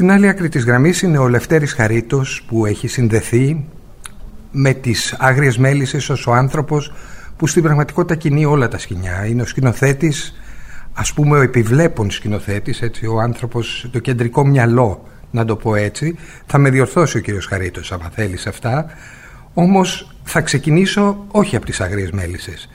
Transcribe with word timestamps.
Στην 0.00 0.12
άλλη 0.12 0.28
άκρη 0.28 0.48
της 0.48 0.64
γραμμής 0.64 1.02
είναι 1.02 1.18
ο 1.18 1.28
Λευτέρης 1.28 1.72
Χαρίτος 1.72 2.42
που 2.46 2.66
έχει 2.66 2.88
συνδεθεί 2.88 3.64
με 4.50 4.72
τις 4.72 5.16
άγριες 5.18 5.58
μέλισσες 5.58 6.08
ως 6.08 6.26
ο 6.26 6.32
άνθρωπος 6.32 6.92
που 7.36 7.46
στην 7.46 7.62
πραγματικότητα 7.62 8.14
κινεί 8.14 8.44
όλα 8.44 8.68
τα 8.68 8.78
σκηνιά. 8.78 9.26
Είναι 9.26 9.42
ο 9.42 9.46
σκηνοθέτης, 9.46 10.40
ας 10.92 11.12
πούμε 11.12 11.38
ο 11.38 11.40
επιβλέπων 11.40 12.10
σκηνοθέτης, 12.10 12.82
έτσι, 12.82 13.06
ο 13.06 13.20
άνθρωπος, 13.20 13.88
το 13.92 13.98
κεντρικό 13.98 14.46
μυαλό 14.46 15.08
να 15.30 15.44
το 15.44 15.56
πω 15.56 15.74
έτσι. 15.74 16.16
Θα 16.46 16.58
με 16.58 16.70
διορθώσει 16.70 17.16
ο 17.16 17.20
κύριος 17.20 17.46
Χαρίτος 17.46 17.92
άμα 17.92 18.10
θέλεις 18.14 18.46
αυτά. 18.46 18.86
Όμως 19.54 20.14
θα 20.22 20.40
ξεκινήσω 20.40 21.24
όχι 21.30 21.56
από 21.56 21.66
τις 21.66 21.80
άγριες 21.80 22.10
μέλισσες. 22.10 22.68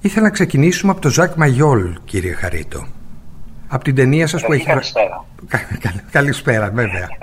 Ήθελα 0.00 0.24
να 0.24 0.30
ξεκινήσουμε 0.30 0.92
από 0.92 1.00
το 1.00 1.10
Ζακ 1.10 1.34
Μαγιόλ, 1.34 1.92
κύριε 2.04 2.32
Χαρίτο. 2.32 2.86
Από 3.68 3.84
την 3.84 3.94
ταινία 3.94 4.26
σας 4.26 4.42
που 4.42 4.52
έχει... 4.52 4.64
Καλησπέρα. 4.64 5.24
Καλησπέρα, 6.10 6.70
βέβαια. 6.70 7.08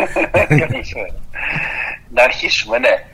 να 2.15 2.23
αρχίσουμε, 2.23 2.77
ναι. 2.77 3.05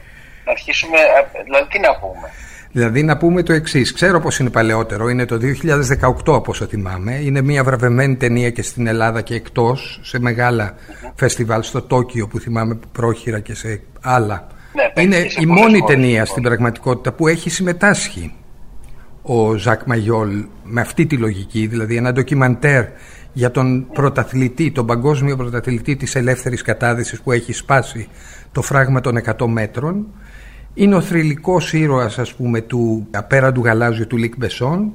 Να 0.46 0.52
αρχίσουμε, 0.52 0.98
δηλαδή 1.44 1.68
τι 1.70 1.80
να 1.80 2.00
πούμε; 2.00 2.30
Δηλαδή 2.72 3.04
να 3.04 3.18
πούμε 3.18 3.44
το 3.44 3.54
εξής. 3.54 3.94
Ξέρω 3.94 4.20
πως 4.20 4.40
είναι 4.40 4.50
παλαιότερο, 4.50 5.10
είναι 5.10 5.26
το 5.26 5.40
2018 6.02 6.12
όπω 6.26 6.58
το 6.58 6.66
θυμάμαι. 6.66 7.16
Είναι 7.16 7.42
μια 7.42 7.64
βραβευμένη 7.64 8.16
ταινία 8.16 8.50
και 8.50 8.62
στην 8.62 8.88
Ελλάδα 8.88 9.22
και 9.22 9.36
εκτός, 9.36 10.00
σε 10.04 10.20
μεγάλα 10.20 10.76
φεστιβάλ 11.16 11.64
στο 11.64 11.82
Τόκιο 11.82 12.28
που 12.28 12.40
θυμάμαι 12.40 12.80
πρόχειρα 12.92 13.40
και 13.40 13.56
σε 13.56 13.82
άλλα. 14.02 14.48
Ναι, 14.74 15.04
είναι 15.04 15.28
η 15.40 15.46
μόνη 15.46 15.82
ταινία 15.82 16.26
στην 16.26 16.44
πραγματικότητα 16.44 17.12
που 17.12 17.28
έχει 17.28 17.50
συμμετάσχει 17.50 18.34
ο 19.22 19.54
Ζακ 19.54 19.82
Μαγιόλ 19.86 20.46
με 20.64 20.82
αυτή 20.82 21.06
τη 21.06 21.18
λογική, 21.18 21.68
δηλαδή 21.68 21.96
ένα 21.96 22.12
ντοκιμαντέρ 22.12 22.86
για 23.34 23.52
τον 23.52 23.88
πρωταθλητή, 23.94 24.72
τον 24.72 24.86
παγκόσμιο 24.86 25.36
πρωταθλητή 25.36 25.96
της 25.96 26.16
ελεύθερης 26.16 26.62
κατάδυσης 26.62 27.22
που 27.22 27.32
έχει 27.32 27.54
σπάσει 27.54 28.08
το 28.52 28.62
φράγμα 28.62 29.02
των 29.02 29.18
100 29.18 29.46
μέτρων. 29.48 30.08
Είναι 30.74 30.96
ο 30.96 31.02
θρυλικός 31.02 31.74
ήρωας 31.74 32.20
ας 32.20 32.34
πούμε 32.34 32.62
του 32.62 33.08
απέραντου 33.12 33.64
γαλάζιου 33.64 34.08
του 34.08 34.18
Λικ 34.18 34.34
Μπεσόν. 34.38 34.94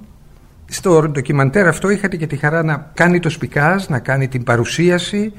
Στο 0.66 1.08
ντοκιμαντέρ 1.08 1.66
αυτό 1.66 1.90
είχατε 1.90 2.16
και 2.16 2.26
τη 2.26 2.36
χαρά 2.36 2.62
να 2.62 2.90
κάνει 2.94 3.20
το 3.20 3.30
σπικάζ, 3.30 3.86
να 3.86 3.98
κάνει 3.98 4.28
την 4.28 4.44
παρουσίαση 4.44 5.32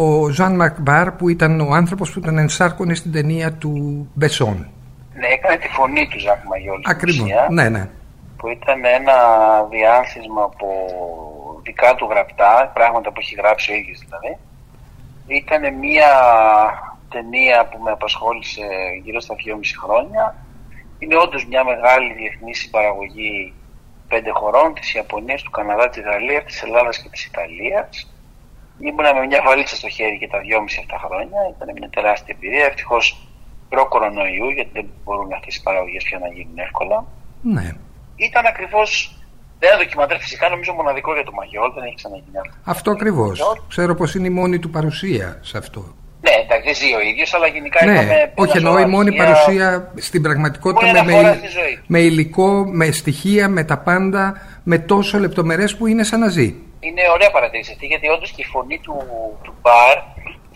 ο 0.00 0.28
Ζαν 0.28 0.54
Μαρκ 0.54 0.83
Μπαρ 0.83 1.12
που 1.12 1.28
ήταν 1.28 1.60
ο 1.60 1.74
άνθρωπος 1.74 2.12
που 2.12 2.20
τον 2.20 2.38
ενσάρκωνε 2.38 2.94
στην 2.94 3.12
ταινία 3.12 3.52
του 3.52 3.72
Μπεσόν. 4.14 4.66
Ναι, 5.14 5.26
έκανε 5.26 5.56
τη 5.56 5.68
φωνή 5.68 6.08
του 6.10 6.18
Ζακ 6.20 6.44
Μαγιόλ. 6.44 6.80
Ακριβώς, 6.84 7.28
ναι, 7.50 7.68
ναι. 7.68 7.88
Που 8.36 8.48
ήταν 8.48 8.78
ένα 8.84 9.16
διάνθισμα 9.70 10.42
από 10.42 10.66
δικά 11.68 11.94
του 11.94 12.06
γραπτά, 12.10 12.70
πράγματα 12.74 13.08
που 13.12 13.20
έχει 13.20 13.34
γράψει 13.34 13.72
ο 13.72 13.74
ίδιος 13.74 13.98
δηλαδή. 14.04 14.32
Ήταν 15.26 15.62
μια 15.84 16.12
ταινία 17.14 17.66
που 17.68 17.78
με 17.84 17.90
απασχόλησε 17.90 18.66
γύρω 19.02 19.20
στα 19.20 19.34
2,5 19.34 19.78
χρόνια. 19.82 20.24
Είναι 20.98 21.16
όντως 21.16 21.46
μια 21.46 21.64
μεγάλη 21.64 22.12
διεθνή 22.12 22.54
συμπαραγωγή 22.54 23.54
πέντε 24.08 24.30
χωρών, 24.30 24.74
της 24.74 24.94
Ιαπωνίας, 24.94 25.42
του 25.42 25.50
Καναδά, 25.50 25.88
της 25.88 26.02
Γαλλίας, 26.02 26.44
της 26.44 26.62
Ελλάδας 26.62 26.98
και 27.02 27.08
της 27.08 27.24
Ιταλίας. 27.24 28.12
Ήμουνα 28.78 29.14
με 29.14 29.26
μια 29.26 29.42
βαλίτσα 29.46 29.76
στο 29.76 29.88
χέρι 29.88 30.18
και 30.18 30.28
τα 30.28 30.38
2,5 30.38 30.78
αυτά 30.82 30.98
χρόνια. 31.04 31.38
Ήταν 31.56 31.68
μια 31.78 31.88
τεράστια 31.96 32.34
εμπειρία. 32.36 32.64
Ευτυχώς 32.64 33.04
προ 33.68 33.88
κορονοϊού, 33.88 34.48
γιατί 34.48 34.70
δεν 34.72 34.86
μπορούν 35.04 35.32
αυτές 35.32 35.56
οι 35.56 35.62
παραγωγές 35.62 36.02
πια 36.04 36.18
να 36.18 36.28
γίνουν 36.28 36.58
εύκολα. 36.58 37.04
Ναι. 37.42 37.68
Ήταν 38.16 38.46
ακριβώς 38.46 39.17
δεν 39.58 39.68
ένα 39.72 39.78
ντοκιμαντέρ 39.78 40.18
φυσικά, 40.18 40.48
νομίζω 40.48 40.72
μοναδικό 40.72 41.14
για 41.14 41.24
το 41.24 41.32
Μαγιόλ, 41.32 41.72
δεν 41.74 41.84
έχει 41.84 41.94
ξαναγίνει 41.94 42.38
αυτό. 42.38 42.52
Αυτό 42.64 42.90
ακριβώς. 42.90 43.40
Ξέρω 43.68 43.94
πως 43.94 44.14
είναι 44.14 44.26
η 44.26 44.30
μόνη 44.30 44.58
του 44.58 44.70
παρουσία 44.70 45.38
σε 45.42 45.58
αυτό. 45.58 45.94
Ναι, 46.20 46.30
εντάξει, 46.44 46.64
δεν 46.64 46.74
ζει 46.74 46.94
ο 46.94 47.00
ίδιος, 47.00 47.34
αλλά 47.34 47.46
γενικά 47.46 47.84
ναι, 47.84 47.92
είχαμε. 47.92 48.32
Όχι, 48.34 48.56
εννοώ 48.56 48.78
η 48.78 48.86
μόνη 48.86 49.12
παρουσία 49.16 49.92
στην 49.96 50.22
πραγματικότητα 50.22 51.04
με, 51.04 51.12
με, 51.12 51.40
με, 51.86 51.98
υλικό, 51.98 52.64
με 52.72 52.90
στοιχεία, 52.90 53.48
με 53.48 53.64
τα 53.64 53.78
πάντα, 53.78 54.40
με 54.64 54.78
τόσο 54.78 55.18
λεπτομερές 55.18 55.76
που 55.76 55.86
είναι 55.86 56.02
σαν 56.02 56.20
να 56.20 56.28
ζει. 56.28 56.54
Είναι 56.80 57.02
ωραία 57.12 57.30
παρατήρηση 57.30 57.72
αυτή, 57.72 57.86
γιατί 57.86 58.08
όντως 58.08 58.30
και 58.30 58.42
η 58.42 58.44
φωνή 58.44 58.78
του, 58.78 58.96
του 59.42 59.54
Μπαρ 59.60 59.96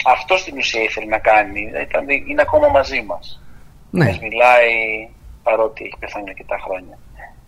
αυτό 0.07 0.37
στην 0.37 0.57
ουσία 0.57 0.83
ήθελε 0.83 1.07
να 1.07 1.19
κάνει. 1.19 1.61
Ήταν, 1.83 2.09
είναι 2.09 2.43
ακόμα 2.43 2.69
μαζί 2.69 3.03
μας. 3.07 3.43
Ναι. 3.91 4.05
Μας 4.05 4.19
μιλάει 4.19 5.09
παρότι 5.43 5.85
έχει 5.85 5.97
πεθάνει 5.99 6.29
αρκετά 6.29 6.59
χρόνια. 6.65 6.99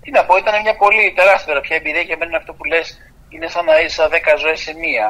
Τι 0.05 0.11
να 0.11 0.23
πω, 0.27 0.37
ήταν 0.43 0.55
μια 0.67 0.77
πολύ 0.83 1.05
τεράστια 1.19 1.61
πια 1.61 1.77
εμπειρία 1.77 2.05
για 2.09 2.17
μένα 2.21 2.37
αυτό 2.37 2.53
που 2.57 2.65
λες 2.65 2.87
είναι 3.29 3.49
σαν 3.55 3.65
να 3.65 3.81
είσαι 3.81 4.03
10 4.11 4.17
ζωές 4.43 4.61
σε 4.61 4.73
μία. 4.83 5.07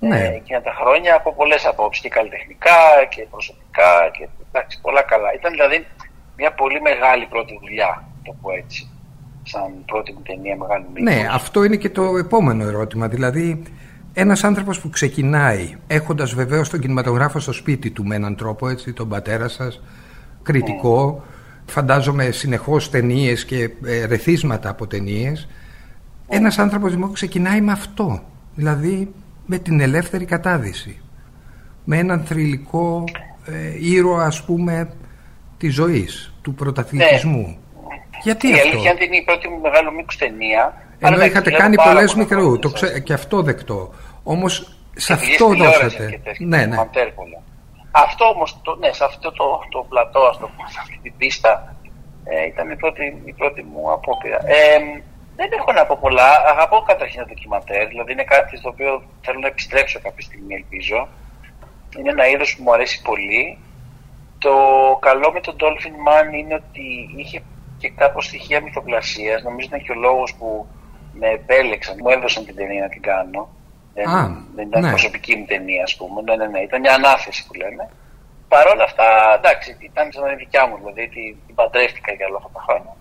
Ναι. 0.00 0.20
Ε, 0.20 0.34
εκείνα 0.40 0.60
τα 0.68 0.72
χρόνια 0.80 1.12
από 1.14 1.34
πολλές 1.34 1.66
απόψεις 1.66 2.02
και 2.02 2.08
καλλιτεχνικά 2.08 2.80
και 3.12 3.22
προσωπικά 3.30 3.90
και 4.16 4.28
εντάξει, 4.48 4.80
πολλά 4.80 5.02
καλά. 5.02 5.28
Ήταν 5.38 5.50
δηλαδή 5.50 5.86
μια 6.36 6.52
πολύ 6.52 6.80
μεγάλη 6.80 7.24
πρώτη 7.26 7.58
δουλειά, 7.60 8.04
το 8.24 8.34
πω 8.40 8.50
έτσι. 8.52 8.90
Σαν 9.42 9.84
πρώτη 9.86 10.12
μου 10.12 10.22
ταινία 10.22 10.56
μεγάλη 10.56 10.84
Ναι, 10.92 11.28
αυτό 11.32 11.64
είναι 11.64 11.76
και 11.76 11.90
το 11.90 12.16
επόμενο 12.16 12.64
ερώτημα. 12.64 13.08
Δηλαδή, 13.08 13.62
ένας 14.14 14.44
άνθρωπος 14.44 14.80
που 14.80 14.90
ξεκινάει 14.90 15.76
έχοντας 15.86 16.34
βεβαίως 16.34 16.68
τον 16.68 16.80
κινηματογράφο 16.80 17.38
στο 17.38 17.52
σπίτι 17.52 17.90
του 17.90 18.04
με 18.04 18.14
έναν 18.14 18.36
τρόπο, 18.36 18.68
έτσι, 18.68 18.92
τον 18.92 19.08
πατέρα 19.08 19.48
σας, 19.48 19.82
κριτικό, 20.42 21.24
φαντάζομαι 21.66 22.30
συνεχώς 22.30 22.90
ταινίες 22.90 23.44
και 23.44 23.70
ε, 23.84 24.06
ρεθίσματα 24.06 24.68
από 24.68 24.86
ταινίες. 24.86 25.48
Ένας 26.28 26.58
άνθρωπος 26.58 26.90
δημόσιο 26.90 27.14
ξεκινάει 27.14 27.60
με 27.60 27.72
αυτό, 27.72 28.22
δηλαδή 28.54 29.12
με 29.46 29.58
την 29.58 29.80
ελεύθερη 29.80 30.24
κατάδυση. 30.24 31.00
Με 31.84 31.98
έναν 31.98 32.24
θρηλυκό 32.24 33.04
ε, 33.46 33.52
ήρωα 33.80 34.24
ας 34.24 34.44
πούμε 34.44 34.92
της 35.58 35.74
ζωής, 35.74 36.34
του 36.42 36.54
πρωταθλητισμού. 36.54 37.46
Ναι. 37.46 37.96
Γιατί 38.22 38.48
η 38.48 38.52
αυτό; 38.52 38.68
αλήθεια 38.68 38.90
είναι 39.04 39.16
η 39.16 39.22
πρώτη 39.22 39.48
μου 39.48 39.60
μεγάλο 39.60 39.92
μήκο 39.92 40.12
ταινία. 40.18 40.74
Ενώ 40.98 41.14
αλλά 41.14 41.24
είχατε 41.24 41.48
εντάξει, 41.48 41.62
κάνει 41.62 41.76
πάρα 41.76 41.92
πολλές 41.92 42.12
πολλά 42.12 42.24
μικρού, 42.24 42.40
χρόνια 42.40 42.58
το 42.60 42.68
σας. 42.68 42.80
ξέ, 42.80 43.00
και 43.00 43.12
αυτό 43.12 43.42
δεκτό. 43.42 43.94
Όμως 44.22 44.76
σε 44.96 45.14
Πηγές 45.16 45.30
αυτό 45.32 45.50
τηλεόρασης 45.50 45.82
δώσατε. 45.82 46.10
και 46.10 46.18
τέτοια, 46.24 46.46
Ναι, 46.46 46.66
ναι. 46.66 46.76
Μαντέρ 47.92 48.14
πολλά. 48.14 48.14
Αυτό 48.14 48.24
όμως, 48.24 48.60
το, 48.62 48.76
ναι, 48.76 48.92
σε 48.92 49.04
αυτό 49.04 49.32
το, 49.32 49.62
το 49.68 49.86
πλατό, 49.88 50.20
ας 50.20 50.38
το 50.38 50.48
πούμε, 50.48 50.68
σε 50.68 50.78
αυτή 50.80 50.98
την 51.02 51.16
πίστα, 51.16 51.76
ε, 52.24 52.46
ήταν 52.46 52.70
η 52.70 52.76
πρώτη, 52.76 53.22
η 53.24 53.32
πρώτη 53.32 53.62
μου 53.62 53.92
απόπειρα. 53.92 54.38
Ε, 54.44 54.78
δεν 55.36 55.48
έχω 55.58 55.72
να 55.72 55.86
πω 55.86 55.98
πολλά. 56.00 56.42
Αγαπώ 56.46 56.82
καταρχήν 56.86 57.20
το 57.20 57.26
ντοκιμαντέρ, 57.26 57.88
δηλαδή 57.88 58.12
είναι 58.12 58.24
κάτι 58.24 58.56
στο 58.56 58.68
οποίο 58.68 59.02
θέλω 59.20 59.38
να 59.38 59.46
επιστρέψω 59.46 60.00
κάποια 60.02 60.22
στιγμή, 60.22 60.54
ελπίζω. 60.54 61.08
Είναι 61.98 62.10
ένα 62.10 62.28
είδος 62.28 62.56
που 62.56 62.62
μου 62.62 62.72
αρέσει 62.72 63.02
πολύ. 63.02 63.58
Το 64.38 64.54
καλό 65.00 65.32
με 65.32 65.40
τον 65.40 65.56
Dolphin 65.60 66.08
Man 66.08 66.34
είναι 66.34 66.54
ότι 66.54 67.10
είχε 67.16 67.42
και 67.78 67.90
κάπως 67.90 68.24
στοιχεία 68.24 68.62
μυθοπλασίας. 68.62 69.42
Νομίζω 69.42 69.68
είναι 69.72 69.82
και 69.82 69.92
ο 69.92 69.94
λόγος 69.94 70.34
που 70.34 70.66
με 71.12 71.28
επέλεξαν, 71.28 71.96
μου 72.02 72.08
έδωσαν 72.08 72.44
την 72.44 72.56
ταινία 72.56 72.82
να 72.82 72.88
την 72.88 73.02
κάνω. 73.02 73.48
Δεν, 73.94 74.08
Α, 74.08 74.20
δεν 74.56 74.66
ήταν 74.68 74.82
ναι. 74.82 74.88
προσωπική 74.88 75.32
μου 75.36 75.44
ταινία, 75.52 75.82
ας 75.82 75.94
πούμε. 75.96 76.18
Ναι, 76.22 76.34
ναι, 76.36 76.46
ναι. 76.46 76.60
Ήταν 76.68 76.80
μια 76.80 76.94
ανάθεση 76.94 77.40
που 77.46 77.54
λέμε. 77.54 77.84
Παρ' 78.52 78.66
όλα 78.74 78.84
αυτά, 78.84 79.06
εντάξει, 79.38 79.76
ήταν 79.90 80.04
σαν 80.12 80.22
να 80.22 80.28
είναι 80.28 80.36
δικιά 80.44 80.62
μου, 80.66 80.76
δηλαδή 80.80 81.08
την, 81.14 81.36
την 81.46 81.54
παντρεύτηκα 81.54 82.12
για 82.12 82.26
όλα 82.28 82.36
αυτά 82.40 82.50
τα 82.56 82.60
χρόνια. 82.66 82.92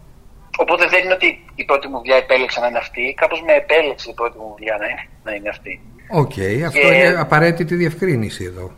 Οπότε 0.63 0.83
δεν 0.87 1.03
είναι 1.03 1.13
ότι 1.19 1.29
η 1.55 1.63
πρώτη 1.69 1.87
μου 1.87 1.97
δουλειά 1.97 2.15
επέλεξα 2.15 2.59
να 2.61 2.67
είναι 2.67 2.77
αυτή, 2.77 3.13
κάπως 3.21 3.41
με 3.47 3.53
επέλεξε 3.53 4.09
η 4.09 4.13
πρώτη 4.13 4.37
μου 4.37 4.53
δουλειά 4.57 4.75
να 4.81 4.85
είναι, 4.91 5.03
να 5.23 5.31
είναι 5.35 5.49
αυτή. 5.49 5.73
Οκ, 6.21 6.35
αυτό 6.67 6.79
Και- 6.79 6.87
είναι 6.93 7.19
απαραίτητη 7.19 7.75
διευκρίνηση 7.75 8.43
εδώ. 8.43 8.71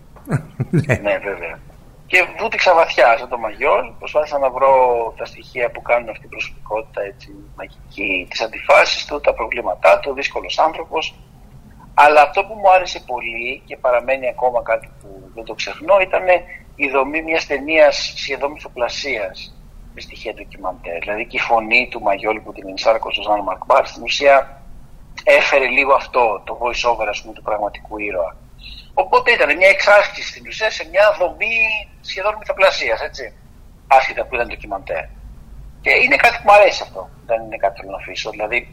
ναι. 0.69 0.95
Ναι, 1.07 1.17
βέβαια. 1.29 1.59
Και 2.07 2.25
βούτυξα 2.39 2.73
βαθιά 2.73 3.17
σαν 3.17 3.29
το 3.29 3.37
Μαγιόλ. 3.37 3.85
Προσπάθησα 3.99 4.37
να 4.39 4.49
βρω 4.49 4.71
τα 5.17 5.25
στοιχεία 5.25 5.69
που 5.71 5.81
κάνουν 5.81 6.09
αυτή 6.09 6.21
την 6.21 6.29
προσωπικότητα 6.29 7.01
έτσι, 7.01 7.29
μαγική, 7.57 8.27
τις 8.29 8.41
αντιφάσεις 8.41 9.05
του, 9.05 9.19
τα 9.21 9.33
προβλήματά 9.33 9.99
του, 9.99 10.13
δύσκολος 10.13 10.59
άνθρωπος. 10.59 11.15
Αλλά 11.93 12.21
αυτό 12.21 12.43
που 12.45 12.53
μου 12.53 12.71
άρεσε 12.71 12.99
πολύ 12.99 13.61
και 13.65 13.77
παραμένει 13.77 14.27
ακόμα 14.27 14.61
κάτι 14.63 14.89
που 15.01 15.31
δεν 15.35 15.43
το 15.43 15.53
ξεχνώ 15.53 15.99
ήταν 15.99 16.25
η 16.75 16.89
δομή 16.89 17.21
μιας 17.21 17.45
ταινίας 17.45 18.13
σχεδόν 18.15 18.51
μυθοπλασία 18.51 19.35
με 19.93 20.01
στοιχεία 20.01 20.33
ντοκιμαντέρ. 20.33 20.99
Δηλαδή 20.99 21.25
και 21.25 21.37
η 21.37 21.39
φωνή 21.39 21.87
του 21.91 22.01
Μαγιόλ 22.01 22.39
που 22.39 22.53
την 22.53 22.69
ενσάρκωσε 22.69 23.19
ο 23.19 23.23
Ζαν 23.23 23.43
Μακμπάρ 23.43 23.87
στην 23.87 24.03
ουσία 24.03 24.61
έφερε 25.23 25.67
λίγο 25.67 25.93
αυτό, 25.93 26.41
το 26.45 26.59
voice 26.61 26.91
over 26.91 27.07
ας 27.09 27.21
πούμε, 27.21 27.33
του 27.33 27.41
πραγματικού 27.41 27.97
ήρωα. 27.97 28.35
Οπότε 28.93 29.31
ήταν 29.31 29.57
μια 29.57 29.67
εξάσκηση 29.67 30.29
στην 30.29 30.47
ουσία 30.47 30.69
σε 30.71 30.87
μια 30.91 31.15
δομή 31.19 31.57
σχεδόν 32.01 32.35
μυθοπλασία, 32.39 32.97
έτσι. 33.03 33.33
Άσχετα 33.87 34.25
που 34.25 34.35
ήταν 34.35 34.47
ντοκιμαντέρ. 34.47 35.03
Και 35.81 35.91
είναι 36.03 36.15
κάτι 36.15 36.35
που 36.37 36.43
μου 36.45 36.53
αρέσει 36.53 36.83
αυτό. 36.83 37.09
Δεν 37.25 37.41
είναι 37.41 37.57
κάτι 37.57 37.73
που 37.73 37.79
θέλω 37.79 37.91
να 37.91 37.97
αφήσω. 37.97 38.29
Δηλαδή, 38.29 38.71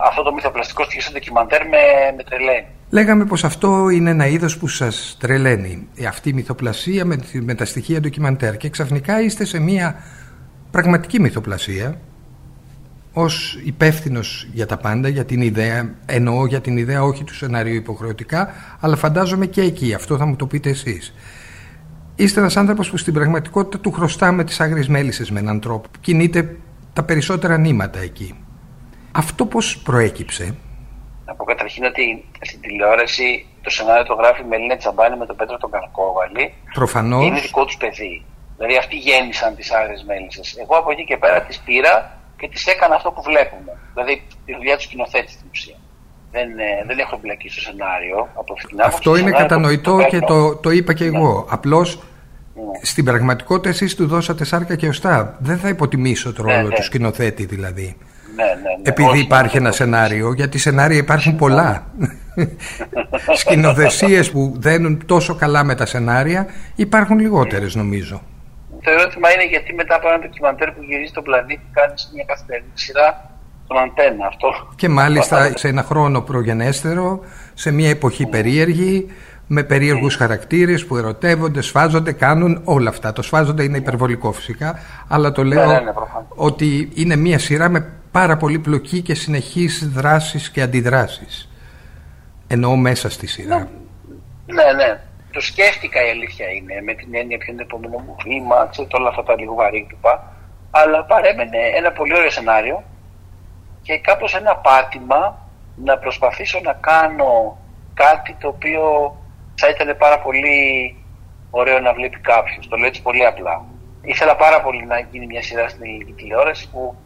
αυτό 0.00 0.22
το 0.22 0.32
μυθοπλαστικό 0.32 0.82
στοιχείο 0.84 1.02
στο 1.02 1.12
ντοκιμαντέρ 1.12 1.62
με, 1.68 1.76
με 2.16 2.22
τρελαίνει. 2.22 2.66
Λέγαμε 2.90 3.24
πως 3.24 3.44
αυτό 3.44 3.88
είναι 3.88 4.10
ένα 4.10 4.26
είδος 4.26 4.58
που 4.58 4.68
σας 4.68 5.16
τρελαίνει. 5.20 5.88
Ε, 5.96 6.06
Αυτή 6.06 6.28
η 6.28 6.32
μυθοπλασία 6.32 7.04
με, 7.04 7.16
τη- 7.16 7.40
με 7.42 7.54
τα 7.54 7.64
στοιχεία 7.64 8.00
ντοκιμαντέρ. 8.00 8.56
Και 8.56 8.68
ξαφνικά 8.68 9.20
είστε 9.22 9.44
σε 9.44 9.58
μια 9.58 9.96
πραγματική 10.70 11.20
μυθοπλασία. 11.20 11.98
ως 13.12 13.58
υπεύθυνος 13.64 14.48
για 14.52 14.66
τα 14.66 14.76
πάντα, 14.76 15.08
για 15.08 15.24
την 15.24 15.40
ιδέα, 15.42 15.94
εννοώ 16.06 16.46
για 16.46 16.60
την 16.60 16.76
ιδέα 16.76 17.02
όχι 17.02 17.24
του 17.24 17.34
σενάριου 17.34 17.74
υποχρεωτικά, 17.74 18.48
αλλά 18.80 18.96
φαντάζομαι 18.96 19.46
και 19.46 19.60
εκεί, 19.60 19.94
αυτό 19.94 20.16
θα 20.16 20.26
μου 20.26 20.36
το 20.36 20.46
πείτε 20.46 20.70
εσείς. 20.70 21.14
Είστε 22.14 22.40
ένας 22.40 22.56
άνθρωπος 22.56 22.90
που 22.90 22.96
στην 22.96 23.12
πραγματικότητα 23.12 23.78
του 23.78 23.92
χρωστάμε 23.92 24.44
τις 24.44 24.60
άγριες 24.60 24.88
μέλισσες 24.88 25.30
με 25.30 25.40
έναν 25.40 25.60
τρόπο. 25.60 25.88
Κινείται 26.00 26.56
τα 26.92 27.02
περισσότερα 27.02 27.58
νήματα 27.58 27.98
εκεί. 27.98 28.34
Αυτό 29.22 29.46
πώς 29.46 29.78
προέκυψε; 29.78 30.54
Να 31.26 31.34
πω 31.34 31.44
καταρχήν 31.44 31.84
ότι 31.84 32.24
στην 32.40 32.60
τηλεόραση 32.60 33.46
το 33.62 33.70
σενάριο 33.70 34.04
το 34.04 34.14
γράφει 34.14 34.40
η 34.42 34.44
Μελίνα 34.44 34.76
Τσαμπάνη 34.76 35.16
με 35.16 35.26
τον 35.26 35.36
Πέτρο 35.36 35.56
τον 35.56 35.70
Καρκόβαλη. 35.70 36.54
Προφανώς. 36.74 37.24
Είναι 37.26 37.40
δικό 37.40 37.64
τους 37.64 37.76
παιδί. 37.76 38.24
Δηλαδή 38.56 38.76
αυτοί 38.76 38.96
γέννησαν 38.96 39.54
τις 39.56 39.70
άγριες 39.72 40.04
μέλισσες. 40.08 40.56
Εγώ 40.62 40.74
από 40.76 40.90
εκεί 40.90 41.04
και 41.04 41.16
πέρα 41.16 41.42
τις 41.42 41.58
πήρα 41.58 42.18
και 42.38 42.48
τις 42.48 42.66
έκανα 42.66 42.94
αυτό 42.94 43.10
που 43.10 43.22
βλέπουμε. 43.22 43.72
Δηλαδή 43.94 44.22
τη 44.46 44.54
δουλειά 44.54 44.76
του 44.76 44.82
σκηνοθέτη 44.82 45.30
στην 45.30 45.46
ουσία. 45.52 45.76
Δεν, 46.30 46.48
ε, 46.58 46.84
δεν 46.86 46.98
έχω 46.98 47.14
εμπλακεί 47.14 47.48
στο 47.48 47.60
σενάριο 47.60 48.28
από 48.34 48.52
αυτήν 48.52 48.68
την 48.68 48.80
Αυτό 48.80 49.16
είναι 49.16 49.30
κατανοητό 49.30 49.96
το 49.96 50.04
και 50.04 50.18
το, 50.18 50.56
το 50.56 50.70
είπα 50.70 50.92
και 50.92 51.04
εγώ. 51.04 51.32
Ναι. 51.34 51.54
Απλώς 51.54 51.96
ναι. 51.96 52.62
στην 52.82 53.04
πραγματικότητα 53.04 53.68
εσείς 53.68 53.94
του 53.94 54.06
δώσατε 54.06 54.44
σάρκα 54.44 54.76
και 54.76 54.88
οστά. 54.88 55.36
Δεν 55.38 55.58
θα 55.58 55.68
υποτιμήσω 55.68 56.32
το 56.32 56.42
ρόλο 56.42 56.68
ναι, 56.68 56.74
του 56.74 56.82
σκηνοθέτη 56.82 57.44
δηλαδή. 57.44 57.96
Ναι, 58.38 58.44
ναι, 58.44 58.52
ναι. 58.52 58.82
Επειδή 58.82 59.18
υπάρχει 59.18 59.56
ένα 59.56 59.72
σενάριο, 59.72 60.32
γιατί 60.32 60.58
σενάρια 60.58 60.98
υπάρχουν 60.98 61.36
πολλά. 61.36 61.86
Σκηνοθεσίες 63.34 64.30
που 64.30 64.54
δένουν 64.56 65.06
τόσο 65.06 65.34
καλά 65.34 65.64
με 65.64 65.74
τα 65.74 65.86
σενάρια 65.86 66.46
υπάρχουν 66.74 67.18
λιγότερες 67.18 67.74
νομίζω. 67.74 68.22
Το 68.82 68.90
ερώτημα 68.90 69.32
είναι 69.32 69.46
γιατί 69.46 69.74
μετά 69.74 69.94
από 69.94 70.08
ένα 70.08 70.18
ντοκιμαντέρ 70.18 70.70
που 70.72 70.82
γυρίζει 70.82 71.12
τον 71.12 71.22
πλανήτη 71.22 71.66
κάνεις 71.72 72.10
μια 72.14 72.24
καθημερινή 72.26 72.70
σειρά 72.74 73.30
τον 73.66 73.78
αντένα 73.78 74.26
αυτό. 74.26 74.48
Και 74.76 74.88
μάλιστα 74.88 75.52
σε 75.54 75.68
ένα 75.68 75.82
χρόνο 75.82 76.20
προγενέστερο, 76.20 77.20
σε 77.54 77.70
μια 77.70 77.88
εποχή 77.88 78.26
περίεργη, 78.26 79.06
με 79.46 79.62
περίεργους 79.62 80.16
χαρακτήρες 80.16 80.86
που 80.86 80.96
ερωτεύονται, 80.96 81.60
σφάζονται, 81.60 82.12
κάνουν 82.12 82.60
όλα 82.64 82.88
αυτά. 82.88 83.12
Το 83.12 83.22
σφάζονται 83.22 83.62
είναι 83.62 83.76
υπερβολικό 83.76 84.32
φυσικά, 84.32 84.78
αλλά 85.08 85.32
το 85.32 85.44
λέω 85.44 85.66
ναι, 85.66 85.80
ναι, 85.80 85.92
ότι 86.28 86.88
είναι 86.94 87.16
μια 87.16 87.38
σειρά 87.38 87.68
με 87.68 87.92
πάρα 88.10 88.36
πολύ 88.36 88.58
πλοκή 88.58 89.02
και 89.02 89.14
συνεχείς 89.14 89.88
δράσεις 89.88 90.50
και 90.50 90.62
αντιδράσεις. 90.62 91.48
Εννοώ 92.46 92.76
μέσα 92.76 93.10
στη 93.10 93.26
σειρά. 93.26 93.68
Ναι, 94.46 94.72
ναι. 94.76 95.00
Το 95.32 95.40
σκέφτηκα 95.40 96.06
η 96.06 96.10
αλήθεια 96.10 96.46
είναι, 96.48 96.80
με 96.82 96.94
την 96.94 97.14
έννοια 97.14 97.38
ποιο 97.38 97.52
είναι 97.52 97.64
το 97.64 97.78
επόμενο 97.78 98.02
μου 98.06 98.16
βήμα, 98.24 98.68
ξέρετε 98.70 98.96
όλα 98.96 99.08
αυτά 99.08 99.22
τα 99.22 99.34
λίγο 99.34 99.54
βαρύγδουπα. 99.54 100.32
Αλλά 100.70 101.04
παρέμενε 101.04 101.58
ένα 101.76 101.92
πολύ 101.92 102.14
ωραίο 102.14 102.30
σενάριο 102.30 102.82
και 103.82 103.98
κάπως 103.98 104.34
ένα 104.34 104.56
πάτημα 104.56 105.48
να 105.76 105.98
προσπαθήσω 105.98 106.60
να 106.62 106.72
κάνω 106.72 107.58
κάτι 107.94 108.36
το 108.40 108.48
οποίο 108.48 108.82
θα 109.54 109.68
ήταν 109.68 109.96
πάρα 109.96 110.18
πολύ 110.18 110.58
ωραίο 111.50 111.80
να 111.80 111.92
βλέπει 111.92 112.18
κάποιος. 112.18 112.68
Το 112.68 112.76
λέω 112.76 112.86
έτσι 112.86 113.02
πολύ 113.02 113.26
απλά. 113.26 113.64
Ήθελα 114.02 114.36
πάρα 114.36 114.62
πολύ 114.62 114.86
να 114.86 114.98
γίνει 114.98 115.26
μια 115.26 115.42
σειρά 115.42 115.68
στην 115.68 115.82
ελληνική 115.82 116.12
τηλεόραση 116.12 116.70
που 116.70 116.96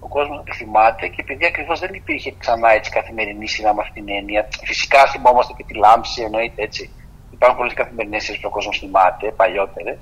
ο 0.00 0.08
κόσμος 0.08 0.42
τη 0.44 0.52
θυμάται 0.52 1.06
και 1.06 1.20
επειδή 1.20 1.46
ακριβώς 1.46 1.80
δεν 1.80 1.94
υπήρχε 1.94 2.34
ξανά 2.38 2.70
έτσι 2.70 2.90
καθημερινή 2.90 3.48
σειρά 3.48 3.74
με 3.74 3.80
αυτήν 3.82 4.04
την 4.04 4.14
έννοια. 4.14 4.48
Φυσικά 4.64 5.06
θυμόμαστε 5.06 5.52
και 5.56 5.64
τη 5.66 5.74
λάμψη, 5.74 6.22
εννοείται 6.22 6.62
έτσι. 6.62 6.90
Υπάρχουν 7.32 7.58
πολλές 7.58 7.74
καθημερινές 7.74 8.22
σειρές 8.22 8.40
που 8.40 8.48
ο 8.50 8.54
κόσμος 8.56 8.78
θυμάται, 8.78 9.30
παλιότερες. 9.30 9.98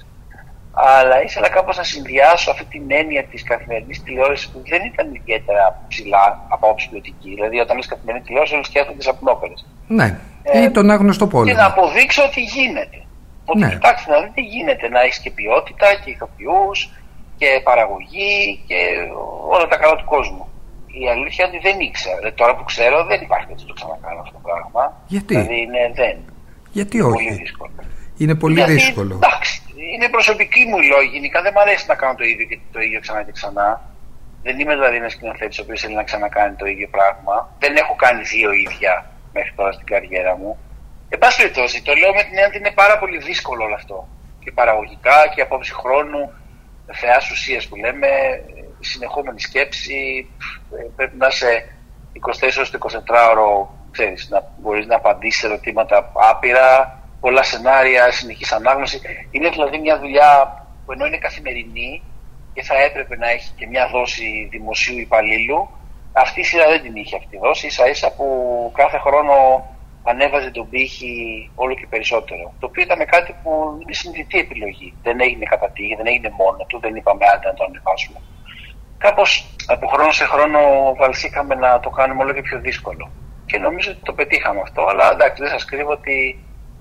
Αλλά 0.72 1.22
ήθελα 1.22 1.48
κάπως 1.48 1.76
να 1.76 1.82
συνδυάσω 1.82 2.50
αυτή 2.50 2.64
την 2.64 2.84
έννοια 2.88 3.24
της 3.24 3.42
καθημερινής 3.42 4.02
τηλεόρασης 4.02 4.48
που 4.48 4.62
δεν 4.66 4.82
ήταν 4.84 5.14
ιδιαίτερα 5.14 5.84
ψηλά 5.88 6.46
από 6.48 6.68
όψη 6.68 6.88
ποιοτική. 6.90 7.30
Δηλαδή, 7.34 7.58
όταν 7.58 7.76
λες 7.76 7.86
καθημερινή 7.86 8.24
τηλεόραση, 8.24 8.54
όλοι 8.54 8.64
σκέφτονται 8.64 8.98
τι 8.98 9.08
απνόπερε. 9.08 9.52
Ναι, 9.86 10.18
ε, 10.42 10.62
ή 10.62 10.70
τον 10.70 10.90
άγνωστο 10.90 11.26
πόλεμο. 11.26 11.50
Και 11.50 11.62
να 11.62 11.66
αποδείξω 11.66 12.22
ότι 12.22 12.40
γίνεται. 12.40 12.98
Ότι 13.44 13.58
ναι. 13.58 13.68
κοιτάξτε 13.68 14.10
να 14.10 14.20
δείτε, 14.20 14.40
γίνεται 14.40 14.88
να 14.88 15.00
έχεις 15.00 15.18
και 15.18 15.30
ποιότητα 15.30 15.86
και 16.04 16.10
ηθοποιούς 16.10 16.90
και 17.38 17.60
παραγωγή 17.64 18.62
και 18.66 18.78
όλα 19.54 19.66
τα 19.66 19.76
καλά 19.76 19.96
του 19.96 20.04
κόσμου. 20.04 20.48
Η 20.86 21.08
αλήθεια 21.08 21.46
είναι 21.46 21.56
ότι 21.56 21.68
δεν 21.68 21.80
ήξερα. 21.80 22.16
Δηλαδή, 22.16 22.36
τώρα 22.36 22.56
που 22.56 22.64
ξέρω, 22.64 23.04
δεν 23.04 23.20
υπάρχει 23.22 23.46
να 23.50 23.56
το 23.70 23.74
ξανακάνω 23.78 24.20
αυτό 24.20 24.32
το 24.32 24.42
πράγμα. 24.48 24.82
Γιατί; 25.06 25.34
Δηλαδή, 25.34 25.60
είναι, 25.60 25.92
δεν. 25.94 26.16
Γιατί 26.70 27.00
όχι; 27.00 27.24
Πολύ 27.24 27.32
δύσκολο. 27.42 27.72
Είναι 28.16 28.34
πολύ 28.34 28.54
Γιατί, 28.54 28.72
δύσκολο. 28.72 29.14
Εντάξει, 29.14 29.62
είναι 29.94 30.08
προσωπική 30.08 30.62
μου 30.68 30.78
η 30.78 30.86
λόγη. 30.86 31.08
Γενικά 31.16 31.42
δεν 31.42 31.52
μου 31.54 31.60
αρέσει 31.60 31.84
να 31.88 31.94
κάνω 31.94 32.14
το 32.14 32.24
ίδιο 32.24 32.46
και 32.46 32.58
το 32.72 32.80
ίδιο 32.80 33.00
ξανά 33.00 33.22
και 33.22 33.32
ξανά. 33.32 33.68
Δεν 34.42 34.58
είμαι 34.60 34.74
δηλαδή 34.74 34.96
ένας 34.96 35.12
σκηνοθέτης 35.12 35.58
ο 35.58 35.62
οποίος 35.62 35.80
θέλει 35.80 35.94
να 35.94 36.02
ξανακάνει 36.02 36.54
το 36.56 36.66
ίδιο 36.66 36.88
πράγμα. 36.96 37.36
Δεν 37.58 37.76
έχω 37.76 37.94
κάνει 38.04 38.22
δύο 38.22 38.52
ίδια 38.52 38.92
μέχρι 39.32 39.52
τώρα 39.56 39.72
στην 39.72 39.86
καριέρα 39.86 40.36
μου. 40.36 40.58
Εν 41.08 41.18
πάση 41.18 41.36
περιπτώσει, 41.40 41.82
το 41.82 41.92
λέω 42.00 42.12
με 42.14 42.22
την 42.22 42.30
έννοια 42.30 42.46
ότι 42.46 42.58
είναι 42.58 42.74
πάρα 42.82 42.98
πολύ 42.98 43.18
δύσκολο 43.18 43.64
όλο 43.64 43.74
αυτό. 43.74 44.08
Και 44.42 44.52
παραγωγικά 44.52 45.18
και 45.34 45.40
απόψη 45.42 45.72
χρόνου, 45.80 46.32
θεάς 46.92 47.30
ουσίας 47.30 47.66
που 47.68 47.76
λέμε, 47.76 48.08
συνεχόμενη 48.80 49.40
σκέψη. 49.40 50.30
Πρέπει 50.96 51.16
να 51.16 51.26
είσαι 51.26 51.68
24 52.12 52.70
24 52.78 53.30
ώρο, 53.30 53.74
ξέρεις, 53.90 54.28
να 54.28 54.52
μπορείς 54.56 54.86
να 54.86 54.96
απαντήσεις 54.96 55.42
ερωτήματα 55.42 56.12
άπειρα 56.14 56.98
πολλά 57.20 57.42
σενάρια, 57.42 58.10
συνεχής 58.10 58.52
ανάγνωση. 58.52 59.00
Είναι 59.30 59.48
δηλαδή 59.48 59.78
μια 59.78 59.98
δουλειά 59.98 60.30
που 60.84 60.92
ενώ 60.92 61.06
είναι 61.06 61.18
καθημερινή 61.18 62.02
και 62.52 62.62
θα 62.62 62.74
έπρεπε 62.82 63.16
να 63.16 63.30
έχει 63.30 63.52
και 63.56 63.66
μια 63.66 63.88
δόση 63.92 64.48
δημοσίου 64.50 64.98
υπαλλήλου, 64.98 65.68
αυτή 66.12 66.40
η 66.40 66.44
σειρά 66.44 66.68
δεν 66.68 66.82
την 66.82 66.96
είχε 66.96 67.16
αυτή 67.16 67.36
η 67.36 67.38
δόση, 67.38 67.66
ίσα 67.66 67.88
ίσα 67.88 68.10
που 68.12 68.26
κάθε 68.74 68.98
χρόνο 68.98 69.34
ανέβαζε 70.10 70.50
τον 70.50 70.68
πύχη 70.68 71.12
όλο 71.54 71.74
και 71.74 71.86
περισσότερο. 71.90 72.44
Το 72.60 72.66
οποίο 72.66 72.82
ήταν 72.82 73.00
κάτι 73.06 73.34
που 73.42 73.50
είναι 73.82 73.92
συνειδητή 73.92 74.38
επιλογή. 74.38 74.94
Δεν 75.02 75.20
έγινε 75.20 75.44
κατά 75.44 75.68
τύχη, 75.70 75.94
δεν 75.94 76.06
έγινε 76.06 76.30
μόνο 76.40 76.60
του, 76.68 76.78
δεν 76.84 76.94
είπαμε 76.96 77.24
άντε 77.34 77.46
να 77.46 77.54
το 77.54 77.64
ανεβάσουμε. 77.68 78.18
Κάπως 78.98 79.30
από 79.66 79.86
χρόνο 79.86 80.10
σε 80.12 80.24
χρόνο 80.24 80.58
βαλθήκαμε 81.00 81.54
να 81.54 81.80
το 81.80 81.90
κάνουμε 81.90 82.22
όλο 82.22 82.32
και 82.32 82.42
πιο 82.42 82.58
δύσκολο. 82.60 83.10
Και 83.46 83.58
νομίζω 83.58 83.90
ότι 83.90 84.00
το 84.02 84.12
πετύχαμε 84.12 84.60
αυτό, 84.60 84.82
αλλά 84.90 85.12
εντάξει, 85.12 85.42
δεν 85.42 85.50
σας 85.50 85.64
κρύβω 85.64 85.90
ότι 85.90 86.16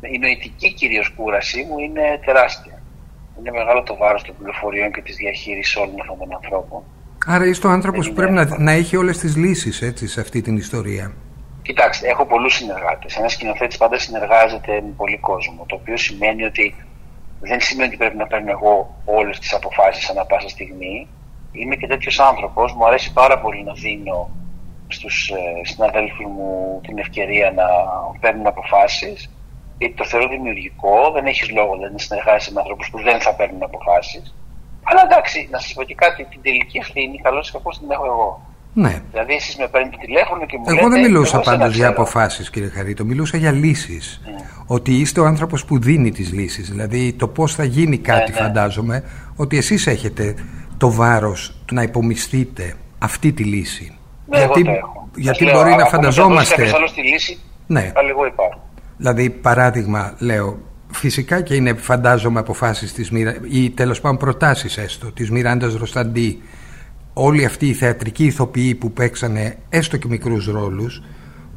η 0.02 0.18
νοητική 0.18 0.74
κυρίως 0.74 1.10
κούρασή 1.10 1.68
μου 1.70 1.80
είναι 1.80 2.20
τεράστια. 2.25 2.81
Είναι 3.40 3.52
μεγάλο 3.52 3.84
το 3.84 3.96
βάρος 3.96 4.24
των 4.24 4.36
πληροφοριών 4.38 4.92
και 4.92 5.02
της 5.02 5.16
διαχείρισης 5.16 5.75
όλων 5.75 6.02
αυτών 6.02 6.18
των 6.18 6.34
ανθρώπων. 6.34 6.84
Άρα 7.25 7.46
είσαι 7.46 7.68
ο 7.68 7.70
άνθρωπος 7.70 8.08
που 8.08 8.14
πρέπει 8.14 8.31
να, 8.31 8.58
να 8.60 8.72
έχει 8.72 8.98
όλες 8.98 9.18
τις 9.18 9.36
λύσεις 9.36 9.81
έτσι, 9.81 10.08
σε 10.08 10.20
αυτή 10.22 10.42
την 10.42 10.58
ιστορία. 10.58 11.14
Κοιτάξτε, 11.63 12.07
έχω 12.07 12.25
πολλούς 12.25 12.54
συνεργάτες. 12.54 13.18
Ένας 13.18 13.31
σκηνοθέτης 13.31 13.77
πάντα 13.77 14.00
συνεργάζεται 14.00 14.71
με 14.71 14.94
πολύ 14.98 15.18
κόσμο. 15.18 15.65
Το 15.68 15.75
οποίο 15.75 15.98
σημαίνει 15.98 16.44
ότι 16.44 16.75
δεν 17.39 17.62
σημαίνει 17.62 17.88
ότι 17.88 17.98
πρέπει 17.98 18.17
να 18.17 18.27
παίρνω 18.27 18.51
εγώ 18.51 18.96
όλες 19.05 19.39
τις 19.39 19.53
αποφάσεις 19.53 20.10
ανά 20.10 20.25
πάσα 20.25 20.50
στιγμή. 20.50 21.08
Είμαι 21.51 21.75
και 21.75 21.88
τέτοιος 21.88 22.20
άνθρωπος. 22.20 22.74
Μου 22.74 22.86
αρέσει 22.88 23.13
πάρα 23.13 23.39
πολύ 23.39 23.63
να 23.63 23.74
δίνω 23.74 24.29
στους 24.88 25.29
ε, 25.29 25.65
συναδέλφους 25.65 26.25
μου 26.25 26.79
την 26.88 26.98
ευκαιρία 26.98 27.51
να 27.51 27.65
παίρνουν 28.20 28.48
αποφάσεις 28.48 29.29
γιατί 29.77 29.93
το 29.93 30.05
θεωρώ 30.05 30.27
δημιουργικό, 30.27 31.12
δεν 31.12 31.25
έχεις 31.25 31.50
λόγο 31.50 31.74
δηλαδή, 31.74 31.93
να 31.93 32.00
συνεργάζεσαι 32.00 32.51
με 32.51 32.60
ανθρώπους 32.60 32.89
που 32.89 33.01
δεν 33.01 33.22
θα 33.22 33.36
παίρνουν 33.36 33.63
αποφάσεις. 33.63 34.36
Αλλά 34.84 35.01
εντάξει, 35.03 35.48
να 35.51 35.60
σας 35.60 35.74
πω 35.74 35.84
και 35.84 35.96
κάτι, 35.96 36.24
την 36.24 36.41
τελική 36.41 36.77
ευθύνη, 36.77 37.17
καλώ 37.17 37.39
ή 37.48 37.51
κακό 37.51 37.70
την 37.70 37.91
έχω 37.91 38.05
εγώ. 38.05 38.41
Ναι. 38.74 39.01
Δηλαδή, 39.12 39.34
εσείς 39.34 39.58
με 39.58 39.68
παίρνετε 39.68 39.98
τηλέφωνο 40.00 40.46
και 40.46 40.58
μου 40.58 40.63
εγώ 40.68 40.75
λέτε. 40.75 40.86
Εγώ 40.86 40.94
δεν 40.94 41.01
μιλούσα 41.01 41.39
πάντω 41.39 41.68
για 41.68 41.88
αποφάσεις, 41.88 42.50
κύριε 42.50 42.70
Χαρίτο. 42.70 43.06
Μιλούσα 43.06 43.38
για 43.38 43.51
λύσεις. 43.51 44.22
Ναι. 44.25 44.36
Ότι 44.65 44.92
είστε 44.94 45.20
ο 45.20 45.25
άνθρωπος 45.25 45.65
που 45.65 45.80
δίνει 45.80 46.12
τις 46.12 46.32
λύσεις. 46.32 46.70
Δηλαδή, 46.70 47.13
το 47.13 47.27
πώς 47.27 47.56
θα 47.56 47.63
γίνει 47.63 47.98
κάτι, 47.98 48.32
ναι, 48.32 48.39
ναι. 48.39 48.46
φαντάζομαι, 48.46 49.03
ότι 49.36 49.58
εσείς 49.58 49.88
έχετε 49.88 50.36
το 50.77 50.92
βάρος 50.92 51.56
να 51.72 51.82
υπομισθείτε 51.82 52.74
αυτή 53.00 53.32
τη 53.32 53.44
λύση. 53.44 53.98
Ναι, 54.25 54.38
γιατί 54.38 54.60
εγώ 54.60 54.72
το 54.72 54.77
έχω. 54.77 55.10
γιατί 55.15 55.51
μπορεί 55.51 55.75
να 55.75 55.86
φανταζόμαστε. 55.86 56.63
Αν 56.63 56.70
τη 56.96 57.01
λύση, 57.01 57.39
ναι. 57.68 57.92
πάλι 57.94 58.10
εγώ 58.10 58.25
υπάρχω. 58.25 58.62
Δηλαδή, 58.98 59.30
παράδειγμα, 59.30 60.13
λέω, 60.20 60.60
φυσικά 60.92 61.42
και 61.42 61.56
είναι, 61.56 61.74
φαντάζομαι, 61.74 62.39
αποφάσεις 62.39 62.94
της 62.94 63.12
Μοιρα... 63.12 63.36
ή 63.50 63.70
τέλος 63.70 64.01
πάντων 64.01 64.18
προτάσεις 64.18 64.77
έστω, 64.77 65.12
της 65.12 65.32
Μιράντας 65.32 65.74
Ροσταντή, 65.74 66.42
όλοι 67.13 67.46
αυτοί 67.46 67.67
οι 67.67 67.74
θεατρικοί 67.74 68.25
ηθοποιοί 68.25 68.75
που 68.75 68.91
παίξανε 68.91 69.58
έστω 69.70 69.98
και 69.98 70.08
μικρούς 70.08 70.46
ρόλους, 70.48 71.01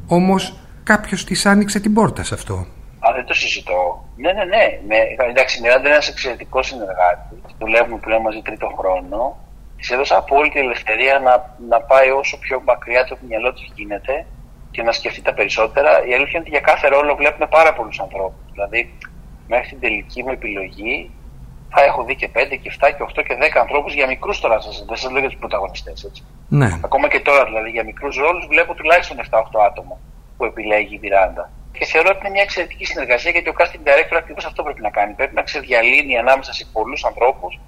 όμως 0.07 0.59
κάποιος 0.83 1.25
της 1.25 1.45
άνοιξε 1.45 1.79
την 1.79 1.93
πόρτα 1.93 2.23
σε 2.23 2.33
αυτό. 2.33 2.53
Α, 2.99 3.13
δεν 3.15 3.25
το 3.25 3.33
συζητώ. 3.33 4.05
Ναι, 4.15 4.31
ναι, 4.31 4.43
ναι. 4.43 4.79
Με, 4.87 4.95
εντάξει, 5.29 5.57
η 5.57 5.61
Μιράντα 5.61 5.79
είναι 5.79 5.89
ένας 5.89 6.09
εξαιρετικός 6.09 6.67
συνεργάτης. 6.67 7.37
Δουλεύουμε 7.59 7.97
πλέον 7.97 8.21
μαζί 8.21 8.41
τρίτο 8.41 8.67
χρόνο. 8.77 9.37
Της 9.77 9.89
έδωσα 9.89 10.17
απόλυτη 10.17 10.59
ελευθερία 10.59 11.19
να, 11.19 11.55
να 11.69 11.81
πάει 11.81 12.09
όσο 12.09 12.37
πιο 12.37 12.61
μακριά 12.65 13.03
το 13.05 13.17
μυαλό 13.27 13.53
της 13.53 13.71
γίνεται 13.75 14.25
και 14.71 14.83
να 14.83 14.91
σκεφτεί 14.91 15.21
τα 15.21 15.33
περισσότερα. 15.33 15.89
Η 15.89 16.13
αλήθεια 16.13 16.31
είναι 16.37 16.39
ότι 16.39 16.49
για 16.49 16.59
κάθε 16.59 16.87
ρόλο 16.87 17.15
βλέπουμε 17.15 17.47
πάρα 17.47 17.73
πολλούς 17.73 17.99
ανθρώπους. 17.99 18.51
Δηλαδή, 18.51 18.93
μέχρι 19.47 19.69
την 19.69 19.79
τελική 19.79 20.23
μου 20.23 20.31
επιλογή 20.31 21.11
θα 21.69 21.83
έχω 21.83 22.03
δει 22.03 22.15
και 22.15 22.29
5 22.33 22.37
και 22.61 22.71
7 22.79 22.89
και 22.97 23.03
8 23.19 23.23
και 23.27 23.37
10 23.39 23.59
ανθρώπους 23.59 23.93
για 23.93 24.07
μικρούς 24.07 24.39
τώρα. 24.39 24.57
Δεν 24.87 24.97
σας 24.97 25.11
λέω 25.11 25.19
για 25.19 25.29
τους 25.29 25.39
πρωταγωνιστές. 25.39 26.11
Ναι. 26.49 26.79
Ακόμα 26.83 27.07
και 27.07 27.19
τώρα 27.19 27.45
δηλαδή 27.45 27.69
για 27.69 27.83
μικρούς 27.83 28.15
ρόλους 28.15 28.45
βλέπω 28.47 28.73
τουλάχιστον 28.73 29.17
7-8 29.29 29.41
άτομα 29.69 29.97
που 30.37 30.45
επιλέγει 30.45 30.95
η 30.95 30.99
Μιράντα. 31.01 31.49
Και 31.77 31.85
θεωρώ 31.85 32.09
ότι 32.09 32.19
είναι 32.19 32.29
μια 32.29 32.41
εξαιρετική 32.41 32.85
συνεργασία 32.85 33.31
γιατί 33.31 33.49
ο 33.49 33.53
casting 33.59 33.83
director 33.87 34.17
ακριβώς 34.17 34.45
αυτό 34.45 34.63
πρέπει 34.63 34.81
να 34.81 34.89
κάνει. 34.89 35.13
Πρέπει 35.13 35.35
να 35.35 35.41
ξεδιαλύνει 35.41 36.17
ανάμεσα 36.17 36.53
σε 36.53 36.65
πολλούς 36.73 37.05
ανθρώπους 37.05 37.59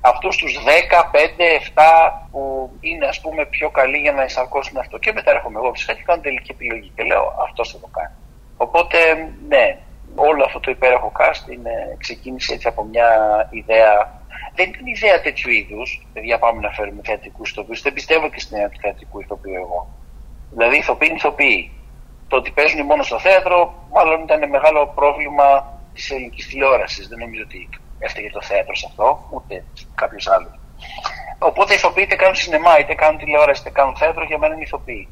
αυτούς 0.00 0.36
τους 0.36 0.52
10, 0.64 1.04
5, 1.12 1.48
7 1.74 1.82
που 2.30 2.70
είναι 2.80 3.06
ας 3.06 3.20
πούμε 3.20 3.46
πιο 3.46 3.70
καλοί 3.70 3.98
για 3.98 4.12
να 4.12 4.24
εισαρκώσουν 4.24 4.76
αυτό. 4.78 4.98
Και 4.98 5.12
μετά 5.12 5.30
έρχομαι 5.30 5.58
εγώ 5.58 5.72
φυσικά 5.72 5.92
και 5.94 6.02
κάνω 6.04 6.20
τελική 6.22 6.50
επιλογή 6.50 6.92
και 6.96 7.02
λέω 7.02 7.34
αυτό 7.46 7.64
θα 7.64 7.78
το 7.78 7.88
κάνει. 7.96 8.14
Οπότε 8.56 8.98
ναι, 9.48 9.78
όλο 10.14 10.44
αυτό 10.44 10.60
το 10.60 10.70
υπέροχο 10.70 11.12
cast 11.18 11.52
είναι, 11.52 11.96
ξεκίνησε 11.98 12.54
έτσι 12.54 12.68
από 12.68 12.84
μια 12.84 13.08
ιδέα. 13.50 14.22
Δεν 14.54 14.68
ήταν 14.68 14.86
ιδέα 14.86 15.20
τέτοιου 15.20 15.50
είδους, 15.50 16.06
παιδιά 16.12 16.38
πάμε 16.38 16.60
να 16.60 16.70
φέρουμε 16.70 17.00
θεατρικούς 17.04 17.50
ηθοποιούς. 17.50 17.82
Δεν 17.82 17.92
πιστεύω 17.92 18.28
και 18.28 18.40
στην 18.40 18.56
ιδέα 18.56 18.68
του 18.68 18.78
θεατρικού 18.80 19.20
ηθοποιού 19.20 19.54
εγώ. 19.54 19.88
Δηλαδή 20.50 20.76
ηθοποιοί 20.76 21.08
είναι 21.10 21.18
ηθοποιοί. 21.18 21.70
Το 22.28 22.36
ότι 22.36 22.50
παίζουν 22.50 22.84
μόνο 22.84 23.02
στο 23.02 23.18
θέατρο, 23.18 23.74
μάλλον 23.92 24.22
ήταν 24.22 24.48
μεγάλο 24.48 24.92
πρόβλημα 24.94 25.78
της 25.94 26.10
ελληνικής 26.10 26.46
τηλεόρασης. 26.48 27.08
Δεν 27.08 27.18
νομίζω 27.18 27.42
ότι 27.42 27.68
έφταιγε 27.98 28.30
το 28.30 28.42
θέατρο 28.42 28.74
σε 28.74 28.86
αυτό, 28.88 29.28
ούτε 29.30 29.64
κάποιος 29.94 30.28
άλλος. 30.28 30.58
Οπότε 31.38 31.72
οι 31.72 31.76
ηθοποιοί 31.76 32.04
είτε 32.06 32.16
κάνουν 32.16 32.34
σινεμά, 32.34 32.78
είτε 32.78 32.94
κάνουν 32.94 33.18
τηλεόραση, 33.18 33.60
είτε 33.60 33.70
κάνουν 33.70 33.96
θέατρο, 33.96 34.24
για 34.24 34.38
μένα 34.38 34.54
είναι 34.54 34.62
ηθοποιοί. 34.62 35.08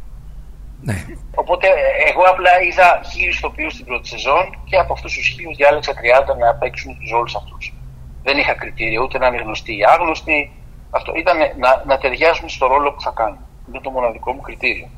Ναι. 0.83 0.97
Οπότε 1.35 1.67
εγώ 2.11 2.23
απλά 2.23 2.63
είδα 2.63 3.01
χίλιους 3.11 3.37
ηθοποιούς 3.37 3.73
στην 3.73 3.85
πρώτη 3.85 4.09
σεζόν 4.09 4.45
και 4.65 4.77
από 4.77 4.93
αυτούς 4.93 5.13
τους 5.15 5.27
χίλιους 5.27 5.57
διάλεξα 5.57 5.93
30 5.93 6.37
να 6.39 6.55
παίξουν 6.55 6.99
τους 6.99 7.11
ρόλου 7.11 7.31
αυτούς. 7.37 7.75
Δεν 8.23 8.39
είχα 8.39 8.55
κριτήριο 8.55 9.03
ούτε 9.03 9.19
να 9.19 9.27
είναι 9.27 9.43
γνωστοί 9.43 9.73
ή 9.79 9.85
άγνωστοι. 9.85 10.51
Αυτό 10.91 11.13
ήταν 11.17 11.37
να, 11.59 11.83
να 11.87 11.99
ταιριάζουν 11.99 12.49
στο 12.49 12.67
ρόλο 12.67 12.93
που 12.93 13.01
θα 13.01 13.13
κάνουν. 13.17 13.39
Είναι 13.69 13.81
το 13.81 13.91
μοναδικό 13.91 14.33
μου 14.33 14.41
κριτήριο. 14.41 14.89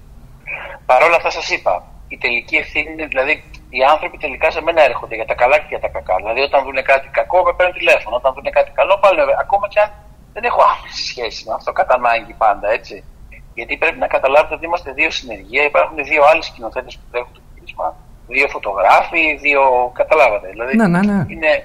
Παρ' 0.86 1.02
όλα 1.02 1.16
αυτά 1.16 1.30
σας 1.30 1.50
είπα, 1.50 1.84
η 2.08 2.18
τελική 2.18 2.56
ευθύνη 2.56 2.92
είναι 2.92 3.06
δηλαδή 3.06 3.44
οι 3.70 3.82
άνθρωποι 3.92 4.16
τελικά 4.18 4.50
σε 4.50 4.60
μένα 4.62 4.82
έρχονται 4.82 5.14
για 5.14 5.24
τα 5.24 5.34
καλά 5.34 5.56
και 5.58 5.66
για 5.68 5.80
τα 5.80 5.88
κακά. 5.88 6.16
Δηλαδή 6.16 6.40
όταν 6.40 6.64
δουν 6.64 6.78
κάτι 6.82 7.08
κακό 7.08 7.42
με 7.42 7.52
παίρνουν 7.56 7.74
τηλέφωνο. 7.74 8.16
Όταν 8.16 8.32
δουν 8.34 8.48
κάτι 8.58 8.70
καλό 8.70 8.98
πάλι 9.02 9.20
ακόμα 9.44 9.68
και 9.68 9.80
αν 9.80 9.90
δεν 10.32 10.44
έχω 10.44 10.62
άμεση 10.72 11.02
σχέση 11.06 11.44
με 11.46 11.52
αυτό 11.54 11.72
κατά 11.72 11.94
ανάγκη 11.94 12.34
πάντα 12.44 12.70
έτσι. 12.78 13.04
Γιατί 13.54 13.76
πρέπει 13.76 13.98
να 13.98 14.06
καταλάβετε 14.06 14.54
ότι 14.54 14.64
είμαστε 14.64 14.92
δύο 14.92 15.10
συνεργεία, 15.10 15.64
υπάρχουν 15.64 15.96
δύο 16.04 16.22
άλλοι 16.24 16.42
σκηνοθέτες 16.42 16.96
που 16.96 17.04
τρέχουν 17.10 17.32
το 17.32 17.40
γύρισμα. 17.54 17.96
Δύο 18.26 18.48
φωτογράφοι, 18.48 19.36
δύο. 19.40 19.90
Καταλάβατε. 19.94 20.48
Δηλαδή 20.48 20.76
ναι, 20.76 20.86
ναι, 20.86 21.00
ναι. 21.00 21.24
είναι 21.28 21.64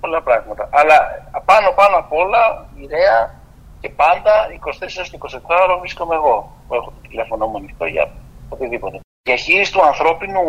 πολλά 0.00 0.22
πράγματα. 0.22 0.68
Αλλά 0.72 0.96
πάνω 1.44 1.70
πάνω 1.74 1.96
απ' 1.96 2.12
όλα, 2.12 2.66
ιδέα 2.74 3.34
και 3.80 3.88
πάντα 3.88 4.32
24 5.30 5.38
24 5.38 5.40
ώρα 5.64 5.78
βρίσκομαι 5.78 6.14
εγώ. 6.14 6.52
Που 6.68 6.74
έχω 6.74 6.90
το 6.90 7.08
τηλέφωνο 7.08 7.46
μου 7.46 7.56
ανοιχτό 7.56 7.86
για 7.86 8.10
οτιδήποτε. 8.48 8.96
Η 8.96 9.00
διαχείριση 9.22 9.72
του 9.72 9.82
ανθρώπινου 9.84 10.42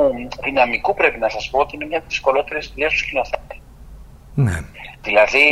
δυναμικού 0.44 0.94
πρέπει 0.94 1.20
να 1.20 1.29
σας 1.29 1.50
πω 1.50 1.60
ότι 1.60 1.75
είναι 1.75 1.86
μια 1.86 1.98
από 1.98 2.08
τι 2.08 2.13
δυσκολότερε 2.13 2.60
δουλειέ 2.60 2.88
του 2.88 2.98
σκηνοθέτη. 2.98 3.62
Ναι. 4.46 4.58
Δηλαδή, 5.01 5.46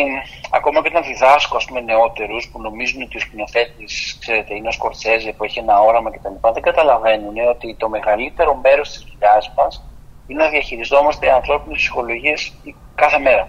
ακόμα 0.51 0.81
και 0.81 0.87
όταν 0.87 1.03
διδάσκω 1.03 1.57
ας 1.57 1.65
πούμε, 1.65 1.81
νεότερους 1.81 2.49
που 2.51 2.61
νομίζουν 2.61 3.01
ότι 3.01 3.17
ο 3.17 3.19
σκηνοθέτης, 3.19 4.17
ξέρετε, 4.19 4.55
είναι 4.55 4.67
ο 4.67 4.71
Σκορτσέζε 4.71 5.31
που 5.31 5.43
έχει 5.43 5.59
ένα 5.59 5.79
όραμα 5.79 6.09
κτλ., 6.11 6.49
δεν 6.53 6.61
καταλαβαίνουν 6.61 7.35
ότι 7.49 7.75
το 7.75 7.89
μεγαλύτερο 7.89 8.55
μέρος 8.55 8.89
της 8.91 9.05
δουλειάς 9.09 9.53
μας 9.57 9.83
είναι 10.27 10.43
να 10.43 10.49
διαχειριζόμαστε 10.49 11.31
ανθρώπινες 11.31 11.77
ψυχολογίες 11.77 12.53
κάθε 12.95 13.19
μέρα. 13.19 13.47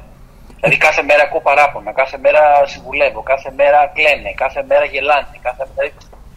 Δηλαδή, 0.60 0.76
κάθε 0.76 1.02
μέρα 1.02 1.22
ακούω 1.22 1.40
παράπονα, 1.40 1.92
κάθε 1.92 2.18
μέρα 2.18 2.66
συμβουλεύω, 2.66 3.22
κάθε 3.22 3.52
μέρα 3.56 3.92
κλαίνε, 3.94 4.32
κάθε 4.34 4.64
μέρα 4.68 4.84
γελάνε, 4.84 5.38
κάθε 5.42 5.66
μέρα 5.76 5.90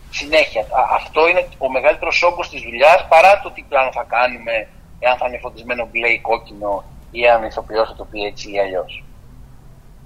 συνέχεια. 0.10 0.66
Αυτό 0.94 1.28
είναι 1.28 1.48
ο 1.58 1.70
μεγαλύτερος 1.70 2.24
όγκος 2.24 2.50
της 2.50 2.62
δουλειάς 2.62 3.06
παρά 3.10 3.40
το 3.44 3.52
τι 3.52 3.62
πλάνο 3.70 3.92
θα 3.92 4.06
κάνουμε, 4.08 4.68
εάν 5.00 5.18
θα 5.18 5.26
είναι 5.28 5.38
φωτισμένο 5.38 5.88
μπλε 5.92 6.08
ή 6.08 6.20
κόκκινο 6.20 6.84
ή 7.12 7.28
αν 7.28 7.44
ηθοποιό 7.44 7.86
θα 7.86 7.96
το 7.96 8.06
πει 8.06 8.20
έτσι 8.20 8.52
ή 8.52 8.60
αλλιώς. 8.60 9.04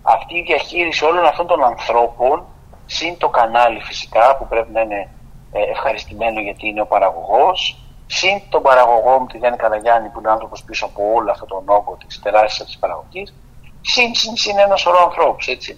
Αυτή 0.01 0.37
η 0.37 0.41
διαχείριση 0.41 1.05
όλων 1.05 1.25
αυτών 1.25 1.47
των 1.47 1.63
ανθρώπων, 1.63 2.45
συν 2.85 3.17
το 3.17 3.29
κανάλι 3.29 3.79
φυσικά 3.81 4.37
που 4.37 4.47
πρέπει 4.47 4.71
να 4.71 4.81
είναι 4.81 5.09
ε, 5.51 5.61
ευχαριστημένο 5.71 6.39
γιατί 6.41 6.67
είναι 6.67 6.81
ο 6.81 6.85
παραγωγός, 6.85 7.77
συν 8.05 8.41
τον 8.49 8.61
παραγωγό 8.61 9.19
μου, 9.19 9.25
τη 9.25 9.37
Γιάννη 9.37 9.57
Καραγιάννη, 9.57 10.09
που 10.09 10.19
είναι 10.19 10.29
άνθρωπος 10.29 10.63
πίσω 10.63 10.85
από 10.85 11.01
όλο 11.13 11.31
αυτόν 11.31 11.47
τον 11.47 11.63
όγκο 11.65 11.97
της 12.07 12.21
τεράστιας 12.21 12.67
της 12.67 12.77
παραγωγής, 12.77 13.33
συν, 13.81 14.15
συν, 14.15 14.35
συν 14.35 14.59
ένα 14.59 14.75
σωρό 14.75 15.03
ανθρώπους, 15.03 15.47
έτσι. 15.47 15.77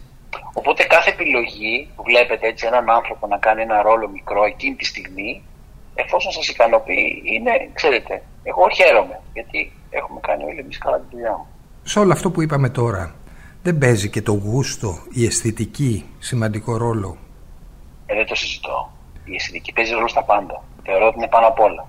Οπότε 0.53 0.83
κάθε 0.83 1.09
επιλογή 1.09 1.91
που 1.95 2.03
βλέπετε 2.03 2.47
έτσι 2.47 2.67
έναν 2.67 2.89
άνθρωπο 2.89 3.27
να 3.27 3.37
κάνει 3.37 3.61
ένα 3.61 3.81
ρόλο 3.81 4.07
μικρό 4.07 4.43
εκείνη 4.43 4.75
τη 4.75 4.85
στιγμή, 4.85 5.43
εφόσον 5.95 6.31
σας 6.31 6.47
ικανοποιεί, 6.47 7.21
είναι, 7.25 7.69
ξέρετε, 7.73 8.23
εγώ 8.43 8.69
χαίρομαι 8.69 9.19
γιατί 9.33 9.71
έχουμε 9.97 10.19
κάνει 10.19 10.43
όλοι 10.43 10.59
εμείς 10.59 10.77
καλά 10.77 10.97
τη 10.99 11.05
δουλειά 11.11 11.31
μου. 11.31 11.47
Σε 11.83 11.99
όλο 11.99 12.11
αυτό 12.11 12.31
που 12.31 12.41
είπαμε 12.41 12.69
τώρα, 12.69 13.15
δεν 13.63 13.77
παίζει 13.77 14.09
και 14.09 14.21
το 14.21 14.31
γούστο, 14.31 14.97
η 15.11 15.25
αισθητική 15.25 16.05
σημαντικό 16.19 16.77
ρόλο; 16.77 17.17
Ε, 18.05 18.15
δεν 18.15 18.25
το 18.25 18.35
συζητώ. 18.35 18.91
Η 19.23 19.35
αισθητική 19.35 19.73
παίζει 19.73 19.93
ρόλο 19.93 20.07
στα 20.07 20.23
πάντα. 20.23 20.63
Θεωρώ 20.83 21.07
ότι 21.07 21.17
είναι 21.17 21.27
πάνω 21.27 21.47
απ' 21.47 21.59
όλα. 21.59 21.87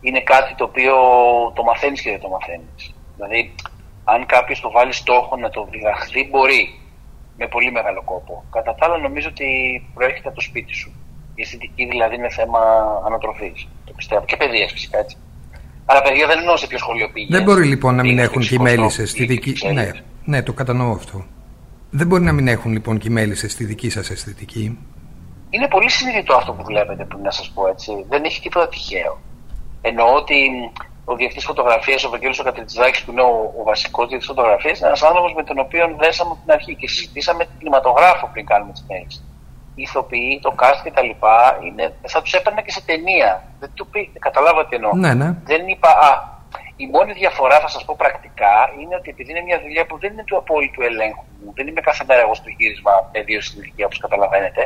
Είναι 0.00 0.20
κάτι 0.20 0.54
το 0.54 0.64
οποίο 0.64 0.94
το 1.54 1.62
μαθαίνεις 1.62 2.00
και 2.00 2.10
δεν 2.10 2.20
το 2.20 2.28
μαθαίνεις. 2.28 2.94
Δηλαδή, 3.16 3.54
αν 4.04 4.26
κάποιος 4.26 4.60
το 4.60 4.70
βάλει 4.70 4.92
στόχο 4.92 5.36
να 5.36 5.48
το 5.50 5.68
διδαχθεί, 5.70 6.28
μπορεί 6.30 6.80
με 7.36 7.46
πολύ 7.48 7.70
μεγάλο 7.70 8.02
κόπο. 8.04 8.44
Κατά 8.50 8.74
τα 8.74 8.86
άλλα, 8.86 8.98
νομίζω 8.98 9.28
ότι 9.28 9.48
προέρχεται 9.94 10.28
από 10.28 10.36
το 10.36 10.42
σπίτι 10.42 10.74
σου. 10.74 10.92
Η 11.34 11.42
αισθητική 11.42 11.86
δηλαδή 11.86 12.14
είναι 12.14 12.28
θέμα 12.28 12.60
ανατροφής. 13.06 13.68
Το 13.84 13.92
πιστεύω. 13.92 14.24
Και 14.24 14.36
παιδείας 14.36 14.72
φυσικά 14.72 14.98
έτσι. 14.98 15.16
Αλλά 15.86 16.02
παιδιά 16.02 16.26
δεν 16.26 16.38
εννοώ 16.38 16.56
σε 16.56 16.66
ποιο 16.66 16.78
σχολείο 16.78 17.10
πήγε. 17.10 17.26
Δεν 17.30 17.42
μπορεί 17.42 17.64
λοιπόν 17.64 17.94
να 17.94 18.02
μην 18.02 18.18
έχουν 18.18 18.42
και 18.42 18.54
οι 18.54 18.58
μέλισσες 18.58 19.10
στη 19.10 19.24
δική. 19.24 19.54
Ναι, 19.72 19.90
ναι, 20.24 20.42
το 20.42 20.52
κατανοώ 20.52 20.92
αυτό. 20.92 21.24
Δεν 21.90 22.06
μπορεί 22.06 22.22
να 22.22 22.32
μην 22.32 22.48
έχουν 22.48 22.72
λοιπόν 22.72 22.98
και 22.98 23.08
οι 23.08 23.10
μέλισσες 23.10 23.52
στη 23.52 23.64
δική 23.64 23.90
σας 23.90 24.10
αισθητική. 24.10 24.78
Είναι 25.50 25.68
πολύ 25.68 25.90
συνειδητό 25.90 26.34
αυτό 26.34 26.52
που 26.52 26.64
βλέπετε, 26.64 27.04
που 27.04 27.18
να 27.22 27.30
σας 27.30 27.50
πω 27.54 27.68
έτσι. 27.68 28.04
Δεν 28.08 28.24
έχει 28.24 28.40
τίποτα 28.40 28.68
τυχαίο. 28.68 29.20
Εννοώ 29.80 30.14
ότι 30.14 30.36
ο 31.04 31.16
διευθυντής 31.16 31.44
φωτογραφίας, 31.44 32.04
ο 32.04 32.10
Βαγγέλης 32.10 32.38
ο 32.38 32.42
Κατριτσιδάκη, 32.42 33.04
που 33.04 33.10
είναι 33.10 33.22
ο, 33.22 33.54
ο 33.60 33.62
βασικός 33.62 34.08
διευθυντής 34.08 34.26
φωτογραφίας, 34.26 34.78
είναι 34.78 34.86
ένας 34.86 35.02
άνθρωπος 35.02 35.34
με 35.34 35.44
τον 35.44 35.58
οποίο 35.58 35.96
δέσαμε 35.98 36.30
από 36.30 36.40
την 36.44 36.52
αρχή 36.52 36.74
και 36.74 36.88
συζητήσαμε 36.88 37.44
την 37.44 37.54
κινηματογράφο 37.58 38.30
πριν 38.32 38.46
κάνουμε 38.46 38.72
τις 38.72 38.84
ταινίε. 38.86 39.06
Οι 39.78 39.82
ηθοποιοί, 39.82 40.40
το 40.42 40.54
cast 40.60 40.80
και 40.84 40.90
τα 40.90 41.02
λοιπά, 41.02 41.58
είναι, 41.64 41.84
θα 42.06 42.22
τους 42.22 42.32
έπαιρνα 42.32 42.60
και 42.62 42.70
σε 42.70 42.82
ταινία. 42.90 43.30
Δεν 43.60 43.70
του 43.74 43.86
πει, 43.86 44.10
καταλάβατε 44.18 44.76
εννοώ. 44.76 44.92
Ναι, 44.94 45.14
ναι. 45.14 45.28
Δεν 45.44 45.68
είπα, 45.68 45.88
α, 45.88 46.10
η 46.76 46.86
μόνη 46.86 47.12
διαφορά, 47.12 47.60
θα 47.60 47.68
σας 47.68 47.84
πω 47.84 47.94
πρακτικά, 47.98 48.54
είναι 48.80 48.94
ότι 48.94 49.08
επειδή 49.10 49.30
είναι 49.30 49.44
μια 49.48 49.60
δουλειά 49.60 49.86
που 49.86 49.98
δεν 49.98 50.12
είναι 50.12 50.24
του 50.24 50.36
απόλυτου 50.36 50.82
ελέγχου, 50.82 51.24
δεν 51.54 51.66
είμαι 51.66 51.80
κάθε 51.80 52.04
μέρα 52.08 52.20
εγώ 52.20 52.34
στο 52.34 52.48
γύρισμα 52.56 52.92
με 53.12 53.20
δύο 53.22 53.40
στην 53.40 53.62
ηλικία, 53.62 53.86
όπως 53.86 53.98
καταλαβαίνετε, 53.98 54.62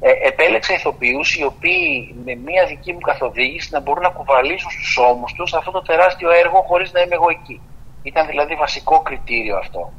ε, 0.00 0.10
επέλεξα 0.28 0.72
ηθοποιούς 0.74 1.36
οι 1.36 1.44
οποίοι 1.44 2.14
με 2.24 2.34
μία 2.34 2.66
δική 2.66 2.92
μου 2.92 3.00
καθοδήγηση 3.00 3.68
να 3.72 3.80
μπορούν 3.80 4.02
να 4.02 4.08
κουβαλήσουν 4.08 4.70
στους 4.70 4.96
ώμους 4.96 5.32
τους 5.32 5.54
αυτό 5.54 5.70
το 5.70 5.82
τεράστιο 5.82 6.30
έργο 6.30 6.58
χωρίς 6.68 6.92
να 6.92 7.00
είμαι 7.00 7.14
εγώ 7.14 7.30
εκεί. 7.30 7.60
Ήταν 8.02 8.26
δηλαδή 8.26 8.54
βασικό 8.54 9.00
κριτήριο 9.00 9.56
αυτό. 9.56 9.92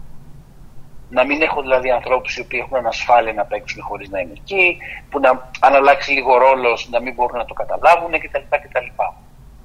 Να 1.18 1.25
μην 1.25 1.41
έχω 1.41 1.62
δηλαδή 1.62 1.89
ανθρώπους 1.91 2.38
οι 2.38 2.41
οποίοι 2.41 2.60
έχουν 2.63 2.77
ανασφάλεια 2.77 3.34
να 3.34 3.46
παίξουν 3.46 3.82
χωρίς 3.84 4.10
να 4.10 4.20
είμαι 4.20 4.34
εκεί, 4.41 4.77
που 5.10 5.20
να, 5.20 5.30
αν 5.60 5.74
αλλάξει 5.74 6.12
λίγο 6.12 6.38
ρόλος 6.38 6.89
να 6.89 7.01
μην 7.01 7.13
μπορούν 7.13 7.38
να 7.38 7.46
το 7.46 7.53
καταλάβουν 7.53 8.12
κτλ. 8.12 8.46
κτλ. 8.50 8.89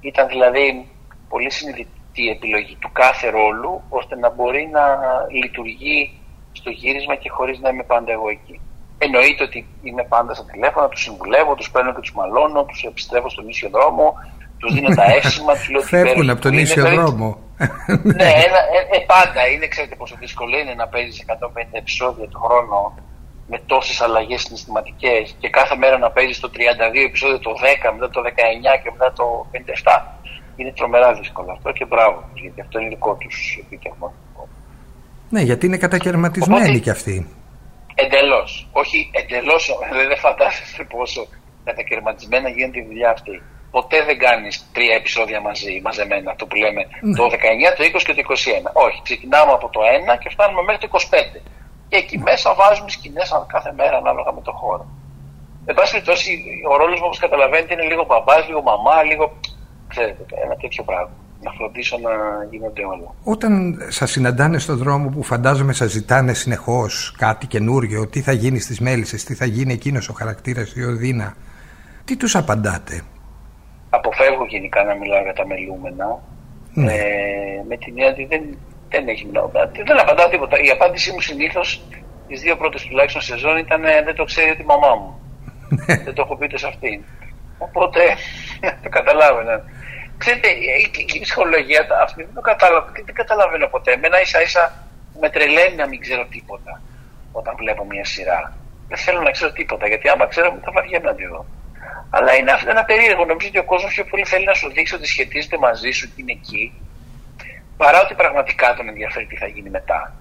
Ήταν 0.00 0.28
δηλαδή 0.28 0.88
πολύ 1.28 1.50
συνειδητή 1.50 1.90
η 2.22 2.30
επιλογή 2.30 2.76
του 2.80 2.90
κάθε 2.92 3.30
ρόλου 3.30 3.82
ώστε 3.88 4.16
να 4.16 4.30
μπορεί 4.30 4.68
να 4.72 4.84
λειτουργεί 5.30 6.18
στο 6.52 6.70
γύρισμα 6.70 7.14
και 7.14 7.30
χωρίς 7.30 7.58
να 7.58 7.68
είμαι 7.68 7.82
πάντα 7.82 8.12
εγώ 8.12 8.28
εκεί. 8.28 8.60
Εννοείται 8.98 9.44
ότι 9.44 9.66
είμαι 9.82 10.04
πάντα 10.04 10.34
στα 10.34 10.44
τηλέφωνα, 10.44 10.88
τους 10.88 11.02
συμβουλεύω, 11.02 11.54
τους 11.54 11.70
παίρνω 11.70 11.94
και 11.94 12.00
τους 12.00 12.12
μαλώνω, 12.12 12.64
τους 12.64 12.82
επιστρέφω 12.82 13.28
στον 13.30 13.48
ίσιο 13.48 13.68
δρόμο, 13.68 14.14
τους 14.58 14.74
δίνω 14.74 14.94
τα 14.94 15.04
εύσημα, 15.16 15.52
τους 15.52 15.68
λέω 15.70 15.80
Φεύγουν 15.80 16.30
από 16.30 16.40
τον 16.40 16.52
ίσιο 16.52 16.90
δρόμο. 16.90 17.38
Ναι, 18.18 18.28
ένα, 18.46 18.60
ε, 18.76 18.80
ε, 18.96 18.98
πάντα 19.14 19.46
είναι, 19.52 19.66
ξέρετε 19.66 19.94
πόσο 19.96 20.16
δύσκολο 20.18 20.58
είναι 20.58 20.74
να 20.74 20.86
παίζεις 20.88 21.24
150 21.26 21.32
επεισόδια 21.72 22.28
το 22.28 22.38
χρόνο 22.38 22.94
με 23.48 23.60
τόσες 23.66 24.00
αλλαγές 24.00 24.40
συναισθηματικές 24.40 25.36
και 25.40 25.48
κάθε 25.48 25.76
μέρα 25.76 25.98
να 25.98 26.10
παίζεις 26.10 26.40
το 26.40 26.50
32 26.54 26.58
επεισόδιο 27.06 27.38
το 27.38 27.50
10, 27.50 27.92
μετά 27.92 28.10
το 28.10 28.20
19 28.24 28.30
και 28.82 28.90
μετά 28.92 29.12
το 29.12 29.46
57. 29.52 29.56
Είναι 30.56 30.72
τρομερά 30.72 31.12
δύσκολο 31.14 31.52
αυτό 31.52 31.72
και 31.72 31.84
μπράβο, 31.84 32.28
γιατί 32.34 32.60
αυτό 32.60 32.78
είναι 32.78 32.88
δικό 32.88 33.14
τους 33.14 33.58
επίτευγμα. 33.60 34.12
Ναι, 35.28 35.40
γιατί 35.40 35.66
είναι 35.66 35.76
κατακαιρματισμένοι 35.76 36.80
κι 36.80 36.90
αυτοί. 36.90 37.26
Εντελώς. 37.94 38.68
Όχι 38.72 39.10
εντελώς. 39.12 39.78
Δεν 40.08 40.18
φαντάζεστε 40.18 40.84
πόσο 40.84 41.26
κατακαιρματισμένα 41.64 42.48
γίνεται 42.48 42.78
η 42.78 42.84
δουλειά 42.84 43.10
αυτή. 43.10 43.42
Ποτέ 43.76 43.98
δεν 44.08 44.18
κάνεις 44.26 44.54
τρία 44.76 44.94
επεισόδια 45.00 45.40
μαζί, 45.40 45.80
μαζεμένα, 45.84 46.30
αυτό 46.30 46.44
που 46.46 46.56
λέμε 46.62 46.82
ναι. 47.00 47.16
το 47.18 47.24
19, 47.24 47.34
το 47.76 47.82
20 47.98 48.02
και 48.06 48.14
το 48.18 48.22
21. 48.28 48.86
Όχι, 48.86 48.98
ξεκινάμε 49.06 49.52
από 49.58 49.68
το 49.74 49.80
1 50.14 50.18
και 50.22 50.28
φτάνουμε 50.34 50.62
μέχρι 50.62 50.80
το 50.82 50.88
25. 50.92 51.40
Και 51.88 51.96
εκεί 52.02 52.18
μέσα 52.18 52.54
βάζουμε 52.60 52.90
σκηνές 52.96 53.28
κάθε 53.54 53.72
μέρα 53.80 53.96
ανάλογα 54.02 54.32
με 54.32 54.42
το 54.48 54.52
χώρο. 54.60 54.84
Εν 55.68 55.74
πάση 55.74 55.90
περιπτώσει, 55.92 56.30
ο 56.72 56.76
ρόλος 56.76 56.98
μου, 57.00 57.06
όπως 57.06 57.18
καταλαβαίνετε, 57.18 57.74
είναι 57.74 57.86
λίγο 57.92 58.04
μπαμπάς, 58.08 58.46
λίγο 58.48 58.62
μαμά, 58.70 59.02
λίγο. 59.02 59.24
Ξέρετε, 59.88 60.22
ένα 60.44 60.56
τέτοιο 60.56 60.82
πράγμα. 60.84 61.14
Να 61.42 61.50
φροντίσω 61.50 61.96
να 61.98 62.12
γίνονται 62.50 62.84
όλα. 62.84 63.08
Όταν 63.24 63.78
σας 63.88 64.10
συναντάνε 64.10 64.58
στον 64.58 64.76
δρόμο 64.76 65.08
που 65.08 65.22
φαντάζομαι 65.22 65.72
σας 65.72 65.90
ζητάνε 65.90 66.32
συνεχώς 66.32 67.14
κάτι 67.18 67.46
καινούριο, 67.46 68.06
τι 68.06 68.20
θα 68.20 68.32
γίνει 68.32 68.58
στις 68.58 68.80
μέλισσες, 68.80 69.24
τι 69.24 69.34
θα 69.34 69.44
γίνει 69.44 69.72
εκείνος 69.72 70.08
ο 70.08 70.12
χαρακτήρας 70.12 70.74
η 70.74 70.82
Οδύνα, 70.84 71.34
τι 72.04 72.16
τους 72.16 72.36
απαντάτε; 72.36 73.02
Αποφεύγω 73.90 74.44
γενικά 74.46 74.84
να 74.84 74.94
μιλάω 74.94 75.22
για 75.22 75.32
τα 75.32 75.46
μελούμενα. 75.46 76.22
Ναι. 76.74 76.92
Ε, 76.92 77.62
με 77.68 77.76
την 77.76 77.88
έννοια 77.88 78.08
ότι 78.08 78.24
δεν, 78.24 78.58
δεν 78.88 79.08
έχει 79.08 79.30
Δεν 79.84 80.00
απαντάω 80.00 80.28
τίποτα. 80.28 80.60
Η 80.60 80.70
απάντησή 80.70 81.12
μου 81.12 81.20
συνήθως 81.20 81.82
τις 82.28 82.40
δύο 82.40 82.56
πρώτες 82.56 82.82
τουλάχιστον 82.82 83.22
σεζόν 83.22 83.56
ήταν 83.56 83.82
δεν 84.04 84.14
το 84.14 84.24
ξέρει 84.24 84.56
τη 84.56 84.64
μαμά 84.64 84.94
μου. 84.94 85.20
δεν 86.04 86.14
το 86.14 86.22
έχω 86.22 86.36
πει 86.36 86.44
ούτε 86.44 86.58
σε 86.58 86.66
αυτήν. 86.66 87.04
Οπότε 87.58 88.00
το 88.82 88.88
καταλάβαινα. 88.88 89.64
Ξέρετε, 90.18 90.48
η 91.14 91.20
ψυχολογία 91.20 91.86
αυτή 92.02 92.22
δεν 92.22 92.34
το 92.34 92.40
καταλαβαίνω, 92.40 92.92
δεν 93.04 93.14
καταλαβαίνω 93.14 93.66
ποτέ. 93.66 93.92
Εμένα 93.92 94.20
ίσα 94.20 94.42
ίσα 94.42 94.86
με 95.20 95.30
τρελαίνει 95.30 95.76
να 95.76 95.88
μην 95.88 96.00
ξέρω 96.00 96.26
τίποτα 96.26 96.80
όταν 97.32 97.54
βλέπω 97.56 97.84
μια 97.84 98.04
σειρά. 98.04 98.56
Δεν 98.88 98.98
θέλω 98.98 99.20
να 99.20 99.30
ξέρω 99.30 99.52
τίποτα, 99.52 99.86
γιατί 99.86 100.08
άμα 100.08 100.26
ξέρω 100.26 100.58
θα 100.64 100.72
βαριέμαι 100.72 101.06
να 101.06 101.14
τη 101.14 101.26
δω. 101.26 101.46
Αλλά 102.10 102.34
είναι 102.34 102.50
ένα 102.68 102.84
περίεργο. 102.84 103.24
Νομίζω 103.24 103.48
ότι 103.48 103.58
ο 103.58 103.64
κόσμος 103.64 103.92
πιο 103.94 104.04
πολύ 104.04 104.24
θέλει 104.24 104.44
να 104.44 104.54
σου 104.54 104.70
δείξει 104.72 104.94
ότι 104.94 105.06
σχετίζεται 105.06 105.58
μαζί 105.58 105.90
σου 105.90 106.06
και 106.06 106.20
είναι 106.22 106.32
εκεί, 106.32 106.72
παρά 107.76 108.00
ότι 108.02 108.14
πραγματικά 108.14 108.74
τον 108.74 108.88
ενδιαφέρει 108.88 109.26
τι 109.26 109.36
θα 109.36 109.46
γίνει 109.46 109.70
μετά. 109.70 110.14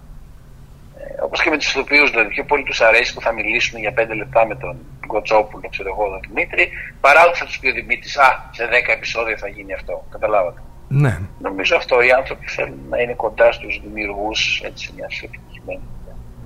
Ε, 0.97 1.23
Όπως 1.23 1.41
και 1.41 1.49
με 1.49 1.57
τους 1.57 1.69
ηθοποιούς, 1.69 2.09
δηλαδή, 2.11 2.29
πιο 2.29 2.43
πολύ 2.43 2.63
τους 2.63 2.81
αρέσει 2.81 3.13
που 3.13 3.21
θα 3.21 3.31
μιλήσουν 3.31 3.79
για 3.79 3.93
πέντε 3.93 4.13
λεπτά 4.13 4.45
με 4.45 4.55
τον 4.55 4.75
Γκοτσόπουλο, 5.07 5.69
ξέρω 5.69 5.89
εγώ, 5.89 6.09
τον 6.09 6.19
Δημήτρη, 6.27 6.69
παρά 7.01 7.25
ότι 7.27 7.37
θα 7.37 7.45
τους 7.45 7.59
πει 7.59 7.67
ο 7.67 7.73
Δημήτρης, 7.73 8.17
Α, 8.17 8.49
σε 8.51 8.65
δέκα 8.65 8.91
επεισόδια 8.91 9.37
θα 9.37 9.47
γίνει 9.47 9.73
αυτό. 9.73 10.05
Καταλάβατε. 10.11 10.61
Ναι. 10.87 11.19
Νομίζω 11.39 11.75
αυτό 11.75 12.01
οι 12.01 12.11
άνθρωποι 12.11 12.47
θέλουν 12.47 12.79
να 12.89 12.97
είναι 13.01 13.13
κοντά 13.13 13.51
στους 13.51 13.81
δημιουργούς 13.83 14.61
μια 14.95 15.07
επιτυχημένη. 15.23 15.81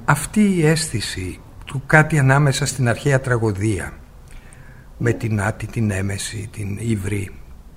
Αυτή 0.05 0.57
η 0.57 0.65
αίσθηση 0.67 1.39
του 1.65 1.83
κάτι 1.85 2.19
ανάμεσα 2.19 2.65
στην 2.65 2.89
αρχαία 2.89 3.19
τραγωδία 3.19 3.93
με 5.01 5.13
την 5.13 5.41
Άτη, 5.41 5.65
την 5.65 5.91
Έμεση, 5.91 6.49
την 6.51 6.77
Ήβρη, 6.79 7.31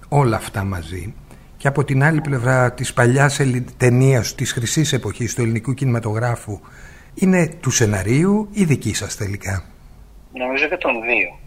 όλα 0.09 0.37
αυτά 0.37 0.64
μαζί 0.64 1.14
και 1.57 1.69
από 1.69 1.85
την 1.85 2.02
άλλη 2.02 2.21
πλευρά 2.21 2.73
της 2.73 2.93
παλιάς 2.93 3.41
ταινίας 3.76 4.35
της 4.35 4.52
χρυσής 4.52 4.93
εποχής 4.93 5.35
του 5.35 5.43
ελληνικού 5.43 5.75
κινηματογράφου 5.75 6.61
είναι 7.14 7.49
του 7.61 7.71
σεναρίου 7.71 8.49
ή 8.52 8.64
δική 8.64 8.95
σας 8.95 9.17
τελικά; 9.17 9.64
Νομίζω 10.33 10.69
και 10.69 10.76
των 10.76 11.02
δύο. 11.02 11.38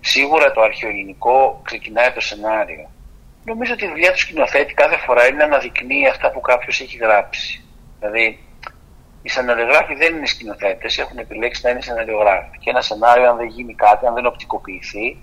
Σίγουρα 0.00 0.52
το 0.52 0.60
αρχαιοελληνικό 0.60 1.60
ξεκινάει 1.64 2.10
το 2.10 2.20
σενάριο. 2.20 2.90
Νομίζω 3.44 3.72
ότι 3.72 3.84
η 3.84 3.88
δουλειά 3.88 4.12
του 4.12 4.18
σκηνοθέτη 4.18 4.74
κάθε 4.74 4.96
φορά 4.96 5.26
είναι 5.26 5.36
να 5.36 5.44
αναδεικνύει 5.44 6.08
αυτά 6.08 6.30
που 6.30 6.40
κάποιος 6.40 6.80
έχει 6.80 6.96
γράψει. 6.96 7.64
Δηλαδή, 7.98 8.38
οι 9.22 9.28
σεναριογράφοι 9.28 9.94
δεν 9.94 10.16
είναι 10.16 10.26
σκηνοθέτες, 10.26 10.98
έχουν 10.98 11.18
επιλέξει 11.18 11.60
να 11.64 11.70
είναι 11.70 11.80
σεναριογράφοι. 11.80 12.58
Και 12.58 12.70
ένα 12.70 12.80
σενάριο, 12.80 13.30
αν 13.30 13.36
δεν 13.36 13.46
γίνει 13.46 13.74
κάτι, 13.74 14.06
αν 14.06 14.14
δεν 14.14 14.26
οπτικοποιηθεί, 14.26 15.16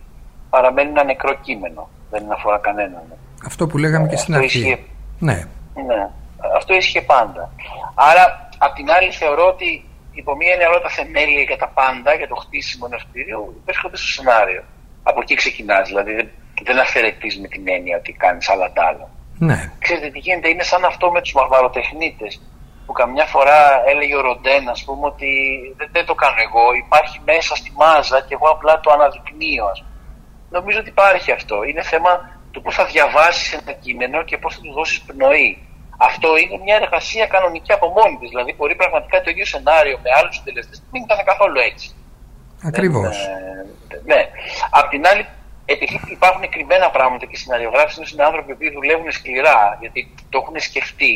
παραμένει 0.49 0.89
ένα 0.89 1.03
νεκρό 1.03 1.33
κείμενο. 1.33 1.89
Δεν 2.09 2.31
αφορά 2.31 2.57
κανέναν. 2.57 3.03
Αυτό 3.45 3.67
που 3.67 3.77
λέγαμε 3.77 4.07
και 4.07 4.17
στην 4.17 4.35
αρχή. 4.35 4.85
Ναι. 5.19 5.47
ναι. 5.87 6.09
Αυτό 6.55 6.73
ίσχυε 6.73 7.01
πάντα. 7.01 7.51
Άρα, 7.95 8.49
απ' 8.57 8.75
την 8.75 8.91
άλλη, 8.91 9.11
θεωρώ 9.11 9.47
ότι 9.47 9.85
υπό 10.11 10.35
μία 10.35 10.51
έννοια 10.51 10.69
όλα 10.69 10.81
τα 10.81 10.89
θεμέλια 10.89 11.41
για 11.41 11.57
τα 11.57 11.67
πάντα, 11.67 12.13
για 12.13 12.27
το 12.27 12.35
χτίσιμο 12.35 12.85
ενό 12.91 12.99
κτίριου, 13.09 13.61
βρίσκονται 13.65 13.97
στο 13.97 14.07
σενάριο. 14.07 14.63
Από 15.03 15.19
εκεί 15.21 15.35
ξεκινάς. 15.35 15.87
Δηλαδή, 15.87 16.13
δεν, 16.13 16.27
δεν 16.63 16.79
αφαιρετείς 16.79 17.39
με 17.39 17.47
την 17.47 17.63
έννοια 17.67 17.97
ότι 17.97 18.11
κάνεις 18.11 18.49
άλλα 18.49 18.71
άλλα. 18.75 19.09
Ναι. 19.37 19.71
Ξέρετε 19.79 20.09
τι 20.09 20.19
γίνεται, 20.19 20.49
είναι 20.49 20.63
σαν 20.63 20.83
αυτό 20.85 21.11
με 21.11 21.21
τους 21.21 21.33
μαρμαροτεχνίτε 21.33 22.27
που 22.89 22.95
καμιά 23.01 23.25
φορά 23.25 23.61
έλεγε 23.91 24.15
ο 24.15 24.21
Ροντέν, 24.21 24.69
ας 24.69 24.83
πούμε, 24.85 25.05
ότι 25.13 25.31
δεν, 25.77 25.87
δεν, 25.91 26.05
το 26.05 26.15
κάνω 26.23 26.39
εγώ, 26.47 26.65
υπάρχει 26.85 27.17
μέσα 27.31 27.55
στη 27.55 27.69
μάζα 27.81 28.17
και 28.27 28.33
εγώ 28.37 28.47
απλά 28.55 28.79
το 28.79 28.89
αναδεικνύω. 28.95 29.65
Ας 29.73 29.79
πούμε. 29.81 29.93
Νομίζω 30.57 30.79
ότι 30.79 30.89
υπάρχει 30.89 31.31
αυτό. 31.31 31.57
Είναι 31.69 31.83
θέμα 31.91 32.11
του 32.51 32.61
πώς 32.61 32.75
θα 32.75 32.85
διαβάσεις 32.85 33.53
ένα 33.53 33.73
κείμενο 33.83 34.17
και 34.23 34.37
πώς 34.37 34.55
θα 34.55 34.61
του 34.61 34.73
δώσεις 34.77 35.01
πνοή. 35.01 35.49
Αυτό 35.97 36.29
είναι 36.41 36.57
μια 36.65 36.75
εργασία 36.83 37.25
κανονική 37.35 37.71
από 37.77 37.87
μόνη 37.97 38.15
της. 38.19 38.29
Δηλαδή, 38.29 38.51
μπορεί 38.57 38.75
πραγματικά 38.75 39.21
το 39.21 39.29
ίδιο 39.29 39.45
σενάριο 39.45 39.97
με 40.03 40.09
άλλους 40.17 40.35
συντελεστές 40.35 40.77
να 40.83 40.87
μην 40.91 41.01
ήταν 41.07 41.19
καθόλου 41.31 41.59
έτσι. 41.69 41.87
Ακριβώς. 42.69 43.15
Ε, 43.25 43.99
ναι. 44.11 44.21
Απ' 44.79 44.89
την 44.93 45.01
άλλη, 45.09 45.23
επειδή 45.65 45.99
υπάρχουν 46.17 46.49
κρυμμένα 46.53 46.89
πράγματα 46.97 47.23
και 47.25 47.35
οι 47.37 47.41
σεναριογράφοι 47.43 47.93
είναι 48.11 48.23
άνθρωποι 48.29 48.51
που 48.55 48.65
δουλεύουν 48.77 49.11
σκληρά, 49.11 49.77
γιατί 49.81 49.99
το 50.31 50.37
έχουν 50.41 50.55
σκεφτεί, 50.69 51.13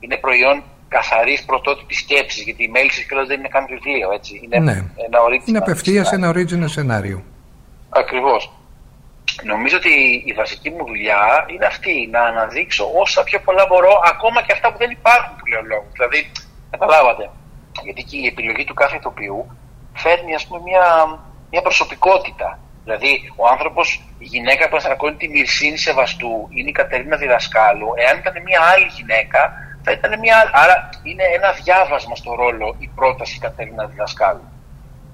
είναι 0.00 0.16
προϊόν 0.16 0.56
καθαρής 0.96 1.44
πρωτότυπης 1.44 1.98
σκέψης, 1.98 2.42
γιατί 2.42 2.62
η 2.64 2.68
μέληση 2.68 3.06
κιόλα 3.06 3.24
δεν 3.30 3.38
είναι 3.38 3.48
καν 3.48 3.66
βιβλίο. 3.66 4.12
Έτσι. 4.12 4.32
Είναι, 4.42 4.58
ναι. 4.58 4.76
ένα 5.06 5.18
είναι 5.44 5.58
απευθείας 5.58 6.12
ένα 6.12 6.26
original 6.34 6.68
σενάριο. 6.76 7.18
Ακριβώς. 7.88 8.42
Νομίζω 9.42 9.76
ότι 9.76 9.94
η 10.30 10.32
βασική 10.32 10.70
μου 10.70 10.84
δουλειά 10.86 11.46
είναι 11.52 11.66
αυτή, 11.66 12.08
να 12.14 12.20
αναδείξω 12.30 12.84
όσα 13.02 13.22
πιο 13.22 13.38
πολλά 13.40 13.64
μπορώ, 13.68 13.92
ακόμα 14.12 14.42
και 14.42 14.52
αυτά 14.52 14.72
που 14.72 14.78
δεν 14.78 14.90
υπάρχουν 14.90 15.32
που 15.38 15.46
λέω 15.46 15.62
λόγο. 15.72 15.86
Δηλαδή, 15.96 16.18
καταλάβατε. 16.70 17.30
Γιατί 17.84 18.02
και 18.02 18.16
η 18.16 18.26
επιλογή 18.26 18.64
του 18.64 18.74
κάθε 18.74 18.96
ηθοποιού 18.96 19.38
φέρνει 19.94 20.34
ας 20.34 20.46
πούμε, 20.46 20.60
μια, 20.68 20.84
μια 21.50 21.62
προσωπικότητα. 21.62 22.58
Δηλαδή, 22.84 23.12
ο 23.36 23.44
άνθρωπος, 23.54 23.86
η 24.18 24.26
γυναίκα 24.34 24.68
που 24.68 24.76
ανακοίνει 24.84 25.16
τη 25.16 25.28
Μυρσίνη 25.28 25.76
Σεβαστού 25.76 26.48
είναι 26.56 26.68
η 26.68 26.72
Κατερίνα 26.72 27.16
Διδασκάλου. 27.16 27.88
Εάν 28.02 28.14
ήταν 28.18 28.34
μια 28.48 28.60
άλλη 28.72 28.86
γυναίκα, 28.96 29.40
θα 29.84 29.92
ήταν 29.92 30.18
μια. 30.18 30.50
Άρα 30.52 30.88
είναι 31.02 31.24
ένα 31.38 31.50
διάβασμα 31.62 32.14
στο 32.16 32.34
ρόλο 32.34 32.76
η 32.78 32.90
πρόταση 32.94 33.38
Κατερίνα 33.38 33.86
Διδασκάλου. 33.86 34.48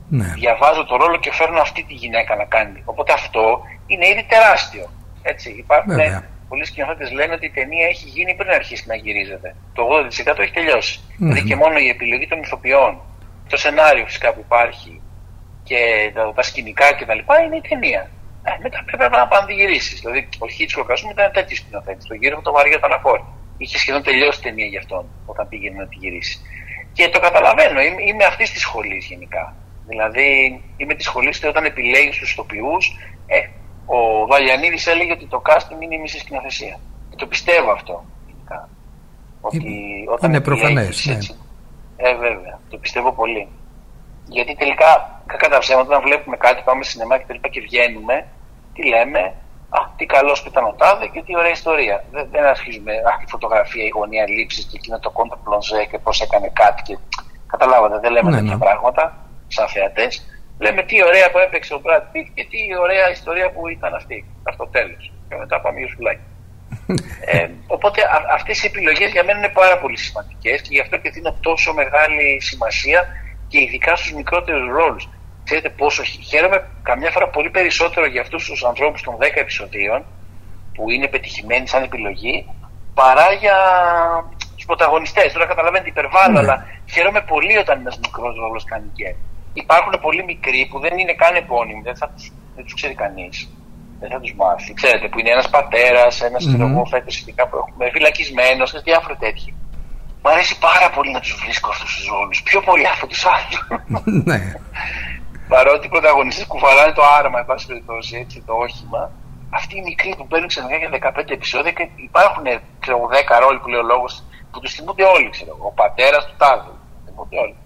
Ναι. 0.08 0.32
Διαβάζω 0.34 0.84
το 0.84 0.96
ρόλο 0.96 1.16
και 1.16 1.32
φέρνω 1.32 1.60
αυτή 1.60 1.84
τη 1.88 1.94
γυναίκα 1.94 2.36
να 2.36 2.44
κάνει. 2.44 2.82
Οπότε 2.84 3.12
αυτό 3.12 3.62
είναι 3.86 4.08
ήδη 4.08 4.24
τεράστιο. 4.28 4.90
Έτσι, 5.22 5.50
υπάρχουν 5.50 5.94
Βέβαια. 5.94 6.24
πολλοί 6.48 6.64
σκηνοθέτες 6.64 7.10
λένε 7.12 7.32
ότι 7.32 7.46
η 7.46 7.50
ταινία 7.50 7.86
έχει 7.86 8.08
γίνει 8.08 8.34
πριν 8.34 8.50
αρχίσει 8.50 8.84
να 8.86 8.94
γυρίζεται. 8.94 9.54
Το 9.72 9.88
80% 10.34 10.38
έχει 10.38 10.52
τελειώσει. 10.52 11.00
Mm-hmm. 11.02 11.14
Δηλαδή 11.18 11.42
και 11.42 11.56
μόνο 11.56 11.78
η 11.78 11.88
επιλογή 11.88 12.26
των 12.26 12.38
ηθοποιών, 12.42 13.00
το 13.48 13.56
σενάριο 13.56 14.04
φυσικά 14.04 14.32
που 14.32 14.40
υπάρχει 14.46 15.00
και 15.62 16.10
τα, 16.14 16.32
τα 16.34 16.42
σκηνικά 16.42 16.92
κτλ. 16.94 17.20
είναι 17.44 17.56
η 17.56 17.68
ταινία. 17.68 18.10
Ε, 18.42 18.50
μετά 18.62 18.82
πρέπει 18.86 19.16
να 19.16 19.26
πανηγυρίσει. 19.26 19.94
Δηλαδή, 19.94 20.28
ο 20.38 20.48
Χίτσο 20.48 20.80
μου 21.04 21.10
ήταν 21.10 21.32
τέτοιο 21.32 21.56
σκηνοθέτης. 21.56 22.06
Το 22.06 22.14
γύρο 22.14 22.40
το 22.42 22.52
βαριά 22.52 22.80
τον 22.80 22.92
αναχώρη 22.92 23.24
είχε 23.62 23.78
σχεδόν 23.78 24.02
τελειώσει 24.02 24.38
η 24.40 24.42
ταινία 24.42 24.66
για 24.66 24.78
αυτόν 24.78 25.04
όταν 25.26 25.48
πήγαινε 25.48 25.76
να 25.82 25.88
τη 25.88 25.96
γυρίσει. 26.02 26.36
Και 26.92 27.08
το 27.08 27.18
καταλαβαίνω, 27.20 27.80
είμαι, 27.80 28.02
είμαι 28.08 28.24
αυτή 28.24 28.44
της 28.44 28.60
σχολής 28.60 29.06
γενικά. 29.06 29.54
Δηλαδή, 29.90 30.28
είμαι 30.76 30.94
της 30.94 31.04
σχολής 31.04 31.36
ότι 31.38 31.46
όταν 31.46 31.64
επιλέγεις 31.64 32.16
τους 32.18 32.32
ηθοποιούς, 32.32 32.84
ε, 33.26 33.38
ο 33.86 34.26
Βαλιανίδης 34.26 34.86
έλεγε 34.86 35.12
ότι 35.12 35.26
το 35.26 35.42
casting 35.48 35.82
είναι 35.82 35.94
η 35.94 35.98
μισή 35.98 36.18
σκηνοθεσία. 36.18 36.80
Και 37.10 37.16
το 37.16 37.26
πιστεύω 37.26 37.70
αυτό. 37.70 38.04
Γενικά. 38.26 38.68
Ότι 39.40 39.60
όταν 40.14 40.30
είναι 40.30 40.40
προφανές. 40.40 41.06
Ναι. 41.06 41.18
Ε, 41.96 42.14
βέβαια. 42.14 42.60
Το 42.70 42.76
πιστεύω 42.78 43.12
πολύ. 43.12 43.48
Γιατί 44.28 44.54
τελικά, 44.56 45.22
κατά 45.26 45.58
ψέματα, 45.58 45.88
όταν 45.88 46.02
βλέπουμε 46.02 46.36
κάτι, 46.36 46.62
πάμε 46.64 46.84
σινεμά 46.84 47.18
και 47.18 47.24
τελικά 47.26 47.48
και 47.48 47.60
βγαίνουμε, 47.60 48.26
τι 48.74 48.82
λέμε, 48.86 49.34
Α, 49.70 49.80
τι 49.96 50.06
καλός 50.06 50.42
που 50.42 50.48
ήταν 50.48 50.64
ο 50.64 50.74
Τάδε 50.78 51.06
και 51.06 51.22
τι 51.22 51.36
ωραία 51.36 51.50
ιστορία. 51.50 52.04
Δεν, 52.12 52.28
δεν 52.30 52.44
αρχίζουμε, 52.44 52.92
α, 52.92 53.12
η 53.24 53.28
φωτογραφία, 53.28 53.84
η 53.84 53.88
γωνία 53.88 54.28
λήψης 54.28 54.64
και 54.64 54.76
εκείνο 54.76 54.98
το 54.98 55.10
κόντρα 55.10 55.38
πλονζέ 55.44 55.84
και 55.90 55.98
πώς 55.98 56.20
έκανε 56.20 56.50
κάτι. 56.52 56.82
Και... 56.82 56.98
Καταλάβατε, 57.46 57.98
δεν 57.98 58.12
λέμε 58.12 58.30
ναι, 58.30 58.36
τέτοια 58.36 58.54
ναι. 58.54 58.64
πράγματα 58.64 59.16
σαν 59.48 59.68
θεατές. 59.68 60.12
Λέμε 60.58 60.82
τι 60.82 61.04
ωραία 61.04 61.30
που 61.30 61.38
έπαιξε 61.38 61.74
ο 61.74 61.78
Μπραντ 61.78 62.02
Πιτ 62.12 62.26
και 62.34 62.44
τι 62.50 62.58
ωραία 62.80 63.10
ιστορία 63.10 63.50
που 63.50 63.68
ήταν 63.68 63.94
αυτή. 63.94 64.24
Αυτό 64.42 64.66
τέλος. 64.66 65.12
Και 65.28 65.36
μετά 65.36 65.60
πάμε 65.60 65.78
για 65.78 65.88
σουλάκι. 65.88 66.20
ε, 67.32 67.48
οπότε 67.66 68.00
αυτές 68.34 68.62
οι 68.62 68.66
επιλογές 68.66 69.10
για 69.10 69.24
μένα 69.24 69.38
είναι 69.38 69.48
πάρα 69.48 69.78
πολύ 69.78 69.96
σημαντικές 69.96 70.60
και 70.62 70.68
γι' 70.70 70.80
αυτό 70.80 70.96
και 70.96 71.10
δίνω 71.10 71.36
τόσο 71.40 71.72
μεγάλη 71.72 72.40
σημασία 72.40 73.06
και 73.48 73.60
ειδικά 73.60 73.96
στους 73.96 74.12
μικρότερους 74.12 74.68
ρόλους. 74.70 75.08
Ξέρετε 75.50 75.74
πόσο 75.82 76.02
χαίρομαι 76.30 76.58
καμιά 76.82 77.10
φορά 77.10 77.28
πολύ 77.28 77.50
περισσότερο 77.50 78.06
για 78.06 78.20
αυτούς 78.20 78.44
τους 78.44 78.64
ανθρώπους 78.64 79.02
των 79.02 79.14
10 79.18 79.22
επεισοδίων 79.34 80.04
που 80.74 80.90
είναι 80.90 81.08
πετυχημένοι 81.08 81.66
σαν 81.68 81.82
επιλογή 81.82 82.46
παρά 82.94 83.32
για 83.32 83.56
τους 84.56 84.64
πρωταγωνιστές. 84.64 85.32
Τώρα 85.32 85.46
καταλαβαίνετε 85.46 85.88
υπερβάλλω, 85.88 86.32
ναι. 86.32 86.38
αλλά 86.38 86.66
χαίρομαι 86.92 87.20
πολύ 87.20 87.56
όταν 87.58 87.78
ένας 87.80 87.98
μικρός 88.04 88.36
ρόλος 88.36 88.64
κάνει 88.64 88.90
και. 88.94 89.14
Υπάρχουν 89.52 89.92
πολλοί 90.00 90.24
μικροί 90.24 90.66
που 90.70 90.78
δεν 90.80 90.98
είναι 90.98 91.14
καν 91.14 91.34
επώνυμοι, 91.34 91.82
δεν, 91.82 91.96
θα 91.96 92.08
τους, 92.08 92.32
δεν 92.54 92.64
τους 92.64 92.74
ξέρει 92.74 92.94
κανείς. 92.94 93.36
Δεν 94.00 94.10
θα 94.10 94.20
τους 94.20 94.34
μάθει. 94.34 94.74
Ξέρετε, 94.74 95.08
που 95.08 95.18
είναι 95.18 95.30
ένας 95.30 95.48
πατέρας, 95.50 96.20
ένας 96.20 96.44
mm-hmm. 96.48 96.88
φέτο 96.90 97.10
ειδικά 97.20 97.48
που 97.48 97.56
έχουμε 97.56 97.90
φυλακισμένος, 97.90 98.82
διάφορα 98.82 99.16
τέτοιοι. 99.16 99.54
Μ' 100.22 100.28
αρέσει 100.28 100.58
πάρα 100.58 100.90
πολύ 100.94 101.10
να 101.10 101.20
τους 101.20 101.34
βρίσκω 101.42 101.68
αυτούς 101.70 101.96
τους 101.96 102.06
ρόλους. 102.06 102.42
Πιο 102.42 102.60
πολύ 102.60 102.86
από 102.88 103.06
τους 103.06 103.26
άλλους. 103.26 103.58
ναι. 104.24 104.38
παρότι 105.54 105.86
οι 105.86 105.92
πρωταγωνιστές 105.94 106.46
κουβαλάνε 106.52 106.92
το 106.98 107.02
άρμα, 107.18 107.38
εν 107.42 107.46
πάση 107.50 107.66
περιπτώσει, 107.70 108.12
έτσι, 108.22 108.36
το 108.46 108.52
όχημα, 108.64 109.02
αυτοί 109.58 109.74
οι 109.78 109.82
μικροί 109.90 110.10
που 110.18 110.26
παίρνουν 110.30 110.48
ξαφνικά 110.52 110.76
για 110.76 110.90
15 110.92 111.30
επεισόδια 111.38 111.72
και 111.76 111.84
υπάρχουν 112.08 112.44
ξέρω, 112.82 112.98
10 113.12 113.44
ρόλοι 113.44 113.58
που 113.58 113.68
λέει 113.72 113.80
ο 113.84 113.88
λόγος 113.92 114.12
που 114.50 114.58
τους 114.60 114.72
θυμούνται 114.74 115.04
όλοι. 115.16 115.28
Ξέρω, 115.36 115.54
ο 115.68 115.72
πατέρας 115.80 116.22
του 116.26 116.34
Τάδου. 116.42 116.74
Θυμούνται 117.06 117.38
όλοι. 117.44 117.56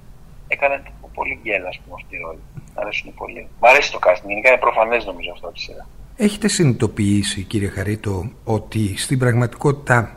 Έκανε 0.54 0.76
πολύ 1.14 1.38
γκέλα, 1.42 1.68
ας 1.68 1.78
πούμε, 1.80 1.94
αυτή 2.00 2.16
η 2.16 2.20
ρόλη. 2.26 2.42
Μ' 2.74 2.80
αρέσουν 2.80 3.14
πολύ. 3.14 3.42
Μ' 3.60 3.66
αρέσει 3.66 3.92
το 3.92 3.98
casting. 4.04 4.28
Γενικά 4.32 4.48
είναι 4.48 4.58
προφανές 4.58 5.04
νομίζω 5.04 5.30
αυτό 5.32 5.48
τη 5.52 5.60
σειρά. 5.60 5.86
Έχετε 6.16 6.48
συνειδητοποιήσει, 6.48 7.42
κύριε 7.42 7.68
Χαρίτο, 7.68 8.30
ότι 8.44 8.98
στην 8.98 9.18
πραγματικότητα 9.18 10.12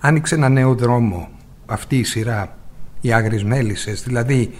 άνοιξε 0.00 0.34
ένα 0.34 0.48
νέο 0.48 0.74
δρόμο 0.74 1.28
αυτή 1.66 1.98
η 1.98 2.04
σειρά, 2.04 2.56
οι 3.00 3.12
Άγριες 3.12 3.44
Μέλισσες, 3.44 4.02
δηλαδή 4.02 4.54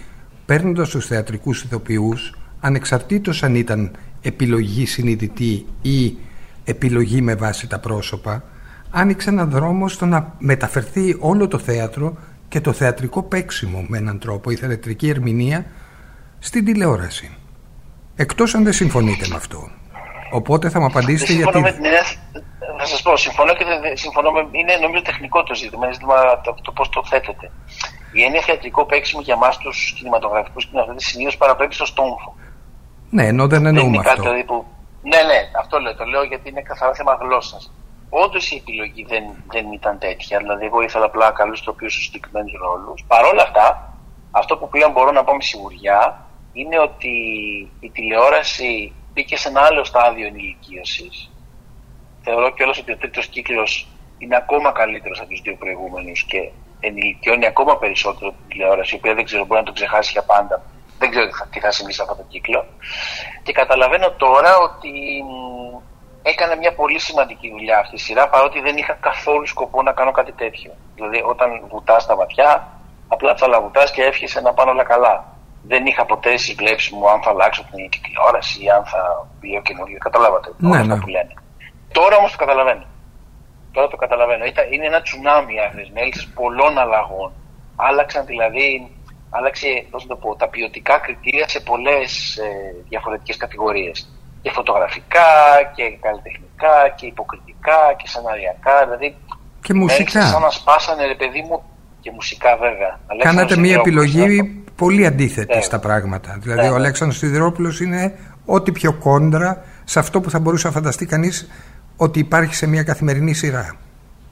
παίρνοντας 0.47 0.89
τους 0.89 1.07
θεατρικούς 1.07 1.63
ηθοποιούς, 1.63 2.35
ανεξαρτήτως 2.63 3.43
αν 3.43 3.55
ήταν 3.55 3.97
επιλογή 4.23 4.87
συνειδητή 4.87 5.67
ή 5.83 6.17
επιλογή 6.65 7.21
με 7.21 7.35
βάση 7.35 7.69
τα 7.69 7.79
πρόσωπα, 7.79 8.45
άνοιξε 8.91 9.31
ένα 9.31 9.47
δρόμο 9.47 9.89
στο 9.89 10.07
να 10.07 10.35
μεταφερθεί 10.39 11.17
όλο 11.21 11.49
το 11.49 11.59
θέατρο 11.59 12.17
και 12.49 12.61
το 12.61 12.73
θεατρικό 12.73 13.23
παίξιμο 13.23 13.85
με 13.89 13.99
έναν 13.99 14.19
τρόπο, 14.19 14.51
η 14.51 14.57
θεατρική 14.57 15.09
ερμηνεία, 15.09 15.67
στην 16.39 16.65
τηλεόραση. 16.65 17.37
Εκτός 18.17 18.55
αν 18.55 18.65
δεν 18.65 18.73
συμφωνείτε 18.73 19.27
με 19.29 19.37
αυτό. 19.37 19.71
Οπότε 20.33 20.71
θα 20.71 20.81
μου 20.81 20.87
απαντήσετε 20.87 21.33
γιατί... 21.33 21.61
Με 21.61 21.73
την 21.73 21.85
θα 22.79 22.87
σας 22.87 23.03
πω, 23.03 23.17
συμφωνώ 23.17 23.55
και 23.55 23.65
δεν 23.65 23.97
συμφωνώ 23.97 24.31
με. 24.31 24.49
Είναι 24.51 24.77
νομίζω 24.77 25.03
τεχνικό 25.03 25.43
το 25.43 25.55
ζήτημα, 25.55 25.85
είναι 25.85 25.95
ζήτημα 25.95 26.41
το, 26.41 26.55
το 26.63 26.73
πώς 26.73 26.89
το 26.89 27.05
θέτεται. 27.05 27.51
Η 28.13 28.23
έννοια 28.23 28.43
θεατρικό 28.43 28.85
παίξιμο 28.85 29.21
για 29.21 29.35
εμά 29.35 29.49
τους 29.49 29.93
κινηματογραφικούς 29.97 30.63
σκηνοθέτες 30.63 31.05
συνήθως 31.05 31.37
παραπέμπει 31.37 31.75
στο 31.75 31.87
στόμφο. 31.87 32.35
Ναι, 33.17 33.27
ενώ 33.27 33.47
δεν 33.47 33.67
εννοούμε 33.67 34.03
δεν 34.03 34.11
αυτό. 34.11 34.23
Δηλαδή 34.23 34.45
που... 34.45 34.65
Ναι, 35.03 35.21
ναι, 35.31 35.41
αυτό 35.59 35.79
λέω. 35.79 35.95
Το 35.97 36.05
λέω 36.05 36.23
γιατί 36.23 36.49
είναι 36.49 36.63
καθαρά 36.63 36.95
θέμα 36.95 37.19
γλώσσας. 37.21 37.73
Όντως 38.11 38.51
η 38.51 38.57
επιλογή 38.57 39.05
δεν, 39.09 39.25
δεν 39.51 39.73
ήταν 39.73 39.99
τέτοια. 39.99 40.39
Δηλαδή, 40.39 40.65
εγώ 40.65 40.83
ήθελα 40.83 41.05
απλά 41.05 41.31
καλούς 41.31 41.63
τοπίους 41.63 41.93
στους 41.93 42.05
συγκεκριμένους 42.05 42.53
ρόλους. 42.65 43.05
Παρ' 43.07 43.25
όλα 43.25 43.43
αυτά, 43.43 43.97
αυτό 44.31 44.57
που 44.57 44.69
πλέον 44.69 44.93
μπορώ 44.93 45.11
να 45.11 45.25
πω 45.25 45.35
με 45.35 45.43
σιγουριά 45.43 46.27
είναι 46.53 46.79
ότι 46.79 47.15
η 47.81 47.91
τηλεόραση 47.91 48.93
μπήκε 49.13 49.37
σε 49.37 49.49
ένα 49.49 49.61
άλλο 49.61 49.85
στάδιο 49.85 50.27
ενηλικίωσης. 50.27 51.31
Θεωρώ 52.23 52.51
κιόλας 52.51 52.79
ότι 52.79 52.93
ο 52.93 52.97
τρίτος 52.97 53.27
κύκλος 53.27 53.89
είναι 54.19 54.37
ακόμα 54.37 54.73
καλύτερος 54.73 55.21
από 55.21 55.29
τους 55.29 55.41
δύο 55.41 55.57
προηγούμενους 55.57 56.25
και 56.25 56.51
ενηλικιώνει 56.81 57.47
ακόμα 57.47 57.79
περισσότερο 57.79 58.31
την 58.31 58.49
τηλεόραση, 58.49 58.95
η 58.95 58.99
οποία 58.99 59.15
δεν 59.15 59.25
ξέρω, 59.25 59.45
μπορεί 59.45 59.61
να 59.61 59.67
το 59.67 59.73
ξεχάσει 59.73 60.13
για 60.13 60.23
πάντα. 60.23 60.63
Δεν 60.99 61.11
ξέρω 61.11 61.27
τι 61.51 61.61
θα 61.61 61.71
συμβεί 61.71 61.93
σε 61.93 62.03
αυτό 62.03 62.15
το 62.15 62.25
κύκλο. 62.29 62.67
Και 63.43 63.53
καταλαβαίνω 63.53 64.11
τώρα 64.11 64.59
ότι 64.59 64.93
έκανε 66.23 66.57
μια 66.57 66.75
πολύ 66.75 66.99
σημαντική 66.99 67.51
δουλειά 67.51 67.79
αυτή 67.79 67.95
η 67.95 67.99
σειρά, 67.99 68.29
παρότι 68.29 68.61
δεν 68.61 68.77
είχα 68.77 68.95
καθόλου 69.01 69.47
σκοπό 69.47 69.83
να 69.83 69.93
κάνω 69.93 70.13
κάτι 70.13 70.33
τέτοιο. 70.33 70.73
Δηλαδή, 70.95 71.23
όταν 71.27 71.49
βουτάς 71.69 72.07
τα 72.07 72.17
βαθιά, 72.17 72.69
απλά 73.09 73.37
θα 73.37 73.49
λαβουτάς 73.49 73.91
και 73.91 74.03
εύχεσαι 74.03 74.41
να 74.41 74.53
πάνε 74.53 74.71
όλα 74.71 74.85
καλά. 74.85 75.27
Δεν 75.65 75.87
είχα 75.87 76.05
ποτέ 76.07 76.37
στι 76.37 76.55
βλέψει 76.55 76.95
μου 76.95 77.11
αν 77.11 77.23
θα 77.23 77.31
αλλάξω 77.31 77.63
την 77.63 78.03
τηλεόραση 78.03 78.65
ή 78.65 78.71
αν 78.71 78.85
θα 78.85 79.27
μπει 79.39 79.63
καινούριο. 79.63 79.99
Καταλάβατε 79.99 80.51
ναι, 80.59 80.83
ναι. 80.83 80.97
που 81.01 81.07
λένε. 81.07 81.35
Τώρα 81.93 82.17
όμως 82.17 82.31
το 82.33 82.37
καταλαβαίνω. 82.37 82.85
Τώρα 83.73 83.89
το 83.89 83.97
καταλαβαίνω. 83.97 84.45
είναι 84.71 84.87
ένα 84.87 85.03
τσουνάμι 85.03 85.61
άγριε 85.61 86.09
πολλών 86.35 86.79
αλλαγών. 86.79 87.33
Άλλαξαν 87.77 88.27
δηλαδή, 88.27 88.91
άλλαξε 89.37 89.67
πώς 89.91 90.07
το 90.07 90.17
πω, 90.17 90.37
τα 90.37 90.49
ποιοτικά 90.49 90.99
κριτήρια 90.99 91.49
σε 91.49 91.61
πολλές 91.61 92.37
ε, 92.37 92.49
διαφορετικές 92.89 93.37
κατηγορίες. 93.37 94.09
Και 94.43 94.51
φωτογραφικά 94.51 95.31
και 95.77 95.85
καλλιτεχνικά 96.01 96.75
και 96.97 97.07
υποκριτικά 97.07 97.81
και 97.97 98.09
σεναριακά. 98.09 98.85
Δηλαδή, 98.85 99.17
και 99.63 99.75
μουσικά. 99.75 100.27
Σαν 100.27 100.41
να 100.41 100.51
σπάσανε, 100.51 101.07
ρε 101.07 101.15
παιδί 101.15 101.41
μου, 101.49 101.63
και 102.01 102.11
μουσικά 102.15 102.57
βέβαια. 102.57 103.01
Κάνατε 103.19 103.57
μια 103.57 103.75
επιλογή 103.75 104.63
πολύ 104.77 105.07
αντίθετη 105.07 105.63
στα 105.63 105.79
πράγματα. 105.79 106.37
Δηλαδή, 106.41 106.69
ο 106.69 106.75
Αλέξανδρος 106.75 107.19
Σιδηρόπουλος 107.19 107.81
είναι 107.81 108.19
ό,τι 108.45 108.73
πιο 108.73 108.93
κόντρα 108.93 109.65
σε 109.85 109.99
αυτό 109.99 110.21
που 110.21 110.31
θα 110.31 110.39
μπορούσε 110.39 110.67
να 110.67 110.73
φανταστεί 110.73 111.07
κανείς 111.07 111.49
ότι 111.97 112.19
υπάρχει 112.19 112.55
σε 112.55 112.67
μια 112.67 112.83
καθημερινή 112.83 113.35
σειρά. 113.35 113.77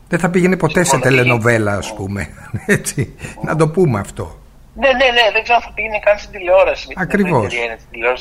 Δεν 0.08 0.18
θα 0.18 0.30
πήγαινε 0.30 0.56
ποτέ 0.56 0.84
σε 0.84 0.98
τελενοβέλα, 0.98 1.76
ας 1.76 1.94
πούμε. 1.94 2.28
Έτσι, 2.66 3.14
να 3.42 3.56
το 3.56 3.68
πούμε 3.68 4.00
αυτό. 4.00 4.39
Ναι, 4.80 4.90
ναι, 5.00 5.08
ναι, 5.16 5.24
δεν 5.32 5.42
ξέρω 5.42 5.58
αν 5.60 5.64
θα 5.66 5.72
πήγαινε 5.74 5.98
καν 5.98 6.18
στην 6.18 6.30
τηλεόραση. 6.30 6.88
Ακριβώς. 6.96 7.48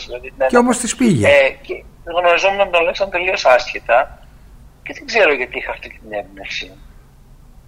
Δηλαδή, 0.06 0.34
ναι, 0.38 0.46
και 0.48 0.58
όμως 0.58 0.78
της 0.78 0.96
πήγε. 0.96 1.28
Ε, 1.28 1.50
και 1.66 1.84
γνωριζόμουν 2.04 2.58
με 2.58 2.72
τον 2.74 2.82
Αλέξανδρο 2.82 3.18
τελείως 3.18 3.46
άσχετα 3.46 3.98
και 4.84 4.94
δεν 4.94 5.06
ξέρω 5.06 5.34
γιατί 5.34 5.58
είχα 5.58 5.72
αυτή 5.72 5.90
την 5.90 6.14
έμπνευση 6.20 6.72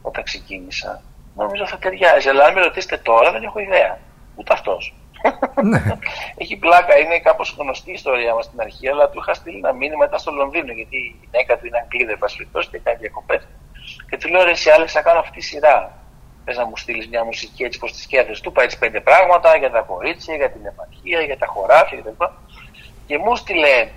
όταν 0.01 0.23
ξεκίνησα. 0.23 1.01
Νομίζω 1.35 1.67
θα 1.67 1.77
ταιριάζει, 1.77 2.29
αλλά 2.29 2.43
αν 2.45 2.53
με 2.53 2.61
ρωτήσετε 2.61 2.97
τώρα 2.97 3.31
δεν 3.31 3.43
έχω 3.43 3.59
ιδέα. 3.59 3.99
Ούτε 4.35 4.53
αυτός. 4.53 4.95
Ναι. 5.63 5.81
Έχει 6.41 6.55
πλάκα, 6.57 6.97
είναι 6.97 7.19
κάπως 7.19 7.55
γνωστή 7.59 7.89
η 7.89 7.93
ιστορία 7.93 8.33
μας 8.33 8.45
στην 8.45 8.61
αρχή, 8.61 8.87
αλλά 8.87 9.09
του 9.09 9.19
είχα 9.21 9.33
στείλει 9.33 9.57
ένα 9.57 9.73
μήνυμα 9.73 9.97
μετά 10.05 10.17
στο 10.17 10.31
Λονδίνο, 10.31 10.71
γιατί 10.71 10.95
η 10.95 11.15
γυναίκα 11.21 11.57
του 11.57 11.65
είναι 11.65 11.77
Αγγλίδα, 11.83 12.11
επασφαλτό 12.11 12.59
και 12.59 12.79
κάνει 12.83 12.97
διακοπές. 12.97 13.47
Και 14.09 14.17
του 14.17 14.27
λέω: 14.29 14.43
Ρε, 14.43 14.51
εσύ 14.51 14.69
Άλεξ, 14.69 14.91
θα 14.91 15.01
κάνω 15.01 15.19
αυτή 15.19 15.39
τη 15.39 15.43
σειρά. 15.45 16.00
Θες 16.45 16.57
να 16.57 16.65
μου 16.65 16.77
στείλεις 16.77 17.07
μια 17.07 17.23
μουσική 17.23 17.63
έτσι 17.63 17.79
προς 17.79 17.91
τις 17.91 18.03
σκέφτες. 18.03 18.39
Του 18.41 18.49
είπα 18.49 18.63
έτσι 18.63 18.77
πέντε 18.77 18.99
πράγματα 19.01 19.57
για 19.57 19.71
τα 19.71 19.81
κορίτσια, 19.81 20.35
για 20.35 20.49
την 20.51 20.65
επαρχία, 20.65 21.19
για 21.21 21.37
τα 21.37 21.45
χωράφια 21.45 21.97
κτλ. 21.97 22.23
Και 23.07 23.17
μου 23.17 23.35
στείλε 23.35 23.89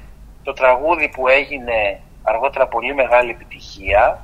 το 0.43 0.53
τραγούδι 0.53 1.09
που 1.09 1.29
έγινε 1.29 2.01
αργότερα 2.23 2.67
πολύ 2.67 2.95
μεγάλη 2.95 3.31
επιτυχία. 3.31 4.21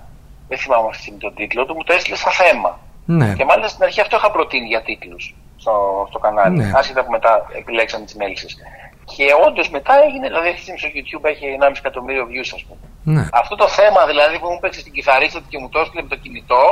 Δεν 0.48 0.58
θυμάμαι 0.58 0.88
αυτή 0.88 1.12
τον 1.12 1.34
τίτλο 1.34 1.66
του, 1.66 1.74
μου 1.74 1.84
το 1.84 1.92
έστειλε 1.92 2.16
σαν 2.16 2.32
θέμα. 2.32 2.78
Ναι. 3.04 3.34
Και 3.36 3.44
μάλιστα 3.44 3.68
στην 3.68 3.84
αρχή 3.84 4.00
αυτό 4.00 4.16
είχα 4.16 4.30
προτείνει 4.30 4.66
για 4.66 4.82
τίτλους 4.82 5.34
στο, 5.56 6.06
στο 6.08 6.18
κανάλι. 6.18 6.56
Ναι. 6.56 6.72
Άσχετα 6.74 7.04
που 7.04 7.10
μετά 7.10 7.46
επιλέξαμε 7.52 8.04
τις 8.04 8.14
μέλισσες. 8.14 8.56
Και 9.04 9.26
όντως 9.46 9.70
μετά 9.70 9.94
έγινε, 10.06 10.26
δηλαδή 10.26 10.48
αυτή 10.48 10.78
στο 10.78 10.88
YouTube 10.94 11.24
έχει 11.24 11.56
1,5 11.60 11.72
εκατομμύριο 11.78 12.24
views, 12.30 12.50
ας 12.54 12.64
πούμε. 12.64 12.80
Ναι. 13.04 13.28
Αυτό 13.32 13.54
το 13.56 13.68
θέμα 13.68 14.06
δηλαδή 14.06 14.38
που 14.38 14.48
μου 14.50 14.58
παίξει 14.60 14.80
στην 14.80 14.92
κιθαρίστα 14.92 15.40
και 15.48 15.58
μου 15.58 15.68
το 15.68 15.78
έστειλε 15.78 16.02
με 16.02 16.08
το 16.08 16.16
κινητό, 16.16 16.62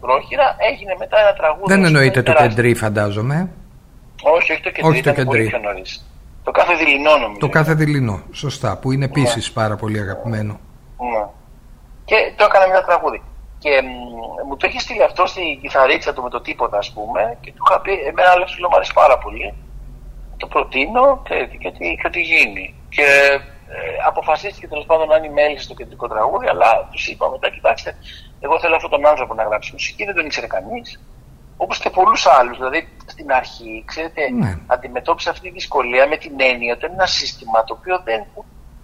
πρόχειρα, 0.00 0.56
έγινε 0.70 0.94
μετά 0.98 1.18
ένα 1.20 1.32
τραγούδι. 1.32 1.72
Δεν 1.74 1.84
εννοείται 1.84 2.22
το 2.22 2.32
κεντρί, 2.32 2.74
φαντάζομαι. 2.74 3.50
Όχι, 4.22 4.52
όχι 4.52 4.62
το 4.62 4.70
κεντρί. 4.70 4.90
Όχι 4.90 5.02
το 5.02 5.12
κεντρί. 5.12 5.24
Πολύ 5.26 5.46
πιο 5.46 5.58
νωρίς. 5.58 6.04
Το 6.44 6.50
κάθε 6.50 6.74
δειλινό 6.74 7.16
νομίζω. 7.16 7.38
Το 7.38 7.48
κάθε 7.48 7.74
δειλινό, 7.74 8.22
σωστά, 8.32 8.76
που 8.78 8.92
είναι 8.92 9.04
επίσης 9.04 9.48
ναι. 9.48 9.54
πάρα 9.54 9.76
πολύ 9.76 9.98
αγαπημένο. 10.00 10.60
Ναι. 11.12 11.26
Και 12.04 12.16
το 12.36 12.44
έκανα 12.44 12.66
μια 12.66 12.82
τραγούδι. 12.84 13.22
Και 13.58 13.70
μου 14.46 14.56
το 14.56 14.66
είχε 14.66 14.78
στείλει 14.78 15.02
αυτό 15.02 15.26
στην 15.26 15.60
κιθαρίτσα 15.60 16.12
του 16.12 16.22
με 16.22 16.30
το 16.30 16.40
τίποτα, 16.40 16.78
ας 16.78 16.90
πούμε, 16.92 17.36
και 17.40 17.52
του 17.52 17.62
είχα 17.66 17.80
πει: 17.80 17.92
Εμένα 17.92 18.30
άλλο 18.30 18.46
σου 18.46 18.60
μου 18.60 18.76
αρέσει 18.76 18.92
πάρα 18.92 19.18
πολύ. 19.18 19.54
Το 20.36 20.46
προτείνω 20.46 21.22
και, 21.26 21.34
και, 21.58 21.70
και, 21.70 21.94
και 22.02 22.08
τι 22.10 22.20
γίνει. 22.20 22.74
Και 22.88 23.02
ε, 23.02 23.38
αποφασίστηκε 24.06 24.68
τέλος 24.68 24.86
πάντων 24.86 25.08
να 25.08 25.16
είναι 25.16 25.26
η 25.26 25.30
μέλη 25.30 25.58
στο 25.58 25.74
κεντρικό 25.74 26.08
τραγούδι, 26.08 26.46
αλλά 26.46 26.88
τους 26.92 27.08
είπα 27.08 27.30
μετά: 27.30 27.50
Κοιτάξτε, 27.50 27.96
εγώ 28.40 28.60
θέλω 28.60 28.74
αυτόν 28.74 28.90
τον 28.90 29.06
άνθρωπο 29.06 29.34
να 29.34 29.42
γράψει 29.42 29.72
μουσική, 29.72 30.04
δεν 30.04 30.14
τον 30.14 30.26
ήξερε 30.26 30.46
κανείς. 30.46 31.00
Όπως 31.56 31.78
και 31.78 31.90
πολλούς 31.90 32.26
άλλους. 32.26 32.56
Δηλαδή 32.56 32.88
στην 33.06 33.32
αρχή, 33.32 33.84
ξέρετε, 33.86 34.30
ναι. 34.30 34.58
αντιμετώπισε 34.66 35.30
αυτή 35.30 35.42
τη 35.48 35.50
δυσκολία 35.50 36.08
με 36.08 36.16
την 36.16 36.32
έννοια 36.38 36.72
ότι 36.74 36.84
είναι 36.84 36.94
ένα 36.94 37.06
σύστημα 37.06 37.64
το 37.64 37.76
οποίο 37.78 38.00
δεν, 38.04 38.26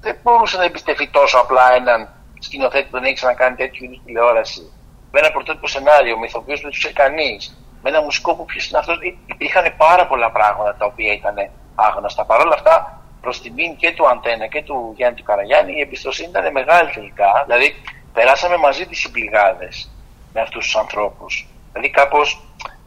δεν 0.01 0.17
μπορούσε 0.23 0.57
να 0.57 0.65
εμπιστευτεί 0.65 1.09
τόσο 1.09 1.39
απλά 1.39 1.75
έναν 1.75 2.09
σκηνοθέτη 2.39 2.85
που 2.85 2.91
δεν 2.91 3.05
έχει 3.05 3.15
ξανακάνει 3.15 3.57
τέτοιου 3.57 3.85
είδους 3.85 4.01
τηλεόραση, 4.05 4.73
με 5.11 5.19
ένα 5.21 5.31
πρωτότυπο 5.31 5.67
σενάριο, 5.67 6.19
με 6.19 6.27
ηθοποιούς 6.27 6.57
που 6.57 6.63
δεν 6.63 6.71
τους 6.71 6.79
ξέρει 6.79 6.95
κανείς, 6.95 7.57
με 7.83 7.91
ένα 7.91 8.03
μουσικό 8.03 8.35
που 8.35 8.45
ποιος 8.45 8.69
είναι 8.69 8.79
αυτός. 8.79 8.99
Υπήρχαν 9.27 9.75
πάρα 9.77 10.07
πολλά 10.07 10.31
πράγματα 10.31 10.77
τα 10.79 10.85
οποία 10.87 11.13
ήταν 11.13 11.35
άγνωστα. 11.75 12.25
Παρ' 12.25 12.41
όλα 12.41 12.55
αυτά, 12.55 13.01
προς 13.27 13.41
τιμήν 13.43 13.77
και 13.77 13.93
του 13.97 14.09
Αντένα 14.09 14.47
και 14.47 14.63
του 14.63 14.93
Γιάννη 14.97 15.17
του 15.19 15.23
Καραγιάννη, 15.23 15.73
η 15.77 15.81
εμπιστοσύνη 15.81 16.29
ήταν 16.29 16.53
μεγάλη 16.53 16.91
τελικά. 16.91 17.31
Δηλαδή, 17.47 17.69
περάσαμε 18.13 18.57
μαζί 18.57 18.87
τις 18.87 18.99
συμπληγάδες 19.01 19.91
με 20.33 20.41
αυτούς 20.41 20.65
τους 20.65 20.77
ανθρώπους. 20.77 21.47
Δηλαδή, 21.73 21.91
κάπως 21.91 22.29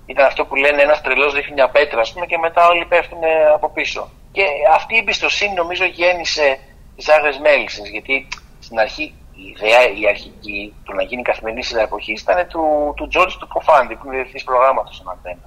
ήταν 0.05 0.25
αυτό 0.25 0.45
που 0.45 0.55
λένε 0.55 0.81
ένας 0.81 1.01
τρελός 1.01 1.33
δείχνει 1.33 1.53
μια 1.53 1.69
πέτρα, 1.69 1.99
ας 2.01 2.13
πούμε, 2.13 2.25
και 2.25 2.37
μετά 2.37 2.67
όλοι 2.67 2.85
πέφτουν 2.85 3.19
από 3.53 3.69
πίσω. 3.69 4.09
Και 4.31 4.43
αυτή 4.73 4.95
η 4.95 4.97
εμπιστοσύνη 4.97 5.53
νομίζω 5.53 5.85
γέννησε 5.85 6.59
τις 6.95 7.09
άγρε 7.09 7.31
μέλισσες. 7.39 7.89
Γιατί 7.89 8.27
στην 8.59 8.79
αρχή 8.79 9.13
η 9.35 9.43
ιδέα 9.55 9.81
η 10.01 10.07
αρχική 10.07 10.73
του 10.83 10.93
να 10.93 11.03
γίνει 11.03 11.21
καθημερινή 11.21 11.63
σειρά 11.63 11.81
εποχή 11.81 12.11
ήταν 12.11 12.47
του, 12.47 12.93
του 12.95 13.09
George 13.13 13.35
του 13.39 13.47
Ποφάντη, 13.47 13.95
που 13.95 14.05
είναι 14.05 14.15
διευθυντής 14.15 14.43
προγράμματος 14.43 14.95
στον 14.95 15.09
Αντένα. 15.11 15.45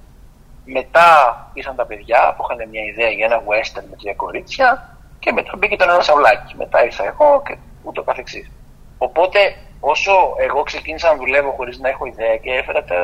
Μετά 0.65 1.07
ήρθαν 1.53 1.75
τα 1.75 1.85
παιδιά 1.85 2.33
που 2.37 2.43
είχαν 2.43 2.69
μια 2.69 2.83
ιδέα 2.83 3.09
για 3.09 3.25
ένα 3.25 3.39
western 3.39 3.85
με 3.89 3.95
τρία 3.95 4.13
κορίτσια 4.13 4.97
και 5.19 5.31
μετά 5.31 5.51
μπήκε 5.57 5.75
το 5.75 5.83
ένα 5.83 6.01
σαυλάκι. 6.01 6.55
Μετά 6.57 6.85
ήρθα 6.85 7.03
εγώ 7.05 7.41
και 7.45 7.57
ούτω 7.83 8.03
καθεξής. 8.03 8.51
Οπότε 8.97 9.55
όσο 9.79 10.13
εγώ 10.37 10.63
ξεκίνησα 10.63 11.07
να 11.09 11.15
δουλεύω 11.15 11.51
χωρίς 11.51 11.79
να 11.79 11.89
έχω 11.89 12.05
ιδέα 12.05 12.37
και 12.37 12.51
έφερα 12.51 12.83
τα, 12.83 12.95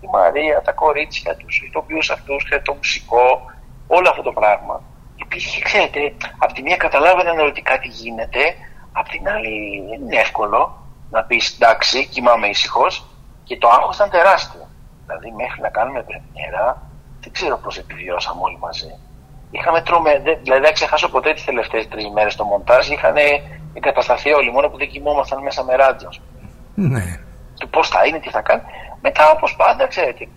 τη 0.00 0.08
Μαρία, 0.08 0.62
τα 0.62 0.72
κορίτσια, 0.72 1.36
τους 1.36 1.62
ηθοποιούς 1.62 2.10
αυτούς 2.10 2.48
και 2.48 2.60
το 2.60 2.74
μουσικό, 2.74 3.42
όλο 3.86 4.08
αυτό 4.08 4.22
το 4.22 4.32
πράγμα. 4.32 4.82
υπήρχε, 5.16 5.62
ξέρετε, 5.62 6.14
από 6.38 6.52
τη 6.52 6.62
μία 6.62 6.76
καταλάβαιναν 6.76 7.38
ότι 7.40 7.62
κάτι 7.62 7.88
γίνεται, 7.88 8.40
απ' 8.92 9.08
την 9.08 9.28
άλλη 9.28 9.84
δεν 9.88 10.00
είναι 10.00 10.16
εύκολο 10.16 10.82
να 11.10 11.22
πεις 11.24 11.54
εντάξει, 11.54 12.06
κοιμάμαι 12.06 12.46
ήσυχος 12.46 13.06
και 13.44 13.56
το 13.56 13.68
άγχος 13.68 13.96
ήταν 13.96 14.10
τεράστιο. 14.10 14.68
Δηλαδή, 15.06 15.32
μέχρι 15.36 15.60
να 15.60 15.68
κάνουμε 15.68 16.02
πρεμιέρα, 16.02 16.87
δεν 17.20 17.32
ξέρω 17.32 17.58
πώς 17.58 17.78
επιβιώσαμε 17.78 18.40
όλοι 18.42 18.58
μαζί. 18.58 18.98
Είχαμε 19.50 19.80
τρομε... 19.82 20.22
Δηλαδή, 20.42 20.62
δεν 20.62 20.72
ξεχάσω 20.72 21.08
ποτέ 21.08 21.32
τις 21.32 21.44
τελευταίες 21.44 21.88
τρεις 21.88 22.08
μέρες 22.08 22.36
το 22.36 22.44
μοντάζ. 22.44 22.88
Είχαν 22.88 23.14
εγκατασταθεί 23.74 24.32
όλοι, 24.32 24.50
μόνο 24.50 24.68
που 24.68 24.76
δεν 24.76 24.88
κοιμόμασταν 24.88 25.42
μέσα 25.42 25.64
με 25.64 25.74
ράτζο. 25.76 26.08
Ναι. 26.74 27.20
Του 27.58 27.68
πώς 27.68 27.88
θα 27.88 28.06
είναι, 28.06 28.18
τι 28.20 28.30
θα 28.30 28.40
κάνει. 28.40 28.62
Μετά, 29.00 29.30
όπως 29.30 29.56
πάντα, 29.56 29.86
ξέρετε, 29.86 30.28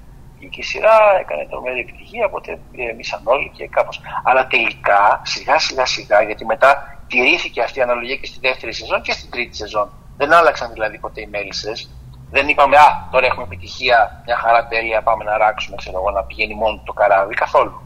και 0.49 0.59
η 0.59 0.63
σειρά 0.63 0.97
έκανε 1.19 1.47
τρομερή 1.49 1.79
επιτυχία, 1.79 2.25
οπότε 2.25 2.59
ηρεμήσαν 2.71 3.21
όλοι 3.23 3.51
και 3.55 3.67
κάπως. 3.67 4.01
Αλλά 4.23 4.47
τελικά, 4.47 5.21
σιγά 5.23 5.59
σιγά 5.59 5.85
σιγά, 5.85 6.21
γιατί 6.21 6.45
μετά 6.45 6.99
τηρήθηκε 7.07 7.61
αυτή 7.61 7.79
η 7.79 7.81
αναλογία 7.81 8.15
και 8.15 8.25
στη 8.25 8.39
δεύτερη 8.39 8.73
σεζόν 8.73 9.01
και 9.01 9.11
στην 9.11 9.29
τρίτη 9.31 9.55
σεζόν. 9.55 9.91
Δεν 10.17 10.33
άλλαξαν 10.33 10.71
δηλαδή 10.73 10.97
ποτέ 10.99 11.21
οι 11.21 11.27
μέλισσες. 11.31 11.89
Δεν 12.31 12.47
είπαμε, 12.47 12.77
Α, 12.77 13.07
τώρα 13.11 13.25
έχουμε 13.25 13.43
επιτυχία, 13.43 14.21
μια 14.25 14.35
χαρά 14.35 14.67
τέλεια, 14.67 15.01
πάμε 15.01 15.23
να 15.23 15.37
ράξουμε, 15.37 15.75
ξέρω 15.75 15.97
εγώ, 15.97 16.11
να 16.11 16.23
πηγαίνει 16.23 16.55
μόνο 16.55 16.81
το 16.85 16.93
καράβι. 16.93 17.33
Καθόλου. 17.33 17.81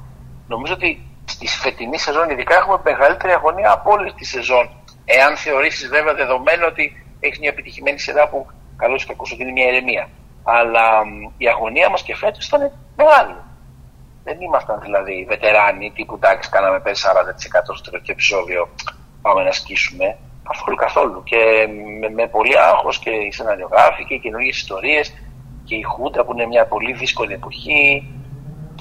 Νομίζω 0.47 0.73
ότι 0.73 1.08
στη 1.25 1.47
φετινή 1.47 1.97
σεζόν, 1.97 2.29
ειδικά, 2.29 2.55
έχουμε 2.55 2.79
μεγαλύτερη 2.84 3.34
αγωνία 3.34 3.71
από 3.71 3.91
όλη 3.91 4.13
τη 4.13 4.25
σεζόν. 4.25 4.69
Εάν 5.05 5.38
θεωρήσεις 5.38 5.89
βέβαια 5.89 6.13
δεδομένο 6.13 6.65
ότι 6.65 7.05
έχεις 7.19 7.39
μια 7.39 7.49
επιτυχημένη 7.49 7.99
σειρά 7.99 8.29
που 8.29 8.47
καλώς 8.77 9.05
και 9.05 9.12
ακούσει 9.12 9.34
ότι 9.34 9.41
είναι 9.41 9.51
μια 9.51 9.67
ηρεμία. 9.67 10.10
Αλλά 10.43 10.88
η 11.38 11.47
αγωνία 11.47 11.89
μας 11.89 12.03
και 12.03 12.15
φέτος 12.15 12.47
ήταν 12.47 12.71
μεγάλη. 12.95 13.36
Δεν 14.23 14.41
ήμασταν 14.41 14.79
δηλαδή 14.81 15.25
βετεράνοι 15.29 15.91
τύπου 15.91 16.15
εντάξει, 16.15 16.49
κάναμε 16.49 16.79
πέρυσι 16.79 17.08
40% 17.08 17.75
στο 17.75 17.89
τελευταίο 17.89 18.15
επεισόδιο. 18.15 18.69
Πάμε 19.21 19.43
να 19.43 19.51
σκίσουμε. 19.51 20.17
Καθόλου, 20.49 20.75
καθόλου. 20.75 21.23
Και 21.23 21.41
με, 21.99 22.10
με 22.10 22.27
πολύ 22.27 22.60
άγχος 22.60 22.99
και 22.99 23.10
οι 23.10 23.31
σεναριογράφοι 23.31 24.05
και 24.05 24.13
οι 24.13 24.19
καινούργιες 24.19 24.58
ιστορίες 24.58 25.13
και 25.63 25.75
η 25.75 25.81
Χούντα 25.81 26.25
που 26.25 26.34
είναι 26.34 26.45
μια 26.45 26.65
πολύ 26.65 26.93
δύσκολη 26.93 27.34
εποχή. 27.34 28.10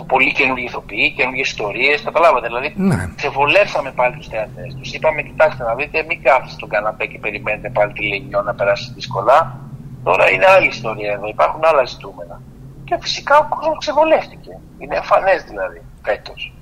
Πολύ 0.06 0.32
καινούργιοι 0.32 0.66
ηθοποιοί, 0.68 1.12
καινούργιες 1.16 1.48
ιστορίες. 1.48 2.02
Καταλάβατε, 2.02 2.46
δηλαδή. 2.46 2.72
Ναι. 2.76 3.08
Ξεβολέψαμε 3.16 3.90
πάλι 3.92 4.16
τους 4.16 4.28
θεατές. 4.28 4.74
Τους 4.78 4.92
είπαμε, 4.92 5.22
κοιτάξτε 5.22 5.64
να 5.64 5.74
δείτε, 5.74 6.04
μην 6.08 6.22
κάθεστε 6.22 6.54
στον 6.54 6.68
καναπέ 6.68 7.06
και 7.06 7.18
περιμένετε 7.18 7.68
πάλι 7.70 7.92
τη 7.92 8.08
Λενιό 8.08 8.42
να 8.42 8.54
περάσει 8.54 8.92
δύσκολα. 8.94 9.58
Τώρα 10.04 10.30
είναι 10.30 10.46
άλλη 10.46 10.66
ιστορία 10.66 11.12
εδώ, 11.12 11.26
υπάρχουν 11.26 11.60
άλλα 11.64 11.84
ζητούμενα. 11.84 12.40
Και 12.84 12.98
φυσικά 13.00 13.38
ο 13.38 13.46
κόσμος 13.48 13.78
ξεβολεύτηκε. 13.78 14.58
Είναι 14.78 14.96
εμφανές 14.96 15.42
δηλαδή 15.42 15.82
φέτος. 16.02 16.52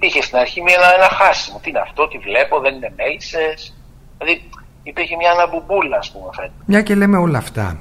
Είχε 0.00 0.22
στην 0.22 0.38
αρχή 0.38 0.62
μια, 0.62 0.74
ένα, 0.78 0.94
ένα 0.94 1.08
χάσιμο. 1.08 1.60
Τι 1.62 1.70
είναι 1.70 1.78
αυτό, 1.78 2.08
τι 2.08 2.18
βλέπω, 2.18 2.60
δεν 2.60 2.74
είναι 2.74 2.92
μέλισσες. 2.96 3.77
Δηλαδή 4.18 4.42
υπήρχε 4.82 5.16
μια 5.16 5.30
αναμπουμπούλα, 5.30 5.96
ας 5.96 6.10
πούμε, 6.12 6.28
φέτο. 6.32 6.52
Μια 6.64 6.82
και 6.82 6.94
λέμε 6.94 7.16
όλα 7.16 7.38
αυτά, 7.38 7.80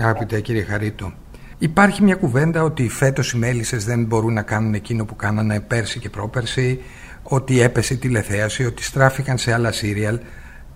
αγαπητέ 0.00 0.40
κύριε 0.40 0.62
Χαρίτο. 0.62 1.12
Υπάρχει 1.58 2.02
μια 2.02 2.14
κουβέντα 2.14 2.62
ότι 2.62 2.88
φέτος 2.88 3.32
οι 3.32 3.38
μέλισσες 3.38 3.84
δεν 3.84 4.04
μπορούν 4.04 4.32
να 4.32 4.42
κάνουν 4.42 4.74
εκείνο 4.74 5.04
που 5.04 5.16
κάνανε 5.16 5.60
πέρσι 5.60 5.98
και 5.98 6.10
πρόπερσι, 6.10 6.80
ότι 7.22 7.60
έπεσε 7.60 7.94
η 7.94 7.96
τηλεθέαση, 7.96 8.64
ότι 8.64 8.82
στράφηκαν 8.82 9.38
σε 9.38 9.52
άλλα 9.52 9.72
σύριαλ. 9.72 10.20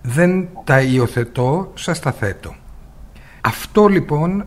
Δεν 0.03 0.49
τα 0.65 0.81
υιοθετώ, 0.81 1.73
σας 1.75 2.01
τα 2.01 2.13
θέτω. 2.13 2.55
Αυτό 3.41 3.87
λοιπόν 3.87 4.47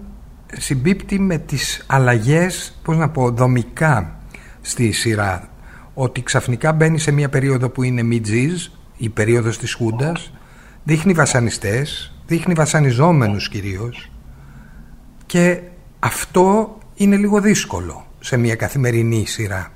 συμπίπτει 0.58 1.20
με 1.20 1.38
τις 1.38 1.86
αλλαγές, 1.88 2.80
πώς 2.84 2.98
να 2.98 3.10
πω, 3.10 3.30
δομικά 3.30 4.20
στη 4.62 4.92
σειρά. 4.92 5.50
Ότι 5.94 6.24
ξαφνικά 6.24 6.74
μπαίνει 6.74 7.00
σε 7.00 7.12
μια 7.12 7.30
περίοδο 7.30 7.70
που 7.70 7.84
είναι 7.84 8.04
μιτζής, 8.04 8.81
η 9.02 9.10
περίοδος 9.10 9.58
της 9.58 9.74
Χούντας, 9.74 10.34
δείχνει 10.84 11.14
βασανιστές, 11.14 12.16
δείχνει 12.26 12.54
βασανιζόμενους 12.54 13.50
κυρίως 13.50 14.12
και 15.26 15.62
αυτό 16.00 16.78
είναι 16.96 17.16
λίγο 17.16 17.42
δύσκολο 17.42 18.06
σε 18.20 18.38
μια 18.38 18.56
καθημερινή 18.56 19.26
σειρά. 19.26 19.72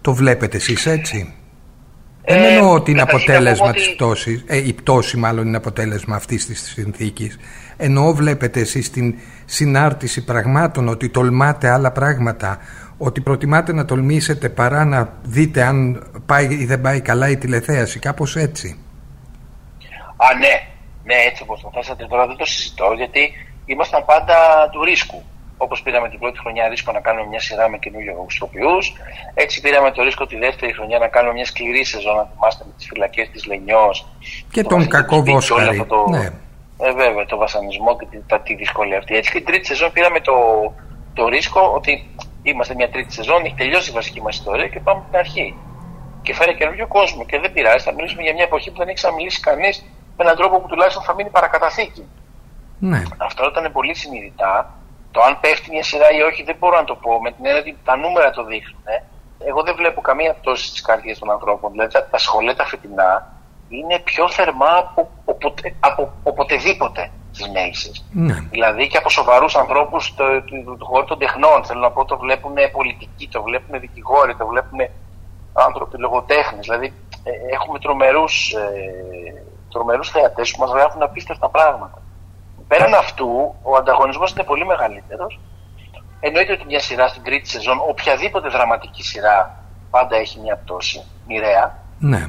Το 0.00 0.14
βλέπετε 0.14 0.56
εσείς 0.56 0.86
έτσι; 0.86 1.34
Ε, 2.22 2.34
Δεν 2.34 2.44
εννοώ 2.44 2.72
ότι 2.74 2.90
είναι 2.90 3.02
αποτέλεσμα 3.02 3.68
ότι... 3.68 3.76
της 3.78 3.94
πτώσης, 3.94 4.44
ε, 4.46 4.56
η 4.66 4.72
πτώση 4.72 5.16
μάλλον 5.16 5.46
είναι 5.46 5.56
αποτέλεσμα 5.56 6.16
αυτής 6.16 6.46
της 6.46 6.60
συνθήκης. 6.60 7.38
Εννοώ 7.76 8.14
βλέπετε 8.14 8.60
εσείς 8.60 8.90
την 8.90 9.14
συνάρτηση 9.44 10.24
πραγμάτων, 10.24 10.88
ότι 10.88 11.08
τολμάτε 11.08 11.68
άλλα 11.68 11.92
πράγματα, 11.92 12.58
ότι 13.02 13.20
προτιμάτε 13.20 13.72
να 13.72 13.84
τολμήσετε 13.84 14.48
παρά 14.48 14.84
να 14.84 15.12
δείτε 15.22 15.62
αν 15.62 16.06
πάει 16.26 16.44
ή 16.44 16.64
δεν 16.64 16.80
πάει 16.80 17.00
καλά 17.00 17.28
η 17.28 17.36
τηλεθέαση, 17.36 17.98
κάπως 17.98 18.36
έτσι. 18.36 18.78
Α, 20.16 20.26
ναι, 20.38 20.54
ναι, 21.04 21.14
έτσι 21.28 21.42
όπως 21.42 21.60
το 21.60 21.70
θέσατε 21.74 22.06
τώρα 22.06 22.26
δεν 22.26 22.36
το 22.36 22.44
συζητώ, 22.44 22.92
γιατί 22.96 23.32
ήμασταν 23.64 24.04
πάντα 24.04 24.36
του 24.72 24.84
ρίσκου. 24.84 25.22
Όπως 25.56 25.82
πήραμε 25.82 26.08
την 26.08 26.18
πρώτη 26.18 26.38
χρονιά 26.38 26.68
ρίσκο 26.68 26.92
να 26.92 27.00
κάνουμε 27.00 27.26
μια 27.26 27.40
σειρά 27.40 27.68
με 27.68 27.78
καινούργιου 27.78 28.26
ηθοποιού, 28.28 28.74
έτσι 29.34 29.60
πήραμε 29.60 29.90
το 29.90 30.02
ρίσκο 30.02 30.26
τη 30.26 30.36
δεύτερη 30.36 30.72
χρονιά 30.72 30.98
να 30.98 31.08
κάνουμε 31.08 31.32
μια 31.32 31.44
σκληρή 31.44 31.84
σεζόν, 31.84 32.16
να 32.16 32.28
θυμάστε 32.32 32.64
με 32.66 32.72
τις 32.76 32.86
φυλακές 32.86 33.28
της 33.28 33.46
Λενιός. 33.46 34.06
Και 34.50 34.62
τον 34.62 34.88
κακό 34.88 35.22
Βόσκαρη. 35.22 35.84
Το... 35.88 36.06
Ναι. 36.10 36.24
Ε, 36.78 36.92
βέβαια, 36.92 37.24
το 37.26 37.36
βασανισμό 37.36 37.96
και 37.96 38.06
τη, 38.10 38.18
τη 38.42 38.54
δυσκολία 38.54 38.98
αυτή. 38.98 39.16
Έτσι 39.16 39.30
και 39.32 39.38
την 39.38 39.46
τρίτη 39.46 39.66
σεζόν 39.66 39.92
πήραμε 39.92 40.20
το, 40.20 40.34
το 41.14 41.28
ρίσκο 41.28 41.72
ότι 41.74 41.92
είμαστε 42.42 42.74
μια 42.74 42.90
τρίτη 42.90 43.12
σεζόν, 43.12 43.44
έχει 43.44 43.54
τελειώσει 43.54 43.90
η 43.90 43.94
βασική 43.94 44.22
μας 44.22 44.34
ιστορία 44.36 44.68
και 44.68 44.80
πάμε 44.80 44.98
από 44.98 45.08
την 45.10 45.18
αρχή. 45.18 45.56
Και 46.22 46.34
φέρε 46.34 46.52
καινούριο 46.52 46.86
κόσμο. 46.86 47.24
Και 47.24 47.38
δεν 47.38 47.52
πειράζει, 47.52 47.84
θα 47.84 47.92
μιλήσουμε 47.92 48.22
για 48.22 48.32
μια 48.32 48.44
εποχή 48.44 48.70
που 48.70 48.78
δεν 48.78 48.88
έχει 48.88 49.12
μιλήσει 49.16 49.40
κανείς 49.40 49.84
με 50.16 50.24
έναν 50.24 50.36
τρόπο 50.36 50.60
που 50.60 50.68
τουλάχιστον 50.68 51.02
θα 51.02 51.14
μείνει 51.14 51.30
παρακαταθήκη. 51.30 52.08
Ναι. 52.78 53.02
Αυτό 53.16 53.48
ήταν 53.48 53.72
πολύ 53.72 53.94
συνειδητά 53.94 54.74
το 55.10 55.20
αν 55.20 55.40
πέφτει 55.40 55.70
μια 55.70 55.82
σειρά 55.82 56.10
ή 56.18 56.22
όχι 56.22 56.42
δεν 56.42 56.56
μπορώ 56.58 56.76
να 56.76 56.84
το 56.84 56.94
πω 56.94 57.20
με 57.20 57.30
την 57.32 57.46
έννοια 57.46 57.60
ότι 57.60 57.76
τα 57.84 57.96
νούμερα 57.96 58.30
το 58.30 58.44
δείχνουν. 58.44 58.82
Εγώ 59.38 59.62
δεν 59.62 59.74
βλέπω 59.76 60.00
καμία 60.00 60.34
πτώση 60.34 60.66
στις 60.66 60.80
καρδιές 60.80 61.18
των 61.18 61.30
ανθρώπων. 61.30 61.70
Δηλαδή 61.70 61.92
τα 62.10 62.18
σχολεία 62.18 62.56
τα 62.56 62.66
φετινά 62.66 63.32
είναι 63.68 63.98
πιο 63.98 64.28
θερμά 64.28 64.76
από, 64.76 65.10
οποτε, 65.24 65.74
από 65.80 66.12
οποτεδήποτε 66.22 67.10
στι 67.40 67.50
μέλισσε. 67.50 67.90
Ναι. 68.12 68.36
Δηλαδή 68.50 68.86
και 68.88 68.96
από 68.96 69.10
σοβαρούς 69.10 69.56
ανθρώπους 69.56 70.14
του, 70.14 70.24
του, 70.78 70.84
χώρου 70.84 71.04
των 71.04 71.18
τεχνών. 71.18 71.64
Θέλω 71.64 71.80
να 71.80 71.90
πω, 71.90 72.04
το 72.04 72.18
βλέπουν 72.18 72.54
πολιτικοί, 72.72 73.28
το 73.28 73.42
βλέπουν 73.42 73.80
δικηγόροι, 73.80 74.36
το 74.36 74.46
βλέπουν 74.46 74.78
άνθρωποι 75.52 75.98
λογοτέχνες. 75.98 76.66
Δηλαδή 76.66 76.92
ε, 77.24 77.30
έχουμε 77.54 77.78
τρομερούς 77.78 78.52
ε, 78.52 79.44
τρομερούς 79.70 80.10
θεατές 80.10 80.50
που 80.50 80.60
μας 80.60 80.70
γράφουν 80.70 81.02
απίστευτα 81.02 81.48
πράγματα. 81.48 82.02
Πέραν 82.68 82.94
αυτού, 82.94 83.54
ο 83.62 83.76
ανταγωνισμός 83.76 84.30
είναι 84.32 84.42
πολύ 84.42 84.66
μεγαλύτερος. 84.66 85.40
Εννοείται 86.20 86.52
ότι 86.52 86.64
μια 86.64 86.80
σειρά 86.80 87.08
στην 87.08 87.22
τρίτη 87.22 87.48
σεζόν, 87.48 87.78
οποιαδήποτε 87.88 88.48
δραματική 88.48 89.02
σειρά, 89.02 89.64
πάντα 89.90 90.16
έχει 90.16 90.40
μια 90.40 90.56
πτώση 90.56 91.02
μοιραία. 91.26 91.78
Ναι. 91.98 92.28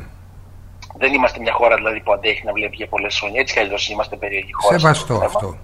Δεν 0.98 1.14
είμαστε 1.14 1.40
μια 1.40 1.54
χώρα 1.54 1.76
δηλαδή 1.76 2.00
που 2.00 2.14
αντέχει 2.14 2.46
να 2.46 2.54
βλέπει 2.54 2.76
για 2.76 2.88
πολλές 2.88 3.20
χρόνια. 3.20 3.40
Έτσι 3.42 3.54
κι 3.54 3.60
αλλιώς 3.60 3.90
είμαστε 3.90 4.16
περίεργη 4.16 4.52
χώρα. 4.52 4.80
Σεβαστό 4.80 5.22
αυτό. 5.24 5.58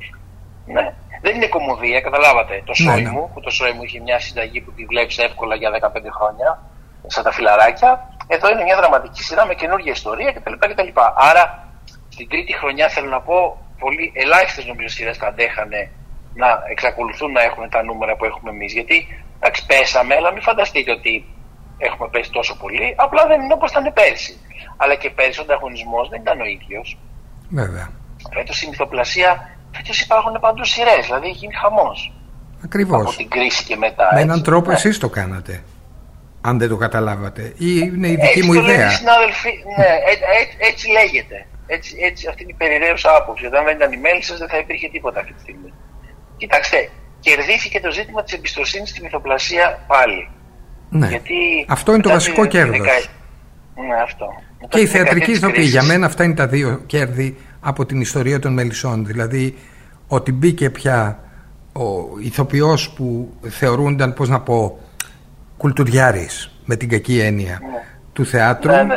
Ναι. 0.66 0.94
Δεν 1.22 1.36
είναι 1.36 1.48
κομμωδία, 1.48 2.02
καταλάβατε. 2.02 2.64
Το 2.66 2.74
Ναι, 2.78 2.92
σόι 2.92 3.02
ναι. 3.02 3.10
μου, 3.10 3.32
που 3.34 3.40
το 3.40 3.50
σόι 3.50 3.72
μου 3.72 3.84
είχε 3.84 4.00
μια 4.00 4.20
συνταγή 4.20 4.62
που 4.62 4.72
τη 4.72 4.86
βλέπεις 4.86 5.18
εύκολα 5.18 5.56
για 5.56 5.70
15 5.70 5.76
χρόνια, 6.18 6.50
σαν 7.08 7.24
τα 7.24 7.32
φιλαράκια. 7.32 8.10
Εδώ 8.28 8.50
είναι 8.52 8.64
μια 8.64 8.76
δραματική 8.76 9.24
σειρά 9.24 9.46
με 9.46 9.54
καινούργια 9.54 9.92
ιστορία 9.92 10.32
κτλ. 10.32 10.54
κτλ. 10.60 10.90
Άρα 11.16 11.44
στην 12.10 12.30
τρίτη 12.30 12.54
χρονιά 12.54 12.90
θέλω 12.90 13.10
να 13.10 13.22
πω 13.22 13.58
πολύ 13.80 14.12
ελάχιστες 14.16 14.66
νομίζω 14.66 14.88
σειρές 14.88 15.18
θα 15.18 15.28
αντέχανε 15.28 15.92
να 16.34 16.48
εξακολουθούν 16.72 17.32
να 17.32 17.42
έχουν 17.42 17.70
τα 17.70 17.84
νούμερα 17.84 18.16
που 18.16 18.26
έχουμε 18.26 18.50
εμείς. 18.50 18.74
Γιατί 18.74 18.98
εντάξει, 19.40 19.66
πέσαμε, 19.66 20.16
αλλά 20.16 20.32
μην 20.34 20.42
φανταστείτε 20.42 20.92
ότι 20.92 21.26
έχουμε 21.78 22.08
πέσει 22.12 22.32
τόσο 22.32 22.58
πολύ. 22.58 22.94
Απλά 22.98 23.26
δεν 23.28 23.42
είναι 23.42 23.54
όπως 23.54 23.72
ήταν 23.72 23.94
πέρσι. 23.94 24.38
Αλλά 24.78 24.96
και 24.96 25.10
πέρσι 25.10 25.40
ο 25.40 25.44
ανταγωνισμός 25.44 26.10
δεν 26.10 26.22
ήταν 26.22 26.42
ο 26.42 26.46
ίδιος. 26.46 26.98
Βέβαια. 27.50 27.90
Φέτος 28.34 28.62
η 28.62 28.68
μυθοπλασία, 28.70 29.58
φέτος 29.76 30.02
υπάρχουν 30.02 30.38
παντού 30.40 30.66
σειρές. 30.66 31.06
Δηλαδή 31.06 31.28
έχει 31.28 31.36
γίνει 31.38 31.54
χαμός. 31.54 32.14
Ακριβώς. 32.64 33.02
Από 33.08 33.16
την 33.16 33.30
κρίση 33.30 33.64
και 33.64 33.76
μετά. 33.76 34.04
Με 34.04 34.20
έτσι. 34.20 34.24
έναν 34.24 34.44
τρόπο 34.44 34.68
Ναι. 34.70 34.76
εσείς 34.76 34.98
το 34.98 35.10
κάνατε. 35.10 35.64
Αν 36.42 36.58
δεν 36.60 36.70
το 36.70 36.78
καταλάβατε. 36.78 37.42
Ή 37.58 37.68
είναι 37.78 38.08
η 38.08 38.16
δική 38.16 38.26
Έτσι 38.28 38.44
μου 38.44 38.54
το 38.54 38.62
λένε 38.62 38.74
ιδέα. 38.74 38.88
οι 38.88 38.94
συνάδελφοι, 38.94 39.50
ναι, 39.78 39.86
έ- 39.86 40.22
έ- 40.42 40.68
έτσι 40.70 40.92
λέγεται. 40.92 41.48
Έτσι, 41.68 41.98
έτσι, 42.02 42.28
αυτή 42.28 42.44
είναι 42.44 42.52
η 42.52 42.56
περιραίουσα 42.56 43.16
άποψη. 43.16 43.46
Όταν 43.46 43.64
δεν 43.66 43.76
ήταν 43.76 43.92
οι 43.92 43.98
μέλισσε, 43.98 44.36
δεν 44.36 44.50
θα 44.50 44.58
υπήρχε 44.58 44.88
τίποτα 44.90 45.20
αυτή 45.20 45.34
τη 45.34 45.42
στιγμή. 45.42 45.74
Κοιτάξτε, 46.38 46.90
κερδίθηκε 47.20 47.80
το 47.80 47.92
ζήτημα 47.92 48.24
της 48.24 48.34
εμπιστοσύνης 48.34 48.90
στη 48.90 49.02
μυθοπλασία 49.02 49.80
πάλι. 49.88 50.30
Ναι. 50.90 51.08
Γιατί 51.08 51.34
Αυτό 51.68 51.92
είναι 51.94 52.02
το 52.02 52.10
μετά 52.10 52.20
βασικό 52.20 52.42
τη- 52.42 52.48
τη 52.48 52.58
κέρδος. 52.58 52.78
δεκα- 52.78 52.92
Ναι, 53.88 54.02
αυτό. 54.04 54.26
Μετά 54.62 54.68
Και 54.78 54.80
η 54.80 54.84
τη 54.84 54.88
δεκαετία 54.88 55.04
θεατρική 55.04 55.26
της 55.32 55.38
ηθοποιή. 55.40 55.64
Για 55.64 55.72
κρίσης- 55.72 55.88
μένα 55.88 56.06
αυτά 56.06 56.24
είναι 56.24 56.34
τα 56.34 56.48
δύο 56.48 56.82
κέρδη 56.86 57.38
από 57.60 57.86
την 57.86 58.02
ιστορία 58.02 58.40
των 58.40 58.54
μελισσών. 58.54 59.06
Δηλαδή 59.06 59.56
ότι 60.08 60.32
μπήκε 60.32 60.70
πια 60.70 61.20
ο 61.74 62.20
ηθοποιός 62.24 62.90
που 62.90 63.34
θεωρούνταν, 63.50 64.14
πώς 64.14 64.30
να 64.30 64.40
πω, 64.40 64.80
κουλτουριάρης 65.58 66.60
με 66.66 66.76
την 66.76 66.90
κακή 66.90 67.20
έννοια. 67.20 67.60
Ναι. 67.62 67.82
του 68.14 68.26
θεάτρου. 68.26 68.72
Ναι, 68.72 68.84
ναι, 68.84 68.96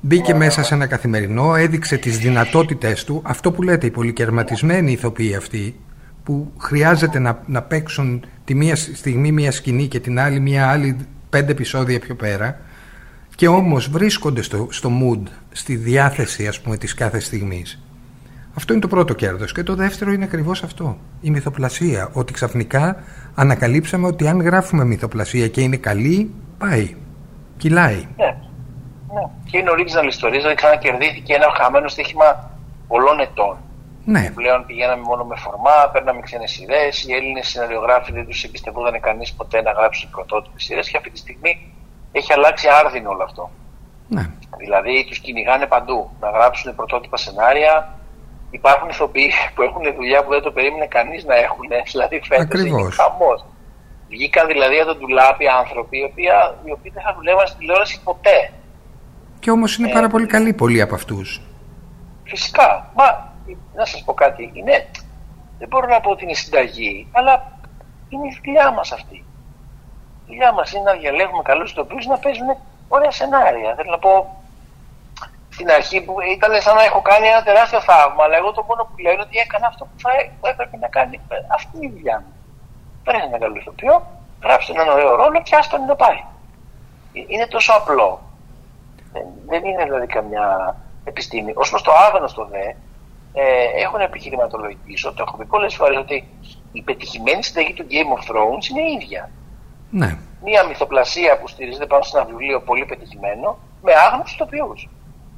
μπήκε 0.00 0.34
μέσα 0.34 0.62
σε 0.62 0.74
ένα 0.74 0.86
καθημερινό, 0.86 1.54
έδειξε 1.54 1.96
τις 1.96 2.18
δυνατότητες 2.18 3.04
του. 3.04 3.22
Αυτό 3.24 3.52
που 3.52 3.62
λέτε, 3.62 3.86
οι 3.86 3.90
πολυκερματισμένοι 3.90 4.92
ηθοποιοί 4.92 5.34
αυτοί, 5.34 5.80
που 6.24 6.52
χρειάζεται 6.60 7.18
να, 7.18 7.42
να 7.46 7.62
παίξουν 7.62 8.24
τη 8.44 8.54
μία 8.54 8.76
στιγμή 8.76 9.32
μία 9.32 9.52
σκηνή 9.52 9.86
και 9.86 10.00
την 10.00 10.18
άλλη 10.20 10.40
μία 10.40 10.68
άλλη 10.70 10.96
πέντε 11.30 11.52
επεισόδια 11.52 11.98
πιο 11.98 12.14
πέρα 12.14 12.60
και 13.34 13.48
όμως 13.48 13.90
βρίσκονται 13.90 14.42
στο, 14.42 14.66
στο 14.70 14.90
mood, 15.02 15.28
στη 15.52 15.76
διάθεση 15.76 16.46
ας 16.46 16.60
πούμε 16.60 16.76
της 16.76 16.94
κάθε 16.94 17.20
στιγμής. 17.20 17.82
Αυτό 18.54 18.72
είναι 18.72 18.82
το 18.82 18.88
πρώτο 18.88 19.14
κέρδος 19.14 19.52
και 19.52 19.62
το 19.62 19.74
δεύτερο 19.74 20.12
είναι 20.12 20.24
ακριβώς 20.24 20.62
αυτό, 20.62 20.98
η 21.20 21.30
μυθοπλασία, 21.30 22.10
ότι 22.12 22.32
ξαφνικά 22.32 22.96
ανακαλύψαμε 23.34 24.06
ότι 24.06 24.28
αν 24.28 24.40
γράφουμε 24.40 24.84
μυθοπλασία 24.84 25.48
και 25.48 25.60
είναι 25.60 25.76
καλή, 25.76 26.34
πάει, 26.58 26.96
κυλάει. 27.56 28.06
Ναι, 28.16 28.24
ναι. 28.24 29.22
και 29.44 29.58
είναι 29.58 29.70
original 29.76 30.06
ιστορία, 30.06 30.38
δηλαδή 30.38 30.54
ξανακερδίθηκε 30.54 31.34
ένα 31.34 31.46
χαμένο 31.60 31.88
στοίχημα 31.88 32.50
πολλών 32.88 33.20
ετών. 33.20 33.56
Ναι. 34.14 34.30
Πλέον 34.34 34.66
πηγαίναμε 34.66 35.02
μόνο 35.02 35.24
με 35.24 35.36
φορμά, 35.36 35.90
παίρναμε 35.92 36.20
ξένες 36.20 36.50
σειρές. 36.50 37.04
Οι 37.04 37.12
Έλληνες 37.12 37.48
σεναριογράφοι 37.48 38.12
δεν 38.12 38.26
τους 38.26 38.44
εμπιστευόταν 38.44 39.00
κανείς 39.00 39.32
ποτέ 39.32 39.62
να 39.62 39.70
γράψουν 39.70 40.10
πρωτότυπες 40.10 40.62
σειρές 40.64 40.88
και 40.90 40.96
αυτή 40.96 41.10
τη 41.10 41.18
στιγμή 41.18 41.72
έχει 42.12 42.32
αλλάξει 42.32 42.66
άρδινο 42.80 43.10
όλο 43.10 43.22
αυτό. 43.22 43.50
Ναι. 44.08 44.30
Δηλαδή 44.56 45.04
τους 45.08 45.18
κυνηγάνε 45.18 45.66
παντού 45.66 46.10
να 46.20 46.30
γράψουν 46.30 46.74
πρωτότυπα 46.74 47.16
σενάρια. 47.16 47.94
Υπάρχουν 48.50 48.88
ηθοποιοί 48.88 49.30
που 49.54 49.62
έχουν 49.62 49.82
δουλειά 49.96 50.24
που 50.24 50.30
δεν 50.30 50.42
το 50.42 50.50
περίμενε 50.50 50.86
κανείς 50.86 51.24
να 51.24 51.34
έχουν. 51.36 51.66
Δηλαδή 51.92 52.20
φέτος 52.28 52.60
είναι 52.60 52.90
χαμός. 52.90 53.44
Βγήκαν 54.08 54.46
δηλαδή 54.46 54.76
από 54.80 54.90
τον 54.92 54.98
ντουλάπι 54.98 55.46
άνθρωποι 55.60 55.98
οι 55.98 56.04
οποίοι, 56.10 56.28
οι 56.64 56.70
οποίοι 56.72 56.90
δεν 56.94 57.02
θα 57.02 57.14
δουλεύαν 57.16 57.46
στην 57.46 57.58
τηλεόραση 57.58 58.00
ποτέ. 58.04 58.52
Και 59.40 59.50
όμως 59.50 59.76
είναι 59.76 59.88
ε, 59.88 59.92
πάρα 59.92 60.08
πολύ 60.08 60.26
καλοί 60.26 60.52
πολλοί 60.52 60.80
από 60.80 60.94
αυτούς. 60.94 61.40
Φυσικά. 62.24 62.90
Μα 62.94 63.36
να 63.74 63.84
σας 63.84 64.04
πω 64.04 64.14
κάτι. 64.14 64.50
Είναι, 64.54 64.86
δεν 65.58 65.68
μπορώ 65.68 65.86
να 65.86 66.00
πω 66.00 66.10
ότι 66.10 66.24
είναι 66.24 66.34
συνταγή, 66.34 67.08
αλλά 67.12 67.52
είναι 68.08 68.26
η 68.26 68.40
δουλειά 68.44 68.70
μας 68.70 68.92
αυτή. 68.92 69.16
Η 70.24 70.26
δουλειά 70.26 70.52
μας 70.52 70.72
είναι 70.72 70.82
να 70.82 70.92
διαλέγουμε 70.92 71.42
καλούς 71.42 71.70
ηθοποιού 71.70 71.98
να 72.08 72.18
παίζουν 72.18 72.56
ωραία 72.88 73.10
σενάρια. 73.10 73.74
Θέλω 73.74 73.90
να 73.90 73.98
πω, 73.98 74.42
στην 75.48 75.70
αρχή 75.70 76.00
που 76.00 76.14
ήταν 76.20 76.60
σαν 76.60 76.74
να 76.74 76.82
έχω 76.82 77.00
κάνει 77.02 77.26
ένα 77.26 77.42
τεράστιο 77.42 77.80
θαύμα, 77.80 78.24
αλλά 78.24 78.36
εγώ 78.36 78.52
το 78.52 78.62
μόνο 78.68 78.82
που 78.84 78.98
λέω 79.02 79.12
είναι 79.12 79.22
ότι 79.22 79.38
έκανα 79.38 79.66
αυτό 79.66 79.84
που 79.84 79.96
θα 80.02 80.10
έπρεπε 80.50 80.76
να 80.76 80.88
κάνει. 80.88 81.20
Αυτή 81.54 81.76
είναι 81.76 81.86
η 81.86 81.90
δουλειά 81.96 82.18
μου. 82.24 82.32
Παίρνει 83.04 83.22
ένα 83.22 83.38
καλό 83.38 83.56
ηθοποιό, 83.56 84.06
γράψτε 84.42 84.72
έναν 84.72 84.88
ωραίο 84.88 85.14
ρόλο 85.14 85.42
και 85.42 85.56
άστον 85.56 85.84
να 85.84 85.96
πάει. 85.96 86.20
Ε, 87.12 87.20
είναι 87.26 87.46
τόσο 87.46 87.72
απλό. 87.72 88.20
Δεν, 89.46 89.64
είναι 89.64 89.84
δηλαδή 89.84 90.06
καμιά 90.06 90.76
επιστήμη. 91.04 91.50
Ω 91.50 91.64
προς 91.70 91.82
το 91.82 91.92
άγνωστο 91.92 92.44
δε, 92.44 92.72
ε, 93.40 93.82
έχουν 93.84 94.00
επιχειρηματολογήσει, 94.00 95.02
το 95.16 95.22
έχω 95.26 95.36
πει 95.36 95.44
πολλές 95.44 95.74
φορές, 95.74 95.96
ότι 95.96 96.16
η 96.72 96.82
πετυχημένη 96.82 97.42
συνταγή 97.44 97.72
του 97.72 97.86
Game 97.92 98.10
of 98.16 98.20
Thrones 98.28 98.64
είναι 98.70 98.82
η 98.88 98.92
ίδια. 99.00 99.30
Ναι. 99.90 100.18
Μία 100.44 100.64
μυθοπλασία 100.64 101.38
που 101.38 101.48
στηρίζεται 101.48 101.86
πάνω 101.86 102.02
σε 102.02 102.16
ένα 102.16 102.26
βιβλίο 102.26 102.60
πολύ 102.60 102.84
πετυχημένο 102.84 103.58
με 103.82 103.92
άγνωστους 104.06 104.36
τοπιούς. 104.36 104.88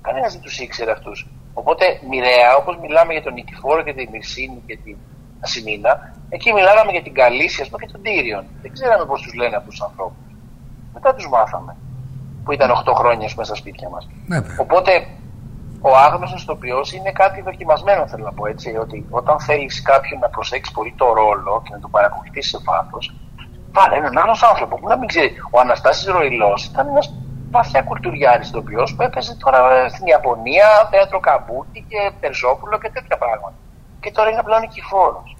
Κανένας 0.00 0.32
δεν 0.32 0.42
τους 0.42 0.58
ήξερε 0.58 0.90
αυτούς. 0.90 1.26
Οπότε 1.54 1.84
μοιραία, 2.08 2.56
όπως 2.60 2.78
μιλάμε 2.82 3.12
για 3.12 3.22
τον 3.22 3.32
Νικηφόρο 3.32 3.82
και 3.82 3.94
τη 3.94 4.08
Μυρσίνη 4.12 4.62
και 4.66 4.76
την 4.84 4.96
Ασημίνα, 5.40 6.14
εκεί 6.28 6.52
μιλάγαμε 6.52 6.90
για 6.92 7.02
την 7.02 7.14
Καλύση 7.14 7.70
πούμε, 7.70 7.84
και 7.84 7.92
τον 7.92 8.02
Τύριον. 8.02 8.44
Δεν 8.62 8.72
ξέραμε 8.72 9.04
πώς 9.04 9.22
τους 9.22 9.34
λένε 9.34 9.56
αυτούς 9.56 9.74
τους 9.74 9.84
ανθρώπους. 9.88 10.24
Μετά 10.94 11.14
τους 11.14 11.28
μάθαμε. 11.28 11.76
Που 12.44 12.52
ήταν 12.52 12.70
8 12.70 12.94
χρόνια 12.94 13.28
μέσα 13.36 13.44
στα 13.44 13.54
σπίτια 13.54 13.88
μας. 13.88 14.08
Ναι, 14.26 14.38
Οπότε 14.58 15.06
ο 15.80 15.96
άγνωστος 15.96 16.44
τοπίο 16.44 16.80
είναι 16.94 17.12
κάτι 17.12 17.40
δοκιμασμένο, 17.42 18.06
θέλω 18.06 18.24
να 18.24 18.32
πω 18.32 18.46
έτσι. 18.46 18.76
Ότι 18.76 19.06
όταν 19.10 19.40
θέλεις 19.40 19.82
κάποιον 19.82 20.20
να 20.20 20.28
προσέξεις 20.28 20.74
πολύ 20.74 20.94
το 20.96 21.12
ρόλο 21.12 21.62
και 21.64 21.70
να 21.72 21.80
το 21.80 21.88
παρακολουθήσει 21.88 22.48
σε 22.48 22.58
βάθος, 22.64 23.14
βάλε 23.72 23.96
έναν 23.96 24.18
άλλος 24.18 24.42
άνθρωπο 24.42 24.76
που 24.76 24.88
να 24.88 24.96
μην 24.98 25.08
ξέρει. 25.08 25.34
Ο 25.50 25.60
Αναστάσης 25.60 26.06
Ροηλό 26.06 26.58
ήταν 26.70 26.88
ένας 26.88 27.14
βαθιά 27.50 27.82
κουλτουριάρης 27.82 28.50
τοπίο 28.50 28.84
που 28.96 29.02
έπαιζε 29.02 29.36
τώρα 29.36 29.88
στην 29.88 30.06
Ιαπωνία, 30.06 30.88
θέατρο 30.90 31.20
Καμπούτι 31.20 31.84
και 31.88 32.10
Περζόπουλο 32.20 32.78
και 32.78 32.90
τέτοια 32.90 33.16
πράγματα. 33.18 33.56
Και 34.00 34.10
τώρα 34.12 34.30
είναι 34.30 34.38
απλά 34.38 34.60
νικηφόρος. 34.60 35.36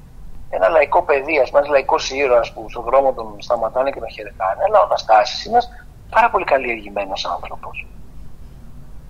Ένα 0.51 0.69
λαϊκό 0.69 1.03
παιδί, 1.03 1.39
ας 1.39 1.49
πούμε, 1.49 1.59
ένας 1.61 1.71
λαϊκός 1.71 2.11
ήρωας 2.11 2.53
που 2.53 2.67
στον 2.69 2.83
δρόμο 2.83 3.13
τον 3.13 3.37
σταματάνε 3.39 3.91
και 3.91 3.99
τον 3.99 4.11
χαιρετάνε, 4.11 4.63
αλλά 4.67 4.79
ο 4.81 4.83
Αναστάσης 4.85 5.45
είναι 5.45 5.55
ένας 5.55 5.69
πάρα 6.11 6.31
πολύ 6.31 6.45
καλλιεργημένος 6.45 7.25
άνθρωπος. 7.25 7.87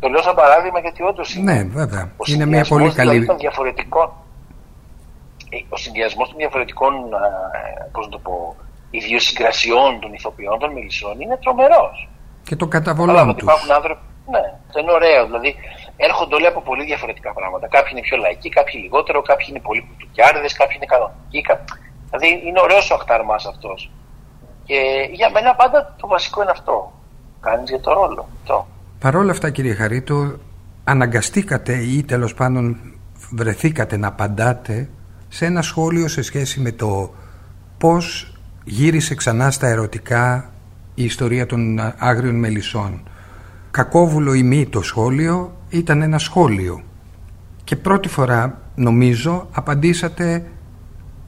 Το 0.01 0.09
λέω 0.09 0.23
σαν 0.23 0.35
παράδειγμα 0.35 0.81
γιατί 0.81 1.03
όντως 1.03 1.35
είναι. 1.35 1.53
Ναι, 1.53 1.63
βέβαια. 1.63 2.13
είναι 2.27 2.47
μια 2.47 2.65
πολύ 2.69 2.89
δηλαδή 2.89 3.09
καλή. 3.09 3.27
Των 3.27 3.39
διαφορετικών, 3.39 4.13
ε, 5.51 5.57
ο 5.69 5.77
συνδυασμός 5.77 6.29
των 6.29 6.37
διαφορετικών 6.39 6.93
πώς 7.93 8.05
να 8.05 8.11
το 8.11 8.19
πω, 8.19 8.57
ιδιοσυγκρασιών 8.91 10.01
των 10.01 10.13
ηθοποιών 10.13 10.59
των 10.59 10.73
μιλισσών 10.73 11.21
είναι 11.21 11.37
τρομερός. 11.37 12.09
Και 12.43 12.57
το 12.57 12.67
καταβολών 12.67 13.35
τους. 13.35 13.43
Υπάρχουν 13.43 13.73
άνθρωποι. 13.73 14.01
Ναι, 14.31 14.43
αυτό 14.67 14.81
είναι 14.81 14.93
ωραίο. 14.93 15.25
Δηλαδή 15.25 15.55
έρχονται 15.97 16.35
όλοι 16.35 16.47
από 16.47 16.61
πολύ 16.61 16.85
διαφορετικά 16.85 17.33
πράγματα. 17.33 17.69
Κάποιοι 17.69 17.91
είναι 17.93 18.01
πιο 18.01 18.17
λαϊκοί, 18.17 18.49
κάποιοι 18.49 18.81
λιγότερο, 18.83 19.23
κάποιοι 19.23 19.47
είναι 19.49 19.61
πολύ 19.61 19.81
κουτουκιάριδες, 19.89 20.53
κάποιοι 20.53 20.75
είναι 20.77 20.87
κανονικοί. 20.87 21.45
Δηλαδή 22.11 22.43
είναι 22.47 22.61
ωραίος 22.61 22.91
ο 22.91 22.95
αχταρμάς 22.95 23.47
αυτός. 23.47 23.91
Και 24.65 25.09
για 25.13 25.31
μένα 25.31 25.55
πάντα 25.55 25.95
το 26.01 26.07
βασικό 26.07 26.43
είναι 26.43 26.51
αυτό. 26.51 26.93
Κάνεις 27.41 27.69
για 27.71 27.81
το 27.81 27.93
ρόλο. 27.93 28.29
Αυτό. 28.41 28.67
Παρ' 29.01 29.17
όλα 29.17 29.31
αυτά 29.31 29.51
κύριε 29.51 29.75
Χαρίτο 29.75 30.37
αναγκαστήκατε 30.85 31.77
ή 31.77 32.03
τέλος 32.03 32.35
πάντων 32.35 32.77
βρεθήκατε 33.31 33.97
να 33.97 34.07
απαντάτε 34.07 34.89
σε 35.29 35.47
ένα 35.47 35.63
σχόλιο 35.63 36.09
σε 36.09 36.23
σχέση 36.23 36.61
με 36.61 36.73
το 36.73 37.15
πώς 37.79 38.35
γύρισε 38.65 39.15
ξανά 39.15 39.51
στα 39.51 39.67
ερωτικά 39.67 40.53
η 40.95 41.05
ιστορία 41.05 41.47
των 41.47 41.81
άγριων 41.99 42.35
μελισσών. 42.35 43.09
Κακόβουλο 43.71 44.35
ή 44.35 44.43
μη 44.43 44.67
το 44.67 44.83
σχόλιο 44.83 45.57
ήταν 45.69 46.03
ένα 46.03 46.19
σχόλιο 46.19 46.83
και 47.65 47.77
πρώτη 47.77 48.09
φορά 48.09 48.61
νομίζω 48.75 49.49
απαντήσατε 49.53 50.45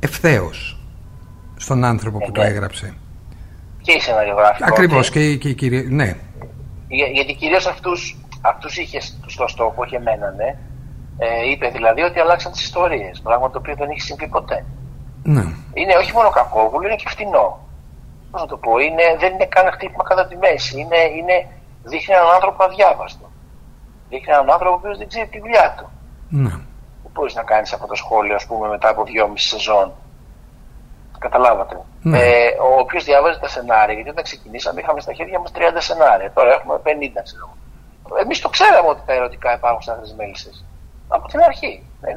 ευθέως 0.01 0.81
στον 1.57 1.85
άνθρωπο 1.85 2.19
που 2.19 2.33
το 2.33 2.41
ε, 2.41 2.45
ναι. 2.45 2.51
έγραψε. 2.51 2.95
Και 3.81 3.93
η 3.93 4.01
σεναριογράφη. 4.01 4.63
Ακριβώς 4.67 5.11
και, 5.11 5.37
και 5.37 5.49
η 5.49 5.55
κυρία... 5.55 5.85
Ναι, 5.89 6.05
για, 6.05 6.17
γιατί 6.97 7.35
κυρίως 7.35 7.67
αυτούς 7.67 8.17
αυτούς 8.43 8.77
είχες 8.77 9.19
στο 9.27 9.49
στόχο 9.49 9.85
και 9.85 9.97
εμένα, 9.97 10.31
ναι. 10.31 10.57
Ε, 11.19 11.51
είπε 11.51 11.69
δηλαδή 11.69 12.03
ότι 12.03 12.21
αλλάξαν 12.21 12.53
τις 12.53 12.63
ιστορίες. 12.63 13.21
Πράγμα 13.23 13.51
το 13.51 13.59
οποίο 13.59 13.75
δεν 13.77 13.91
έχει 13.91 14.01
συμβεί 14.01 14.29
ποτέ. 14.29 14.65
Ναι. 15.23 15.43
Είναι 15.75 15.95
όχι 15.97 16.13
μόνο 16.13 16.31
κακόβουλο, 16.31 16.87
είναι 16.87 16.97
και 16.97 17.09
φτηνό. 17.09 17.59
Πώς 18.31 18.41
να 18.41 18.47
το 18.47 18.57
πω, 18.57 18.79
είναι, 18.79 19.17
δεν 19.19 19.33
είναι 19.33 19.47
καν 19.47 19.73
χτύπημα 19.73 20.05
κατά 20.05 20.27
τη 20.27 20.37
μέση. 20.37 20.81
Είναι, 20.81 21.01
είναι, 21.19 21.37
δείχνει 21.83 22.15
έναν 22.15 22.31
άνθρωπο 22.35 22.65
αδιάβαστο. 22.65 23.27
Δείχνει 24.09 24.33
έναν 24.33 24.51
άνθρωπο 24.51 24.77
που 24.79 24.97
δεν 24.97 25.09
ξέρει 25.09 25.29
τη 25.29 25.39
δουλειά 25.39 25.75
του. 25.79 25.87
Ναι. 26.29 26.51
Δεν 27.03 27.11
μπορεί 27.13 27.33
να 27.35 27.43
κάνεις 27.43 27.73
αυτό 27.73 27.87
το 27.87 27.95
σχόλιο, 27.95 28.35
ας 28.35 28.47
πούμε, 28.47 28.69
μετά 28.69 28.89
από 28.89 29.05
δυόμιση 29.05 29.49
σεζόν 29.49 29.93
Καταλάβατε. 31.27 31.77
Ναι. 32.03 32.19
Ε, 32.19 32.49
ο 32.69 32.79
οποίος 32.79 33.05
διάβαζε 33.05 33.39
τα 33.39 33.49
σενάρια, 33.49 33.95
γιατί 33.95 34.11
όταν 34.11 34.25
ξεκινήσαμε 34.25 34.81
είχαμε 34.81 35.01
στα 35.01 35.13
χέρια 35.13 35.39
μας 35.39 35.51
30 35.55 35.61
σενάρια. 35.79 36.31
Τώρα 36.37 36.51
έχουμε 36.53 36.75
50, 36.85 37.23
ξέρω. 37.29 37.57
Εμείς 38.23 38.41
το 38.41 38.49
ξέραμε 38.49 38.89
ότι 38.89 39.03
τα 39.07 39.13
ερωτικά 39.13 39.55
υπάρχουν 39.55 39.83
σαν 39.83 39.99
μέλισσε. 40.17 40.51
Από 41.09 41.29
την 41.29 41.41
αρχή. 41.41 41.83
Δεν, 42.01 42.17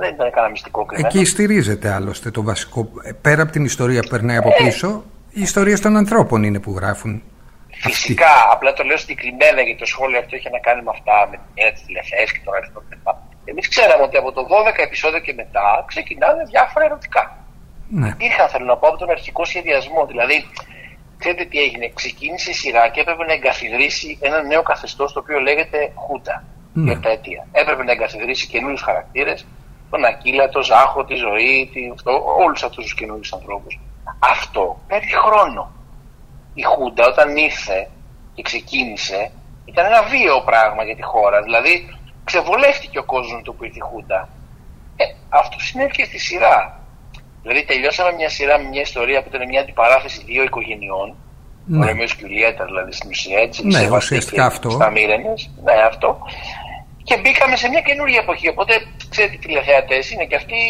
δεν 0.00 0.14
ήταν 0.14 0.30
κανένα 0.30 0.50
μυστικό 0.50 0.84
κρυμμένο. 0.84 1.08
Εκεί 1.14 1.24
στηρίζεται 1.24 1.92
άλλωστε 1.92 2.30
το 2.30 2.42
βασικό. 2.42 2.88
Ε, 3.02 3.12
πέρα 3.12 3.42
από 3.42 3.52
την 3.52 3.64
ιστορία 3.64 4.00
που 4.02 4.08
περνάει 4.08 4.36
από 4.36 4.48
ε, 4.48 4.64
πίσω, 4.64 5.02
οι 5.30 5.42
ιστορίες 5.42 5.80
των 5.80 5.96
ανθρώπων 5.96 6.42
είναι 6.42 6.60
που 6.60 6.72
γράφουν. 6.78 7.22
Φυσικά, 7.70 8.26
Αυτή. 8.26 8.48
απλά 8.52 8.72
το 8.72 8.82
λέω 8.82 8.96
συγκεκριμένα 8.96 9.60
γιατί 9.66 9.78
το 9.78 9.86
σχόλιο 9.86 10.18
αυτό 10.18 10.36
είχε 10.36 10.50
να 10.50 10.58
κάνει 10.58 10.82
με 10.82 10.90
αυτά, 10.96 11.16
με 11.30 11.36
την 11.42 11.50
έννοια 11.54 11.72
τη 11.76 11.80
τηλεφέση 11.86 12.32
και 12.34 12.42
τον 12.44 12.54
αριθμό 12.54 12.80
κτλ. 12.84 13.02
Εμείς 13.44 13.68
ξέραμε 13.68 14.02
ότι 14.08 14.16
από 14.16 14.32
το 14.32 14.42
12 14.42 14.78
επεισόδιο 14.88 15.20
και 15.26 15.34
μετά 15.40 15.84
ξεκινάνε 15.86 16.42
διάφορα 16.52 16.84
ερωτικά. 16.84 17.43
Ναι. 17.88 18.08
Υπήρχαν, 18.08 18.48
θέλω 18.48 18.64
να 18.64 18.76
πω, 18.76 18.88
από 18.88 18.98
τον 18.98 19.10
αρχικό 19.10 19.44
σχεδιασμό. 19.44 20.06
Δηλαδή, 20.06 20.46
ξέρετε 21.18 21.44
τι 21.44 21.58
έγινε. 21.58 21.90
Ξεκίνησε 21.94 22.50
η 22.50 22.54
σειρά 22.54 22.88
και 22.88 23.00
έπρεπε 23.00 23.24
να 23.24 23.32
εγκαθιδρύσει 23.32 24.18
ένα 24.20 24.42
νέο 24.42 24.62
καθεστώς 24.62 25.12
το 25.12 25.20
οποίο 25.20 25.40
λέγεται 25.40 25.92
Χούτα. 25.94 26.44
Ναι. 26.72 26.90
Για 26.90 27.00
τα 27.00 27.08
αιτία. 27.08 27.46
Έπρεπε 27.52 27.84
να 27.84 27.92
εγκαθιδρύσει 27.92 28.46
καινούριους 28.46 28.82
χαρακτήρες. 28.82 29.46
Τον 29.90 30.04
Ακύλα, 30.04 30.48
τον 30.48 30.62
Ζάχο, 30.62 31.04
τη 31.04 31.14
ζωή, 31.14 31.70
τη... 31.72 31.80
όλους 32.38 32.62
αυτούς 32.62 32.84
τους 32.84 32.94
καινούριους 32.94 33.32
ανθρώπους. 33.32 33.80
Αυτό 34.18 34.80
παίρνει 34.88 35.10
χρόνο. 35.10 35.72
Η 36.54 36.62
Χούντα 36.62 37.06
όταν 37.06 37.36
ήρθε 37.36 37.88
και 38.34 38.42
ξεκίνησε 38.42 39.30
ήταν 39.64 39.84
ένα 39.84 40.02
βίαιο 40.02 40.42
πράγμα 40.44 40.84
για 40.84 40.96
τη 40.96 41.02
χώρα. 41.02 41.42
Δηλαδή 41.42 41.98
ξεβολεύτηκε 42.24 42.98
ο 42.98 43.04
κόσμος 43.04 43.42
του 43.42 43.54
που 43.54 43.64
ήρθε 43.64 43.76
η 43.76 43.80
Χούντα. 43.80 44.28
Ε, 44.96 45.04
αυτό 45.28 45.58
συνέβη 45.58 45.90
και 45.90 46.04
στη 46.04 46.18
σειρά. 46.18 46.80
Δηλαδή 47.44 47.64
τελειώσαμε 47.70 48.12
μια 48.20 48.30
σειρά 48.36 48.54
με 48.58 48.66
μια 48.72 48.80
ιστορία 48.80 49.18
που 49.22 49.28
ήταν 49.32 49.42
μια 49.48 49.60
αντιπαράθεση 49.60 50.18
δύο 50.30 50.42
οικογενειών 50.42 51.08
Ναι. 51.66 51.84
Ο 51.84 51.88
Ρωμαίο 51.88 52.06
και 52.06 52.22
Ιουλιέτα, 52.22 52.64
δηλαδή 52.64 52.92
στην 52.92 53.08
ουσία 53.10 53.38
έτσι. 53.46 53.66
Ναι, 53.66 53.88
ουσιαστικά 53.90 54.44
αυτό. 54.46 54.70
Στα 54.70 54.90
Μύρενες, 54.90 55.50
ναι, 55.64 55.72
αυτό. 55.90 56.18
Και 57.08 57.16
μπήκαμε 57.20 57.56
σε 57.56 57.68
μια 57.68 57.80
καινούργια 57.80 58.20
εποχή. 58.22 58.48
Οπότε, 58.48 58.72
ξέρετε, 59.08 59.34
οι 59.34 59.38
τηλεθεατές 59.38 60.10
είναι 60.10 60.24
και 60.24 60.36
αυτοί 60.36 60.60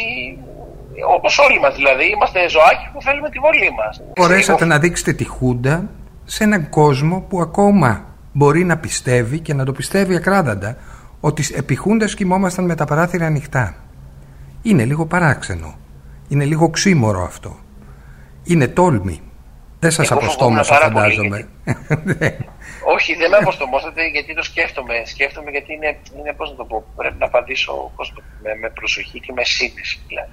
όπως 1.16 1.38
όλοι 1.38 1.60
μας 1.60 1.74
δηλαδή. 1.74 2.04
Είμαστε 2.14 2.48
ζωάκια 2.48 2.90
που 2.92 3.02
θέλουμε 3.02 3.28
τη 3.30 3.38
βολή 3.38 3.70
μας. 3.78 4.02
Μπορέσατε 4.16 4.64
να 4.64 4.78
δείξετε 4.78 5.12
τη 5.12 5.24
Χούντα 5.24 5.88
σε 6.24 6.44
έναν 6.44 6.68
κόσμο 6.68 7.20
που 7.28 7.40
ακόμα 7.40 8.04
μπορεί 8.32 8.64
να 8.64 8.76
πιστεύει 8.78 9.40
και 9.40 9.54
να 9.54 9.64
το 9.64 9.72
πιστεύει 9.72 10.16
ακράδαντα 10.16 10.76
ότι 11.20 11.44
επί 11.54 11.74
Χούντας 11.74 12.14
κοιμόμασταν 12.14 12.64
με 12.64 12.74
τα 12.74 12.84
παράθυρα 12.84 13.26
ανοιχτά. 13.26 13.74
Είναι 14.62 14.84
λίγο 14.84 15.06
παράξενο. 15.06 15.74
Είναι 16.28 16.44
λίγο 16.44 16.70
ξύμορο 16.70 17.22
αυτό. 17.22 17.56
Είναι 18.44 18.68
τόλμη. 18.68 19.20
Δεν 19.78 19.90
σας 19.90 20.10
αποστόμωσα 20.10 20.74
φαντάζομαι. 20.74 21.48
Όχι, 22.94 23.14
δεν 23.14 23.30
με 23.30 23.36
αποστομώσατε 23.36 24.06
γιατί 24.08 24.34
το 24.34 24.42
σκέφτομαι. 24.42 25.02
Σκέφτομαι 25.04 25.50
γιατί 25.50 25.72
είναι, 25.72 25.96
είναι 26.18 26.32
πώς 26.32 26.50
να 26.50 26.56
το 26.56 26.64
πω, 26.64 26.84
πρέπει 26.96 27.16
να 27.18 27.26
απαντήσω 27.26 27.92
με, 28.42 28.54
με 28.60 28.70
προσοχή 28.70 29.20
και 29.20 29.32
με 29.32 29.44
σύνδεση. 29.44 30.00
Δηλαδή. 30.08 30.32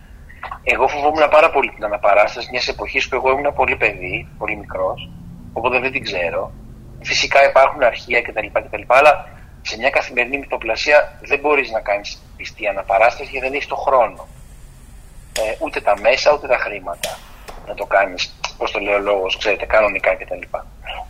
Εγώ 0.63 0.87
φοβόμουν 0.87 1.29
πάρα 1.29 1.49
πολύ 1.51 1.69
την 1.69 1.83
αναπαράσταση 1.83 2.47
μιας 2.51 2.67
εποχής 2.67 3.07
που 3.07 3.15
εγώ 3.15 3.31
ήμουν 3.31 3.53
πολύ 3.53 3.75
παιδί, 3.75 4.27
πολύ 4.37 4.55
μικρός, 4.55 5.09
οπότε 5.53 5.79
δεν 5.79 5.91
την 5.91 6.03
ξέρω. 6.03 6.51
Φυσικά 7.01 7.49
υπάρχουν 7.49 7.83
αρχεία 7.83 8.21
κτλ. 8.21 8.47
κτλ 8.53 8.81
αλλά 8.87 9.29
σε 9.61 9.77
μια 9.77 9.89
καθημερινή 9.89 10.37
μυθοπλασία 10.37 11.19
δεν 11.21 11.39
μπορείς 11.39 11.71
να 11.71 11.79
κάνεις 11.79 12.21
πιστή 12.37 12.67
αναπαράσταση 12.67 13.29
γιατί 13.31 13.45
δεν 13.45 13.55
έχεις 13.55 13.67
το 13.67 13.75
χρόνο. 13.75 14.27
Ε, 15.39 15.55
ούτε 15.59 15.81
τα 15.81 15.99
μέσα 15.99 16.33
ούτε 16.33 16.47
τα 16.47 16.57
χρήματα 16.57 17.17
να 17.67 17.73
το 17.73 17.85
κάνεις, 17.85 18.35
πώς 18.57 18.71
το 18.71 18.79
λέει 18.79 18.93
ο 18.93 18.99
λόγος, 18.99 19.37
ξέρετε, 19.37 19.65
κανονικά 19.65 20.15
κτλ. 20.15 20.41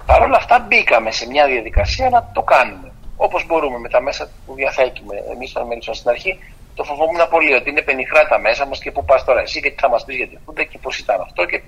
Παρ' 0.05 0.21
όλα 0.21 0.37
αυτά 0.37 0.59
μπήκαμε 0.59 1.11
σε 1.11 1.27
μια 1.27 1.45
διαδικασία 1.45 2.09
να 2.09 2.29
το 2.33 2.41
κάνουμε. 2.41 2.91
Όπως 3.15 3.45
μπορούμε 3.45 3.77
με 3.77 3.89
τα 3.89 4.01
μέσα 4.01 4.29
που 4.45 4.53
διαθέτουμε. 4.53 5.15
Εμείς, 5.33 5.51
όταν 5.55 5.67
μιλήσαμε 5.67 5.95
στην 5.95 6.09
αρχή, 6.09 6.39
το 6.75 6.83
φοβόμουν 6.83 7.29
πολύ 7.29 7.53
ότι 7.53 7.69
είναι 7.69 7.81
πενιχρά 7.81 8.27
τα 8.27 8.39
μέσα 8.39 8.65
μας 8.65 8.79
και 8.79 8.91
πού 8.91 9.05
πας 9.05 9.23
τώρα 9.23 9.41
εσύ 9.41 9.61
και 9.61 9.69
τι 9.69 9.79
θα 9.79 9.89
μας 9.89 10.05
πεις 10.05 10.15
για 10.15 10.27
τη 10.27 10.37
Φούντα 10.45 10.63
και 10.63 10.77
πώς 10.77 10.97
ήταν 10.97 11.21
αυτό 11.21 11.45
και 11.45 11.61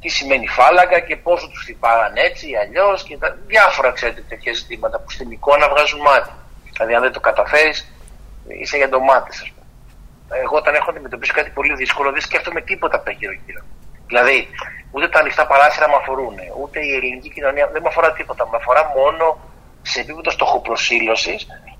τι 0.00 0.08
σημαίνει 0.08 0.46
φάλαγγα 0.46 1.00
και 1.00 1.16
πόσο 1.16 1.48
τους 1.48 1.62
χτυπάγαν 1.62 2.16
έτσι 2.16 2.50
ή 2.50 2.56
αλλιώς 2.56 3.02
και 3.02 3.16
τα 3.18 3.36
διάφορα 3.46 3.90
ξέρετε 3.90 4.20
τέτοια 4.28 4.52
ζητήματα 4.52 5.00
που 5.00 5.10
στην 5.10 5.30
εικόνα 5.30 5.68
βγάζουν 5.68 6.00
μάτι. 6.00 6.30
Δηλαδή, 6.72 6.94
αν 6.94 7.02
δεν 7.02 7.12
το 7.12 7.20
καταφέρεις, 7.20 7.92
είσαι 8.48 8.76
για 8.76 8.88
το 8.88 9.00
μάτι, 9.00 9.28
ας 9.30 9.50
πούμε. 9.50 9.63
Εγώ 10.28 10.56
όταν 10.56 10.74
έχω 10.74 10.90
αντιμετωπίσει 10.90 11.32
κάτι 11.32 11.50
πολύ 11.50 11.74
δύσκολο, 11.74 12.12
δεν 12.12 12.20
σκέφτομαι 12.20 12.60
τίποτα 12.60 12.96
από 12.96 13.04
τα 13.04 13.10
γύρω-γύρω. 13.10 13.62
Δηλαδή, 14.06 14.48
ούτε 14.90 15.08
τα 15.08 15.18
ανοιχτά 15.18 15.46
παράθυρα 15.46 15.88
με 15.88 15.94
αφορούν, 15.94 16.34
ούτε 16.60 16.84
η 16.84 16.94
ελληνική 16.94 17.30
κοινωνία 17.30 17.68
δεν 17.72 17.82
με 17.82 17.88
αφορά 17.88 18.12
τίποτα. 18.12 18.48
Με 18.48 18.56
αφορά 18.56 18.92
μόνο 18.96 19.38
σε 19.82 20.00
επίπεδο 20.00 20.30
στοχοπροσύλωση 20.30 21.36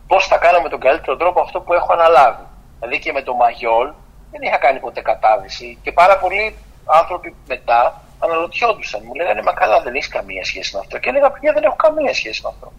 πώς 0.06 0.26
θα 0.26 0.38
κάνω 0.38 0.60
με 0.60 0.68
τον 0.68 0.80
καλύτερο 0.80 1.16
τρόπο 1.16 1.40
αυτό 1.40 1.60
που 1.60 1.72
έχω 1.72 1.92
αναλάβει. 1.92 2.44
Δηλαδή 2.78 2.98
και 2.98 3.12
με 3.12 3.22
το 3.22 3.34
Μαγιόλ 3.34 3.92
δεν 4.30 4.42
είχα 4.42 4.58
κάνει 4.58 4.78
ποτέ 4.80 5.00
κατάδυση 5.00 5.78
και 5.82 5.92
πάρα 5.92 6.18
πολλοί 6.18 6.56
άνθρωποι 6.84 7.34
μετά 7.46 8.00
αναρωτιόντουσαν. 8.18 9.02
Μου 9.04 9.14
λέγανε 9.14 9.42
Μα 9.42 9.52
καλά, 9.52 9.80
δεν 9.80 9.94
έχεις 9.94 10.08
καμία 10.08 10.44
σχέση 10.44 10.74
με 10.74 10.80
αυτό. 10.80 10.98
Και 10.98 11.08
έλεγα 11.08 11.30
Παιδιά, 11.30 11.52
δεν 11.52 11.62
έχω 11.62 11.76
καμία 11.76 12.14
σχέση 12.14 12.40
με 12.42 12.48
αυτό. 12.48 12.72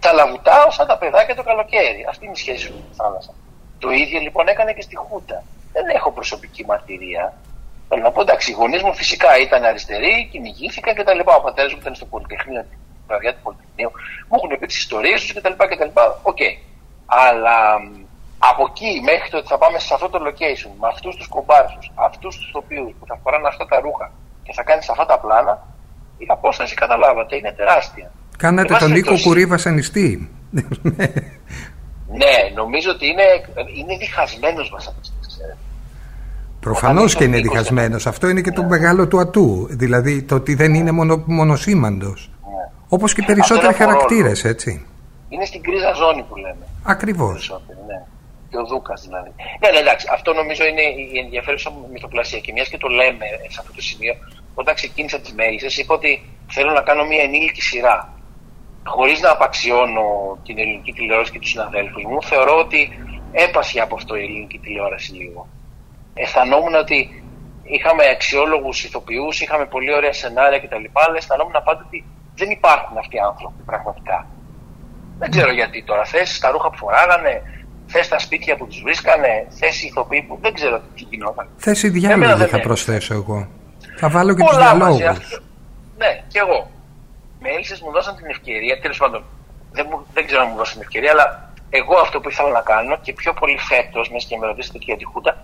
Τα 0.00 0.12
λαβουτάω 0.12 0.70
σαν 0.70 0.86
τα 0.86 0.98
παιδάκια 0.98 1.34
το 1.34 1.42
καλοκαίρι. 1.42 2.06
Αυτή 2.08 2.24
είναι 2.24 2.34
η 2.36 2.38
σχέση 2.38 2.70
μου 2.70 2.76
με 2.76 2.88
τη 2.90 2.96
θάλασσα. 2.96 3.32
Το 3.78 3.90
ίδιο 3.90 4.18
λοιπόν 4.20 4.48
έκανε 4.48 4.72
και 4.72 4.82
στη 4.82 4.96
Χούτα. 4.96 5.42
Δεν 5.72 5.84
έχω 5.88 6.10
προσωπική 6.12 6.64
μαρτυρία. 6.64 7.34
Θέλω 7.88 8.02
να 8.02 8.10
πω 8.10 8.20
εντάξει, 8.20 8.50
οι 8.50 8.54
γονείς 8.54 8.82
μου 8.82 8.94
φυσικά 8.94 9.38
ήταν 9.38 9.64
αριστεροί, 9.64 10.28
κυνηγήθηκαν 10.32 10.94
κτλ. 10.94 11.20
Ο 11.38 11.40
πατέρας 11.42 11.72
μου 11.72 11.78
ήταν 11.80 11.94
στο 11.94 12.04
Πολυτεχνείο, 12.04 12.60
την 12.60 12.78
βραδιά 13.06 13.32
του 13.34 13.40
Πολυτεχνείου. 13.42 13.90
Μου 14.28 14.36
έχουν 14.38 14.58
πει 14.58 14.66
τι 14.66 14.76
ιστορίες 14.84 15.20
τους 15.20 15.32
κτλ. 15.32 15.54
ΟΚ. 16.22 16.42
Αλλά 17.06 17.56
από 18.38 18.62
εκεί 18.70 19.00
μέχρι 19.10 19.28
το 19.30 19.36
ότι 19.36 19.46
θα 19.46 19.58
πάμε 19.58 19.78
σε 19.78 19.94
αυτό 19.94 20.08
το 20.08 20.18
location, 20.28 20.70
με 20.80 20.88
αυτούς 20.94 21.16
τους 21.16 21.28
κομπάρσους, 21.28 21.92
αυτούς 21.94 22.36
τους 22.36 22.50
τύπους 22.52 22.92
που 22.98 23.06
θα 23.06 23.18
φοράνε 23.22 23.48
αυτά 23.48 23.66
τα 23.66 23.80
ρούχα 23.80 24.12
και 24.42 24.52
θα 24.52 24.62
κάνεις 24.62 24.88
αυτά 24.88 25.06
τα 25.06 25.18
πλάνα, 25.18 25.66
η 26.18 26.26
απόσταση 26.28 26.74
καταλάβατε 26.74 27.36
είναι 27.36 27.52
τεράστια. 27.52 28.10
Κάνατε 28.36 28.74
τον 28.74 28.90
Νίκο 28.90 29.14
Κουρή 29.22 29.46
βασανιστή. 29.46 30.30
ναι, 32.08 32.54
νομίζω 32.54 32.90
ότι 32.90 33.06
είναι, 33.06 33.22
είναι 33.76 33.96
διχασμένος 33.96 34.70
βασανιστή. 34.70 35.14
Προφανώς 36.60 37.14
και 37.14 37.24
είναι 37.24 37.40
διχασμένος. 37.40 38.06
Αυτό 38.06 38.28
είναι 38.28 38.40
και 38.40 38.50
το 38.50 38.62
ναι. 38.62 38.68
μεγάλο 38.68 39.08
του 39.08 39.20
ατού. 39.20 39.66
Δηλαδή 39.70 40.22
το 40.22 40.34
ότι 40.34 40.54
δεν 40.54 40.74
είναι 40.74 40.90
μονο, 40.90 41.22
μονοσήμαντος. 41.26 42.30
Ναι. 42.42 42.70
Όπως 42.88 43.14
και 43.14 43.20
οι 43.20 43.24
περισσότεροι 43.24 43.74
χαρακτήρες, 43.74 44.44
έτσι. 44.44 44.86
Είναι 45.28 45.44
στην 45.44 45.62
κρίζα 45.62 45.92
ζώνη 45.92 46.22
που 46.22 46.36
λέμε. 46.36 46.66
Ακριβώς. 46.82 47.60
Ναι 47.86 48.04
και 48.50 48.62
ο 48.62 48.64
Δούκας 48.64 49.02
δηλαδή. 49.02 49.30
Ναι, 49.60 49.68
ναι, 49.70 49.78
εντάξει, 49.78 50.06
αυτό 50.12 50.32
νομίζω 50.32 50.64
είναι 50.64 50.82
η 51.14 51.18
ενδιαφέρουσα 51.24 51.72
μυθοπλασία. 51.92 52.40
Και 52.40 52.52
μιας 52.52 52.68
και 52.68 52.78
το 52.78 52.88
λέμε 52.88 53.26
σε 53.48 53.58
αυτό 53.60 53.72
το 53.72 53.82
σημείο, 53.82 54.14
όταν 54.54 54.74
ξεκίνησα 54.74 55.18
τις 55.20 55.32
μέλισσε, 55.32 55.80
είπα 55.80 55.94
ότι 55.94 56.10
θέλω 56.50 56.72
να 56.72 56.82
κάνω 56.82 57.04
μια 57.06 57.22
ενήλικη 57.22 57.62
σειρά. 57.62 57.98
Χωρίς 58.94 59.20
να 59.20 59.30
απαξιώνω 59.30 60.06
την 60.46 60.58
ελληνική 60.58 60.92
τηλεόραση 60.92 61.32
και 61.32 61.38
τους 61.38 61.50
συναδέλφους 61.50 62.04
μου, 62.04 62.22
θεωρώ 62.22 62.54
ότι 62.64 62.80
έπασε 63.32 63.80
από 63.80 63.94
αυτό 63.94 64.16
η 64.16 64.22
ελληνική 64.22 64.58
τηλεόραση 64.58 65.12
λίγο. 65.12 65.48
Αισθανόμουν 66.14 66.74
ότι 66.74 66.98
είχαμε 67.62 68.04
αξιόλογους 68.14 68.84
ηθοποιούς, 68.84 69.40
είχαμε 69.40 69.66
πολύ 69.66 69.94
ωραία 69.94 70.12
σενάρια 70.12 70.58
κτλ. 70.58 70.84
Αλλά 70.92 71.16
αισθανόμουν 71.16 71.56
πάντα 71.64 71.82
ότι 71.86 72.04
δεν 72.34 72.50
υπάρχουν 72.50 72.98
αυτοί 72.98 73.16
οι 73.16 73.24
άνθρωποι 73.30 73.62
πραγματικά. 73.70 74.26
Δεν 75.18 75.30
ξέρω 75.30 75.52
γιατί 75.52 75.84
τώρα. 75.84 76.04
Θέσει 76.04 76.40
τα 76.40 76.50
ρούχα 76.50 76.70
που 76.70 76.76
φοράγανε, 76.76 77.42
θες 77.86 78.08
τα 78.08 78.18
σπίτια 78.18 78.56
που 78.56 78.66
τους 78.66 78.80
βρίσκανε, 78.82 79.46
θες 79.58 79.82
ηθοποιοί 79.82 80.22
που 80.22 80.38
δεν 80.40 80.52
ξέρω 80.54 80.78
τι 80.94 81.02
γινόταν. 81.10 81.48
Θέση 81.56 81.88
διάλογο 81.88 82.46
θα 82.46 82.60
προσθέσω 82.60 83.14
εγώ. 83.14 83.48
Θα 83.96 84.08
βάλω 84.08 84.34
και 84.34 84.42
τους 84.44 84.56
διαλόγους. 84.56 85.40
Ναι, 85.96 86.24
και 86.28 86.38
εγώ. 86.38 86.70
Με 87.40 87.48
έλυσε 87.48 87.78
μου 87.84 87.90
δώσαν 87.90 88.16
την 88.16 88.26
ευκαιρία, 88.26 88.80
τέλος 88.80 88.98
πάντων, 88.98 89.24
δεν, 89.72 89.86
δεν 90.12 90.26
ξέρω 90.26 90.42
αν 90.42 90.48
μου 90.50 90.56
δώσαν 90.56 90.72
την 90.72 90.82
ευκαιρία, 90.82 91.10
αλλά 91.10 91.52
εγώ 91.70 91.96
αυτό 91.98 92.20
που 92.20 92.28
ήθελα 92.28 92.48
να 92.48 92.60
κάνω 92.60 92.96
και 92.96 93.12
πιο 93.12 93.32
πολύ 93.32 93.58
φέτος, 93.58 94.10
μέσα 94.10 94.26
και 94.28 94.36
με 94.36 94.46
ρωτήσετε 94.46 94.78
και 94.78 94.84
για 94.88 94.96
τη 94.96 95.04
Χούτα, 95.04 95.36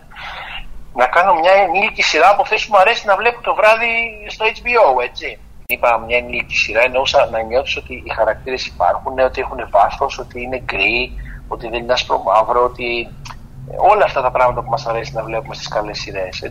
να 0.95 1.07
κάνω 1.07 1.35
μια 1.35 1.53
ενήλικη 1.53 2.03
σειρά 2.03 2.29
από 2.31 2.43
αυτές 2.43 2.67
που 2.67 2.73
μου 2.73 2.81
αρέσει 2.81 3.07
να 3.07 3.17
βλέπω 3.17 3.41
το 3.41 3.55
βράδυ 3.55 3.91
στο 4.29 4.45
HBO, 4.45 5.03
έτσι. 5.03 5.39
Είπα 5.67 5.99
μια 5.99 6.17
ενήλικη 6.17 6.57
σειρά, 6.57 6.83
εννοούσα 6.83 7.29
να 7.31 7.43
νιώθω 7.43 7.81
ότι 7.81 7.95
οι 8.05 8.11
χαρακτήρες 8.17 8.67
υπάρχουν, 8.67 9.19
ότι 9.19 9.41
έχουν 9.41 9.69
βάθος, 9.71 10.19
ότι 10.19 10.43
είναι 10.43 10.63
γκρι, 10.65 11.13
ότι 11.49 11.69
δεν 11.69 11.83
είναι 11.83 11.93
άσπρο 11.93 12.19
μαύρο, 12.19 12.65
ότι 12.65 13.09
όλα 13.77 14.05
αυτά 14.05 14.23
τα 14.23 14.31
πράγματα 14.31 14.63
που 14.63 14.71
μας 14.71 14.87
αρέσει 14.87 15.13
να 15.13 15.23
βλέπουμε 15.23 15.55
στις 15.55 15.69
καλές 15.69 15.99
σειρές. 15.99 16.43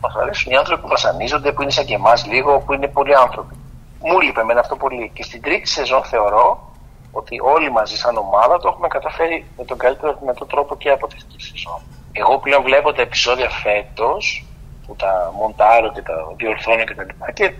Μας 0.00 0.14
αρέσουν 0.14 0.52
οι 0.52 0.56
άνθρωποι 0.56 0.82
που 0.82 0.88
βασανίζονται, 0.88 1.52
που 1.52 1.62
είναι 1.62 1.70
σαν 1.70 1.84
και 1.84 1.94
εμάς 1.94 2.26
λίγο, 2.26 2.58
που 2.58 2.72
είναι 2.72 2.88
πολλοί 2.88 3.14
άνθρωποι. 3.14 3.54
Μου 4.00 4.20
λείπει 4.20 4.40
εμένα 4.40 4.60
αυτό 4.60 4.76
πολύ. 4.76 5.10
Και 5.14 5.22
στην 5.22 5.42
τρίτη 5.42 5.68
σεζόν 5.68 6.04
θεωρώ 6.04 6.72
ότι 7.12 7.40
όλοι 7.40 7.70
μαζί 7.70 7.96
σαν 7.96 8.16
ομάδα 8.16 8.58
το 8.58 8.68
έχουμε 8.68 8.88
καταφέρει 8.88 9.46
με 9.56 9.64
τον 9.64 9.78
καλύτερο 9.78 10.16
δυνατό 10.20 10.46
τρόπο 10.46 10.76
και 10.76 10.90
από 10.90 11.06
τη 11.06 11.16
σεζόν. 11.36 11.80
Εγώ 12.12 12.38
πλέον 12.38 12.62
βλέπω 12.62 12.92
τα 12.92 13.02
επεισόδια 13.02 13.50
φέτος 13.50 14.44
που 14.86 14.96
τα 14.96 15.32
μοντάρω 15.38 15.92
και 15.92 16.02
τα 16.02 16.14
διορθώνω 16.36 16.84
και 16.84 16.94
τα 16.94 17.04
λοιπά 17.04 17.30
και 17.32 17.54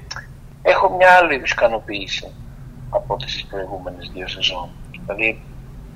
έχω 0.62 0.90
μια 0.96 1.10
άλλη 1.10 1.34
είδου 1.34 1.44
ικανοποίηση 1.44 2.32
από 2.90 3.16
τις 3.16 3.46
προηγούμενες 3.50 4.10
δύο 4.14 4.28
σεζόν. 4.28 4.68
Δηλαδή 4.90 5.42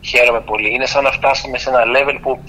χαίρομαι 0.00 0.40
πολύ. 0.40 0.74
Είναι 0.74 0.86
σαν 0.86 1.02
να 1.02 1.10
φτάσουμε 1.10 1.58
σε 1.58 1.70
ένα 1.70 1.82
level 1.96 2.18
που 2.22 2.40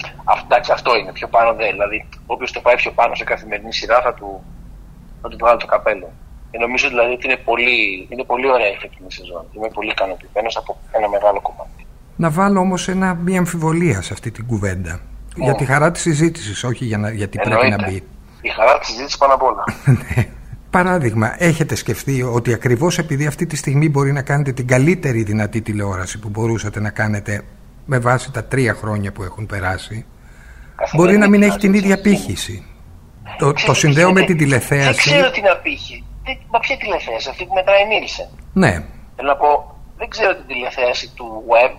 εντάξει, 0.44 0.72
αυτό 0.72 0.96
είναι, 0.96 1.12
πιο 1.12 1.28
πάνω 1.28 1.54
δεν. 1.54 1.72
Δηλαδή, 1.72 2.10
όποιος 2.26 2.52
το 2.52 2.60
πάει 2.62 2.76
πιο 2.76 2.92
πάνω 2.92 3.16
σε 3.16 3.24
καθημερινή 3.24 3.74
σειρά 3.74 4.02
θα 4.02 4.14
του, 4.14 4.44
θα 5.22 5.30
του 5.30 5.38
βγάλει 5.40 5.60
το 5.60 5.66
καπέλο. 5.66 6.12
Και 6.54 6.60
νομίζω 6.60 6.88
δηλαδή 6.88 7.14
ότι 7.14 7.26
είναι 7.28 7.38
πολύ, 7.38 8.08
είναι 8.10 8.24
πολύ 8.24 8.48
ωραία 8.52 8.72
η 8.72 8.78
φετινή 8.82 9.12
σεζόν. 9.12 9.46
Είμαι 9.56 9.70
πολύ 9.74 9.90
ικανοποιημένος 9.90 10.58
από 10.58 10.78
ένα 10.92 11.10
μεγάλο 11.10 11.42
κομμάτι. 11.42 11.86
Να 12.16 12.30
βάλω 12.30 12.60
όμως 12.60 12.88
μια 13.24 13.40
αμφιβολία 13.40 14.02
σε 14.02 14.14
αυτή 14.14 14.32
την 14.32 14.46
κουβέντα. 14.46 15.00
Oh. 15.00 15.44
Για 15.44 15.56
τη 15.56 15.66
χαρά 15.66 15.92
της 15.92 16.02
συζήτησης, 16.02 16.64
όχι 16.64 16.86
για 16.86 16.98
να, 16.98 17.12
γιατί 17.12 17.40
Εννοείται. 17.42 17.68
πρέπει 17.68 17.82
να 17.82 17.90
μπει. 17.90 18.04
Η 18.42 18.50
χαρά 18.50 18.80
της 18.80 18.88
συζήτησης 18.88 19.18
πάνω 19.18 19.34
απ' 19.34 19.44
όλα. 19.44 19.64
Ναι. 20.16 20.28
Παράδειγμα, 20.70 21.36
έχετε 21.38 21.76
σκεφτεί 21.76 22.24
ότι 22.24 22.54
ακριβώς 22.54 22.98
επειδή 22.98 23.26
αυτή 23.26 23.46
τη 23.46 23.56
στιγμή 23.56 23.90
μπορεί 23.90 24.12
να 24.12 24.22
κάνετε 24.22 24.52
την 24.52 24.68
καλύτερη 24.68 25.24
δυνατή 25.24 25.62
τηλεόραση 25.62 26.20
που 26.20 26.30
μπορούσατε 26.30 26.80
να 26.80 26.90
κάνετε 26.90 27.42
με 27.86 28.00
βάση 28.00 28.32
τα 28.32 28.44
τρία 28.44 28.74
χρόνια 28.74 29.12
που 29.12 29.24
έχουν 29.24 29.46
περάσει, 29.46 30.06
μπορεί 30.96 31.18
να 31.18 31.30
μην 31.30 31.44
έχει 31.44 31.58
την 31.58 31.74
ίδια 31.74 32.02
πύχηση. 32.02 32.66
Το, 33.38 33.54
το 33.66 33.74
συνδέω 33.74 34.12
με 34.12 34.22
την 34.22 34.38
τηλεθέαση. 34.38 35.10
Δεν 35.10 35.20
ξέρω 35.20 35.32
την 35.32 35.44
απήχη. 36.24 36.46
Μα 36.52 36.60
ποια 36.60 36.78
τηλεθέαση, 36.78 37.30
αυτή 37.30 37.46
που 37.46 37.54
μετράει 37.54 37.86
Νίλσεν. 37.88 38.30
Ναι. 38.54 38.72
Θέλω 39.16 39.30
να 39.30 39.36
πω, 39.36 39.76
δεν 39.98 40.10
ξέρω 40.10 40.36
την 40.36 40.48
τηλεθέαση 40.48 41.14
του 41.16 41.44
web. 41.52 41.74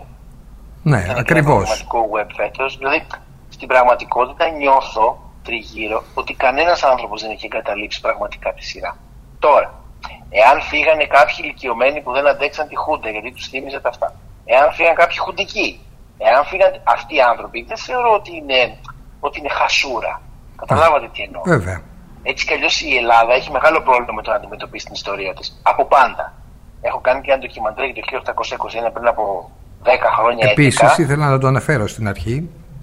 Ναι, 0.83 1.15
ακριβώς. 1.17 1.87
Το 1.91 1.99
web 2.15 2.29
φέτος. 2.37 2.77
Δηλαδή, 2.79 3.07
στην 3.49 3.69
πραγματικότητα 3.69 4.51
νιώθω 4.51 5.19
τριγύρω 5.43 6.03
ότι 6.15 6.35
κανένας 6.35 6.83
άνθρωπος 6.83 7.23
δεν 7.23 7.31
έχει 7.31 7.47
εγκαταλείψει 7.47 8.01
πραγματικά 8.01 8.53
τη 8.53 8.65
σειρά. 8.65 8.97
Τώρα, 9.39 9.85
Εάν 10.41 10.61
φύγανε 10.71 11.05
κάποιοι 11.17 11.35
ηλικιωμένοι 11.43 12.01
που 12.03 12.13
δεν 12.13 12.27
αντέξαν 12.27 12.69
τη 12.69 12.77
Χούντα, 12.77 13.09
γιατί 13.11 13.31
τους 13.33 13.47
θύμιζε 13.49 13.81
τα 13.81 13.89
αυτά. 13.89 14.15
Εάν 14.45 14.73
φύγαν 14.73 14.95
κάποιοι 14.95 15.19
χουντικοί. 15.19 15.81
Εάν 16.19 16.45
φύγαν 16.45 16.73
αυτοί 16.85 17.15
οι 17.15 17.21
άνθρωποι, 17.21 17.65
δεν 17.69 17.77
θεωρώ 17.77 18.11
ότι 18.15 18.31
είναι, 18.37 18.79
ότι 19.21 19.39
είναι 19.39 19.49
χασούρα. 19.49 20.21
Καταλάβατε 20.57 21.09
τι 21.13 21.23
εννοώ. 21.23 21.43
Βέβαια. 21.45 21.83
Έτσι 22.31 22.47
κι 22.47 22.53
αλλιώς 22.53 22.81
η 22.81 22.97
Ελλάδα 22.97 23.33
έχει 23.35 23.51
μεγάλο 23.51 23.79
πρόβλημα 23.87 24.13
με 24.13 24.23
το 24.23 24.31
να 24.31 24.37
αντιμετωπίσει 24.37 24.85
την 24.85 24.95
ιστορία 24.95 25.33
της. 25.35 25.61
Από 25.63 25.85
πάντα. 25.85 26.33
Έχω 26.81 26.99
κάνει 27.07 27.21
και 27.21 27.31
ένα 27.31 27.41
ντοκιμαντρέ 27.41 27.87
για 27.87 27.95
το 28.23 28.33
1821 28.89 28.93
πριν 28.93 29.07
από 29.07 29.51
10 29.85 29.89
χρόνια. 30.17 30.51
Επίσης, 30.51 30.99
ήθελα 30.99 31.29
να 31.29 31.39
το 31.39 31.47
αναφέρω 31.47 31.87
στην 31.87 32.09
αρχή. 32.09 32.37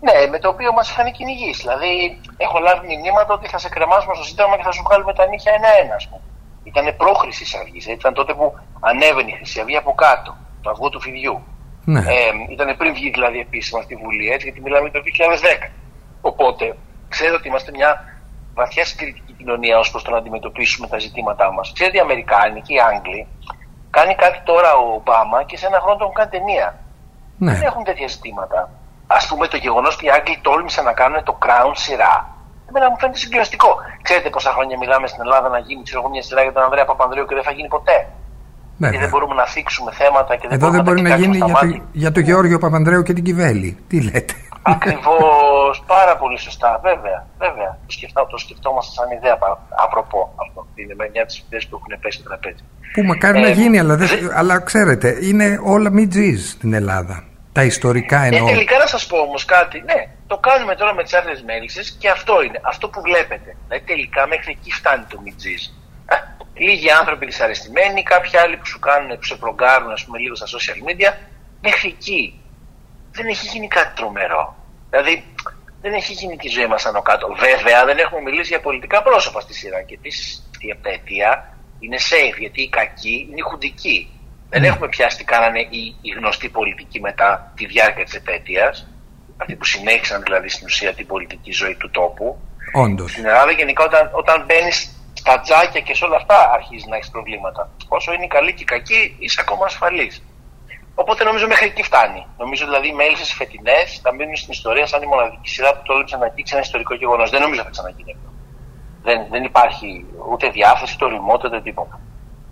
Ναι, 0.08 0.28
με 0.32 0.39
το 0.39 0.48
οποίο 0.50 0.72
μας 0.74 0.89
είχαν 0.89 1.12
κυνηγήσει. 1.12 1.62
Δηλαδή, 1.62 1.92
έχω 2.38 2.58
λάβει 2.60 2.88
μηνύματα 2.88 3.34
ότι 3.34 3.48
θα 3.48 3.58
σε 3.58 3.70
κρεμάσουμε 3.70 4.14
στο 4.16 4.24
Σύνταγμα 4.24 4.56
και 4.58 4.64
θα 4.64 4.72
σου 4.72 4.84
βγάλουμε 4.88 5.14
τα 5.14 5.26
νύχια 5.28 5.52
ένα-ένα, 5.58 5.96
ας 5.96 6.08
πούμε. 6.10 6.22
Ήταν 6.64 6.86
προ 6.98 7.14
Χρυσή 7.14 7.46
Αυγής. 7.62 7.86
Ήταν 7.88 8.14
τότε 8.14 8.34
που 8.34 8.46
ανέβαινε 8.80 9.30
η 9.34 9.36
Χρυσή 9.39 9.60
Αυγή 9.60 9.78
από 9.78 9.94
κάτω, 9.94 10.38
το 10.62 10.70
αυγό 10.70 10.89
του 10.89 11.02
φιδιού. 11.02 11.44
Ναι. 11.86 12.00
Ε, 12.00 12.32
ήταν 12.50 12.78
πριν 12.78 12.94
βγει 12.94 13.10
δηλαδή 13.10 13.39
επίσημα 13.39 13.82
στη 13.82 13.96
Βουλή, 13.96 14.26
έτσι, 14.34 14.46
γιατί 14.48 14.62
μιλάμε 14.62 14.89
για 14.89 15.00
το 15.00 15.04
2010. 15.06 15.72
Οπότε, 16.22 16.78
ξέρω 17.10 17.36
ότι 17.36 17.48
είμαστε 17.48 17.72
μια 17.72 17.92
βαθιά 18.54 18.86
συγκριτική 18.86 19.31
κοινωνία 19.42 19.76
ως 19.84 19.89
προς 19.92 20.04
το 20.04 20.10
να 20.12 20.18
αντιμετωπίσουμε 20.22 20.86
τα 20.94 20.98
ζητήματά 21.06 21.48
μας. 21.56 21.66
Ξέρετε, 21.76 21.98
οι 21.98 22.04
Αμερικάνοι 22.08 22.60
και 22.66 22.74
οι 22.76 22.80
Άγγλοι 22.89 23.22
κάνει 23.96 24.14
κάτι 24.24 24.39
τώρα 24.50 24.72
ο 24.84 24.86
Ομπάμα 25.00 25.39
και 25.50 25.56
σε 25.58 25.66
ένα 25.70 25.80
χρόνο 25.84 25.98
τον 26.04 26.14
κάνει 26.18 26.30
ταινία. 26.36 26.68
Ναι. 27.44 27.52
Δεν 27.54 27.62
έχουν 27.70 27.84
τέτοια 27.89 28.08
ζητήματα. 28.16 28.60
Α 29.18 29.20
πούμε, 29.30 29.44
το 29.54 29.58
γεγονός 29.66 29.94
ότι 29.96 30.06
οι 30.06 30.12
Άγγλοι 30.18 30.38
τόλμησαν 30.48 30.84
να 30.89 30.94
κάνουν 31.00 31.20
το 31.30 31.34
Crown 31.44 31.74
σειρά. 31.86 32.16
Εμένα 32.70 32.86
μου 32.89 32.98
φαίνεται 33.00 33.20
συγκλονιστικό. 33.24 33.70
Ξέρετε 34.02 34.30
πόσα 34.36 34.52
χρόνια 34.56 34.76
μιλάμε 34.84 35.08
στην 35.12 35.22
Ελλάδα 35.26 35.48
να 35.56 35.60
γίνει 35.68 35.82
ξέρω, 35.88 36.10
μια 36.16 36.24
σειρά 36.28 36.42
για 36.46 36.54
τον 36.56 36.64
Ανδρέα 36.68 36.86
Παπανδρέου 36.92 37.26
και 37.30 37.36
δεν 37.39 37.46
θα 37.48 37.54
γίνει 37.58 37.70
ποτέ. 37.78 37.98
Ναι, 38.82 38.89
Και 38.89 39.00
δεν 39.04 39.10
μπορούμε 39.10 39.34
να 39.34 39.46
θίξουμε 39.46 39.92
θέματα 39.92 40.36
και 40.36 40.48
δεν 40.48 40.58
Εδώ 40.58 40.70
δεν 40.70 40.84
μπορεί 40.84 41.02
μπορούμε 41.02 41.10
να 41.10 41.16
τα 41.16 41.22
γίνει 41.22 41.34
κοιτάξουμε 41.34 41.68
για 41.68 41.78
στα 41.78 41.84
το, 41.84 41.89
για 41.92 42.12
το 42.12 42.20
Γεώργιο 42.20 42.58
Παπανδρέου 42.60 43.04
και 43.04 43.14
την 43.14 43.24
Κιβέλη. 43.24 43.78
Τι 43.88 44.02
λέτε; 44.02 44.34
Ακριβώς, 44.64 45.84
πάρα 45.88 46.18
πολύ 46.18 46.38
σωστά. 46.39 46.80
Βέβαια, 46.84 47.28
βέβαια. 47.38 47.78
Το, 47.86 47.91
σκεφτά, 47.91 48.28
το 48.28 48.38
σκεφτόμαστε 48.38 48.91
σαν 48.93 49.12
ιδέα. 49.18 49.38
πα- 49.38 49.59
Απροπό 49.70 50.34
αυτό. 50.47 50.68
Είναι 50.76 50.93
με 50.95 51.09
μια 51.12 51.22
από 51.22 51.32
τις 51.32 51.43
ιδέες 51.47 51.68
που 51.68 51.76
έχουν 51.76 52.01
πέσει 52.01 52.18
στο 52.20 52.28
τραπέζι. 52.30 52.64
Που 52.93 53.01
μακάρι 53.03 53.39
να 53.39 53.47
Ε, 53.47 53.51
γίνει, 53.51 53.80
αλλά, 53.80 53.95
δεν, 53.95 54.07
δε- 54.07 54.30
αλλά 54.38 54.59
ξέρετε, 54.59 55.18
είναι 55.22 55.59
όλα 55.64 55.89
μη 55.91 56.07
τζιζ 56.07 56.49
στην 56.49 56.74
Ελλάδα. 56.74 57.24
Τα 57.51 57.64
ιστορικά 57.64 58.22
Ε, 58.24 58.28
εννοώ. 58.28 58.47
τελικά 58.47 58.78
να 58.78 58.86
σας 58.88 59.05
πω 59.05 59.18
όμως 59.18 59.45
κάτι. 59.45 59.82
Ναι, 59.82 60.05
το 60.28 60.38
κάνουμε 60.38 60.76
τώρα 60.76 60.93
με 60.93 61.03
τις 61.03 61.14
άρθρε 61.14 61.34
μέλισσες 61.45 61.97
και 61.99 62.09
αυτό 62.09 62.41
είναι. 62.43 62.59
Αυτό 62.64 62.89
που 62.89 63.01
βλέπετε. 63.01 63.55
Δηλαδή 63.68 63.86
τελικά 63.86 64.28
μέχρι 64.28 64.51
εκεί 64.59 64.72
φτάνει 64.72 65.03
το 65.09 65.20
μιτζή. 65.24 65.55
Λίγοι 66.53 66.91
άνθρωποι 66.91 67.26
δυσαρεστημένοι, 67.26 68.03
κάποιοι 68.03 68.38
άλλοι 68.38 68.57
που 68.57 68.66
σου 68.66 68.80
κάνουν, 68.80 69.09
που 69.20 69.24
σε 69.24 69.36
προγκάρουν, 69.36 69.91
ας 69.91 70.05
πούμε, 70.05 70.18
λίγο 70.18 70.36
στα 70.36 70.45
social 70.45 70.80
media. 70.89 71.14
Μέχρι 71.62 71.89
εκεί. 71.89 72.41
Δεν 73.12 73.28
έχει 73.28 73.47
γίνει 73.47 73.68
κάτι 73.68 73.95
τρομερό. 73.95 74.55
Δηλαδή, 74.89 75.24
δεν 75.82 75.93
έχει 75.93 76.14
γίνει 76.14 76.36
τη 76.38 76.47
ζωή 76.47 76.68
μας 76.68 76.86
άνω 76.86 77.01
κάτω. 77.01 77.28
Βέβαια, 77.39 77.86
δεν 77.86 77.97
έχουμε 77.97 78.22
μιλήσει 78.22 78.47
για 78.47 78.62
πολιτικά 78.62 79.01
πρόσωπα 79.01 79.39
στη 79.41 79.53
σειρά. 79.53 79.82
Και 79.82 79.93
επίσης 79.93 80.51
η 80.59 80.70
επταετία 80.70 81.57
είναι 81.80 81.97
safe, 81.99 82.38
γιατί 82.39 82.62
οι 82.62 82.70
κακοί 82.70 83.28
είναι 83.30 83.39
οι 83.41 83.47
χουντικοί. 83.49 83.99
Δεν 84.49 84.64
έχουμε 84.64 84.88
πιάσει 84.88 85.18
τι 85.18 85.24
κάνανε 85.24 85.59
οι, 85.59 85.95
οι 86.01 86.09
γνωστοί 86.09 86.49
πολιτικοί 86.49 86.99
μετά 86.99 87.51
τη 87.55 87.66
διάρκεια 87.66 88.03
της 88.03 88.14
επέτεια. 88.14 88.76
Αυτοί 89.38 89.55
που 89.55 89.66
συνέχισαν 89.66 90.24
δηλαδή 90.24 90.49
στην 90.49 90.66
ουσία 90.66 90.93
την 90.93 91.07
πολιτική 91.07 91.51
ζωή 91.51 91.76
του 91.76 91.89
τόπου. 91.89 92.39
Όντως. 92.74 93.12
Στην 93.12 93.26
Ελλάδα 93.26 93.51
γενικά 93.51 93.84
όταν, 93.84 94.09
όταν 94.14 94.45
μπαίνεις 94.45 94.95
στα 95.14 95.39
τζάκια 95.39 95.82
και 95.82 95.95
σε 95.95 96.05
όλα 96.05 96.16
αυτά 96.16 96.51
αρχίζεις 96.53 96.86
να 96.88 96.95
έχεις 96.95 97.09
προβλήματα. 97.09 97.70
Όσο 97.88 98.14
είναι 98.14 98.24
οι 98.24 98.28
καλοί 98.28 98.53
και 98.53 98.62
οι 98.62 98.66
κακοί, 98.66 99.16
είσαι 99.20 99.41
ακόμα 99.41 99.66
ασφαλής. 99.66 100.24
Οπότε 100.96 101.24
νομίζω 101.24 101.48
μέχρι 101.48 101.66
εκεί 101.66 101.84
φτάνει. 101.84 102.26
Νομίζω 102.38 102.66
δηλαδή 102.66 102.88
οι 102.88 102.94
μέλισσε 102.94 103.36
φετινές 103.36 104.00
θα 104.04 104.14
μείνουν 104.14 104.36
στην 104.36 104.52
ιστορία 104.52 104.86
σαν 104.86 105.02
η 105.02 105.06
μοναδική 105.06 105.50
σειρά 105.50 105.70
που 105.76 105.82
τόλμησε 105.84 106.18
να 106.18 106.26
αγγίξει 106.26 106.54
ένα 106.56 106.64
ιστορικό 106.68 106.94
γεγονός. 106.96 107.30
Δεν 107.30 107.42
νομίζω 107.42 107.62
θα 107.64 107.70
ξαναγίνει 107.70 108.12
αυτό. 108.18 108.30
Δεν, 109.04 109.20
δεν 109.30 109.44
υπάρχει 109.44 110.06
ούτε 110.32 110.50
διάθεση, 110.50 110.92
ούτε 110.96 111.06
οριμότητα, 111.06 111.48
ούτε 111.48 111.62
τίποτα. 111.62 112.00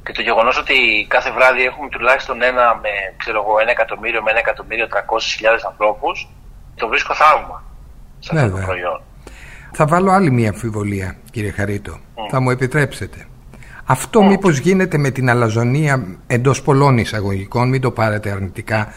Και 0.05 0.11
το 0.11 0.21
γεγονός 0.21 0.57
ότι 0.57 1.05
κάθε 1.09 1.31
βράδυ 1.31 1.63
έχουμε 1.63 1.89
τουλάχιστον 1.89 2.41
ένα 2.41 2.65
με 2.83 2.89
ξέρω 3.17 3.41
εγώ, 3.43 3.59
ένα 3.59 3.71
εκατομμύριο 3.71 4.21
με 4.23 4.29
ένα 4.29 4.39
εκατομμύριο 4.39 4.87
τρακόσιες 4.87 5.33
χιλιάδες 5.33 5.63
ανθρώπους, 5.63 6.27
το 6.75 6.87
βρίσκω 6.87 7.13
θαύμα 7.13 7.63
σε 8.19 8.29
αυτό 8.31 8.45
το 8.45 8.51
Βέβαια. 8.51 8.65
προϊόν. 8.65 9.01
Θα 9.71 9.85
βάλω 9.85 10.11
άλλη 10.11 10.31
μία 10.31 10.49
αμφιβολία, 10.49 11.17
κύριε 11.31 11.51
Χαρίτο. 11.51 11.99
Θα 12.29 12.39
μου 12.39 12.49
επιτρέψετε. 12.49 13.27
Αυτό 13.91 14.23
μήπως 14.23 14.57
γίνεται 14.57 14.97
με 14.97 15.09
την 15.11 15.29
αλαζονία 15.29 16.17
εντός 16.27 16.61
πολλών 16.61 16.97
εισαγωγικών, 16.97 17.69
μην 17.69 17.81
το 17.81 17.91
πάρετε 17.91 18.31
αρνητικά, 18.31 18.93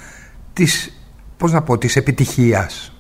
της, 0.52 1.02
πώς 1.36 1.52
να 1.52 1.62
πω, 1.62 1.78
της 1.78 1.96
επιτυχίας; 1.96 2.92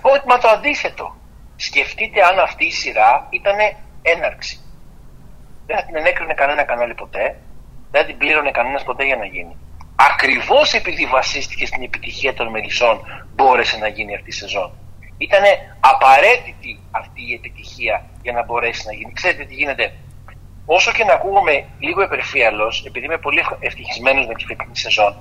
Όχι, 0.00 0.24
μα 0.28 0.38
το 0.38 0.48
αντίθετο. 0.48 1.16
Σκεφτείτε 1.56 2.20
αν 2.24 2.38
αυτή 2.38 2.64
η 2.64 2.70
σειρά 2.70 3.26
ήταν 3.30 3.56
έναρξη. 4.02 4.60
Δεν 5.66 5.76
θα 5.76 5.84
την 5.84 5.96
ενέκρινε 5.96 6.34
κανένα 6.34 6.62
κανάλι 6.64 6.94
ποτέ. 6.94 7.36
Δεν 7.90 8.00
θα 8.00 8.06
την 8.06 8.16
πλήρωνε 8.16 8.50
κανένας 8.50 8.82
ποτέ 8.84 9.04
για 9.04 9.16
να 9.16 9.24
γίνει. 9.24 9.56
Ακριβώς 10.10 10.72
επειδή 10.72 11.06
βασίστηκε 11.06 11.66
στην 11.66 11.82
επιτυχία 11.82 12.34
των 12.34 12.50
μελισσών, 12.50 13.00
μπόρεσε 13.34 13.76
να 13.78 13.88
γίνει 13.88 14.14
αυτή 14.14 14.28
η 14.28 14.32
σεζόν. 14.32 14.72
Ήταν 15.18 15.42
απαραίτητη 15.80 16.80
αυτή 16.90 17.20
η 17.30 17.34
επιτυχία 17.34 18.06
για 18.22 18.32
να 18.32 18.44
μπορέσει 18.44 18.82
να 18.86 18.92
γίνει. 18.92 19.12
Ξέρετε 19.12 19.44
τι 19.44 19.54
γίνεται; 19.54 19.92
Όσο 20.76 20.92
και 20.92 21.04
να 21.04 21.12
ακούγομαι 21.12 21.64
λίγο 21.78 22.02
υπερφύαλος, 22.02 22.84
επειδή 22.86 23.04
είμαι 23.06 23.18
πολύ 23.18 23.42
ευτυχισμένος 23.60 24.26
με 24.26 24.34
τη 24.34 24.44
φετινή 24.44 24.76
σεζόν, 24.76 25.16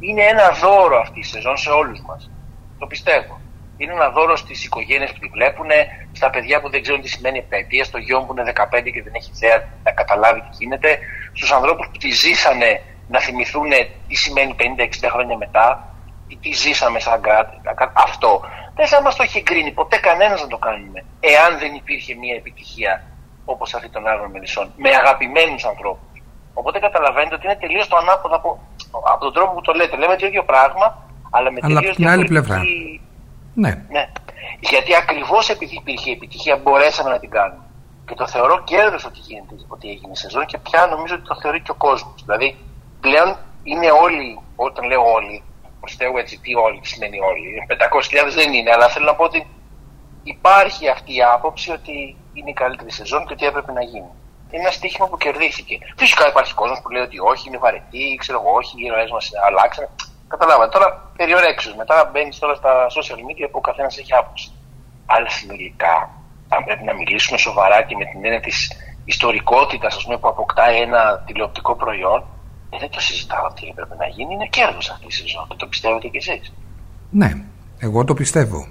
είναι 0.00 0.22
ένα 0.22 0.50
δώρο 0.50 0.98
αυτή 0.98 1.18
η 1.18 1.22
σεζόν 1.22 1.56
σε 1.56 1.70
όλους 1.70 2.00
μας. 2.00 2.30
Το 2.78 2.86
πιστεύω. 2.86 3.40
Είναι 3.76 3.92
ένα 3.92 4.08
δώρο 4.10 4.36
στις 4.36 4.64
οικογένειες 4.64 5.12
που 5.12 5.18
τη 5.18 5.28
βλέπουν, 5.28 5.70
στα 6.12 6.30
παιδιά 6.30 6.60
που 6.60 6.70
δεν 6.70 6.82
ξέρουν 6.82 7.00
τι 7.00 7.08
σημαίνει 7.08 7.38
επαιτία, 7.38 7.84
στο 7.84 7.98
γιο 7.98 8.20
μου 8.20 8.26
που 8.26 8.32
είναι 8.32 8.52
15 8.54 8.90
και 8.92 9.02
δεν 9.02 9.14
έχει 9.14 9.30
ιδέα 9.34 9.68
να 9.82 9.92
καταλάβει 9.92 10.40
τι 10.40 10.48
γίνεται, 10.58 10.98
στους 11.32 11.52
ανθρώπους 11.52 11.86
που 11.86 11.98
τη 11.98 12.10
ζήσανε 12.10 12.82
να 13.08 13.20
θυμηθούν 13.20 13.70
τι 14.08 14.14
σημαίνει 14.14 14.54
50-60 14.58 15.08
χρόνια 15.10 15.36
μετά, 15.36 15.94
τι, 16.28 16.36
τι 16.36 16.52
ζήσαμε 16.52 17.00
σαν 17.00 17.20
κράτη. 17.20 17.60
Αυτό 17.92 18.42
δεν 18.74 18.86
θα 18.86 19.02
μας 19.02 19.16
το 19.16 19.22
έχει 19.22 19.38
εγκρίνει 19.38 19.72
ποτέ 19.72 19.96
κανένας 19.96 20.40
να 20.40 20.46
το 20.46 20.58
κάνουμε, 20.58 21.04
εάν 21.20 21.58
δεν 21.58 21.74
υπήρχε 21.74 22.14
μια 22.14 22.34
επιτυχία 22.34 23.11
όπως 23.44 23.74
αυτή 23.74 23.88
των 23.88 24.06
άλλων 24.06 24.30
μελισσών, 24.30 24.72
με 24.76 24.88
αγαπημένους 24.88 25.64
ανθρώπους. 25.64 26.22
Οπότε 26.54 26.78
καταλαβαίνετε 26.78 27.34
ότι 27.34 27.44
είναι 27.46 27.56
τελείως 27.56 27.88
το 27.88 27.96
ανάποδο 27.96 28.34
από, 28.36 28.60
από 29.12 29.20
τον 29.24 29.32
τρόπο 29.32 29.52
που 29.54 29.60
το 29.60 29.72
λέτε. 29.72 29.96
Λέμε 29.96 30.16
το 30.16 30.26
ίδιο 30.26 30.44
πράγμα, 30.44 30.86
αλλά 31.30 31.50
με 31.50 31.58
Αλλά 31.62 31.74
τελείως 31.74 31.92
από 31.92 31.96
την 31.96 32.08
άλλη 32.08 32.24
πλευρά. 32.24 32.62
Ναι. 33.54 33.84
Ναι. 33.88 34.08
Γιατί 34.60 34.94
ακριβώς 34.94 35.48
επειδή 35.48 35.74
υπήρχε 35.74 36.10
η 36.10 36.12
επιτυχία, 36.12 36.56
μπορέσαμε 36.56 37.10
να 37.10 37.18
την 37.18 37.30
κάνουμε. 37.30 37.64
Και 38.06 38.14
το 38.14 38.26
θεωρώ 38.26 38.62
κέρδος 38.64 39.04
ότι, 39.04 39.18
γίνεται, 39.18 39.54
ότι 39.68 39.88
έγινε 39.88 40.12
η 40.12 40.16
σεζόν 40.16 40.46
και 40.46 40.58
πια 40.58 40.86
νομίζω 40.86 41.14
ότι 41.14 41.24
το 41.24 41.36
θεωρεί 41.40 41.60
και 41.60 41.70
ο 41.70 41.74
κόσμος. 41.74 42.22
Δηλαδή 42.24 42.56
πλέον 43.00 43.36
είναι 43.62 43.90
όλοι, 44.04 44.40
όταν 44.56 44.84
λέω 44.86 45.12
όλοι, 45.12 45.42
προς 45.80 45.94
Θεού 45.94 46.16
έτσι, 46.16 46.38
τι 46.38 46.54
όλοι, 46.54 46.80
τι 46.80 46.88
σημαίνει 46.88 47.18
όλοι. 47.20 47.66
500.000 48.26 48.32
δεν 48.34 48.52
είναι, 48.52 48.70
αλλά 48.70 48.88
θέλω 48.88 49.06
να 49.06 49.14
πω 49.14 49.24
ότι 49.24 49.46
υπάρχει 50.22 50.88
αυτή 50.88 51.14
η 51.14 51.22
άποψη 51.22 51.70
ότι 51.70 52.16
είναι 52.32 52.50
η 52.50 52.52
καλύτερη 52.52 52.92
σεζόν 52.92 53.26
και 53.26 53.32
ότι 53.32 53.46
έπρεπε 53.46 53.72
να 53.72 53.82
γίνει. 53.82 54.10
Είναι 54.50 54.62
ένα 54.62 54.70
στοίχημα 54.70 55.06
που 55.08 55.16
κερδίθηκε. 55.16 55.78
Φυσικά 55.96 56.28
υπάρχει 56.28 56.54
κόσμος 56.54 56.80
που 56.80 56.90
λέει 56.90 57.02
ότι 57.02 57.18
όχι, 57.18 57.48
είναι 57.48 57.58
βαρετή, 57.58 58.16
ξέρω 58.22 58.38
εγώ, 58.40 58.50
όχι, 58.60 58.74
οι 58.82 58.88
ροέ 58.88 59.06
μας 59.12 59.30
αλλάξαν. 59.46 59.88
Καταλάβατε. 60.28 60.70
Τώρα 60.76 60.88
περιορέξω. 61.16 61.74
Μετά 61.76 62.10
μπαίνεις 62.12 62.38
τώρα 62.38 62.54
στα 62.54 62.72
social 62.96 63.20
media 63.28 63.46
που 63.50 63.58
ο 63.62 63.64
καθένας 63.68 63.98
έχει 63.98 64.14
άποψη. 64.14 64.48
Αλλά 65.06 65.28
συνολικά, 65.28 65.94
αν 66.48 66.64
πρέπει 66.64 66.84
να 66.84 66.94
μιλήσουμε 66.94 67.38
σοβαρά 67.38 67.82
και 67.82 67.96
με 67.96 68.04
την 68.04 68.24
έννοια 68.24 68.40
της 68.40 68.58
ιστορικότητας 69.04 70.06
που 70.20 70.28
αποκτάει 70.28 70.80
ένα 70.80 71.22
τηλεοπτικό 71.26 71.76
προϊόν, 71.76 72.20
ε, 72.70 72.76
δεν 72.78 72.90
το 72.90 73.00
συζητάω 73.00 73.44
ότι 73.50 73.68
έπρεπε 73.70 73.94
να 73.94 74.06
γίνει. 74.06 74.34
Είναι 74.34 74.46
κέρδος 74.46 74.90
αυτή 74.90 75.06
η 75.06 75.10
σεζόν. 75.12 75.46
Το 75.56 75.66
πιστεύετε 75.66 76.08
κι 76.08 76.16
εσείς; 76.16 76.52
Ναι, 77.10 77.30
εγώ 77.78 78.04
το 78.04 78.14
πιστεύω. 78.14 78.68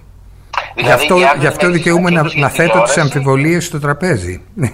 Δηλαδή, 0.75 1.05
γι' 1.05 1.13
αυτό, 1.13 1.19
οι 1.19 1.23
άλλοι 1.23 1.39
γι 1.39 1.47
αυτό 1.47 1.65
με 1.65 1.71
δικαιούμαι 1.71 2.09
να, 2.09 2.23
τις 2.23 2.35
να 2.35 2.49
θέτω 2.49 2.63
τις 2.63 2.71
τηλεόραση- 2.71 2.99
αμφιβολίες 2.99 3.65
στο 3.65 3.79
τραπέζι. 3.79 4.41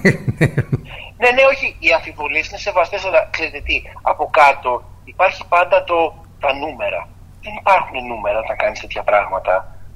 Ναι, 1.21 1.29
ναι, 1.37 1.43
όχι. 1.53 1.67
Οι 1.79 1.89
αμφιβολίες 1.97 2.47
είναι 2.49 2.57
σεβαστές, 2.57 3.05
αλλά 3.05 3.27
ξέρετε 3.31 3.59
τι, 3.67 3.75
από 4.01 4.29
κάτω 4.39 4.71
υπάρχει 5.03 5.41
πάντα 5.53 5.83
το, 5.83 5.97
τα 6.39 6.51
νούμερα. 6.61 7.07
Δεν 7.43 7.53
υπάρχουν 7.61 7.97
νούμερα 8.07 8.37
όταν 8.39 8.55
κάνεις 8.57 8.79
τέτοια 8.79 9.03
πράγματα. 9.03 9.53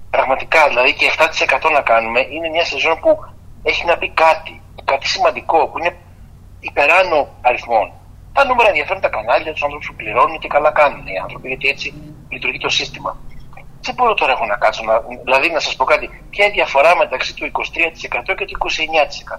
Πραγματικά, 0.09 0.67
δηλαδή 0.67 0.93
και 0.93 1.07
7% 1.17 1.71
να 1.77 1.82
κάνουμε 1.82 2.19
είναι 2.34 2.49
μια 2.55 2.65
σεζόν 2.65 2.99
που 2.99 3.11
έχει 3.63 3.86
να 3.86 3.97
πει 3.97 4.09
κάτι. 4.25 4.61
Κάτι 4.86 5.07
σημαντικό, 5.07 5.67
που 5.67 5.77
είναι 5.79 5.95
υπεράνω 6.59 7.19
αριθμών. 7.41 7.91
Τα 8.34 8.45
νούμερα 8.45 8.67
ενδιαφέρουν 8.69 9.01
τα 9.01 9.09
κανάλια, 9.09 9.51
τους 9.53 9.63
άνθρωπου 9.63 9.86
που 9.88 9.95
πληρώνουν 9.95 10.39
και 10.39 10.47
καλά 10.47 10.71
κάνουν 10.71 11.07
οι 11.07 11.17
άνθρωποι, 11.23 11.47
γιατί 11.47 11.67
έτσι 11.67 11.93
λειτουργεί 12.29 12.57
το 12.57 12.69
σύστημα. 12.69 13.11
Δεν 13.86 13.93
μπορώ 13.95 14.13
τώρα 14.13 14.32
εγώ 14.32 14.45
να 14.45 14.55
κάτσω 14.55 14.84
να. 14.84 14.93
Δηλαδή, 15.23 15.51
να 15.51 15.59
σας 15.59 15.75
πω 15.75 15.84
κάτι. 15.84 16.05
Ποια 16.29 16.45
είναι 16.45 16.53
η 16.53 16.55
διαφορά 16.55 16.97
μεταξύ 16.97 17.36
του 17.36 17.45
23% 17.45 18.36
και 18.38 18.45
του 18.45 18.57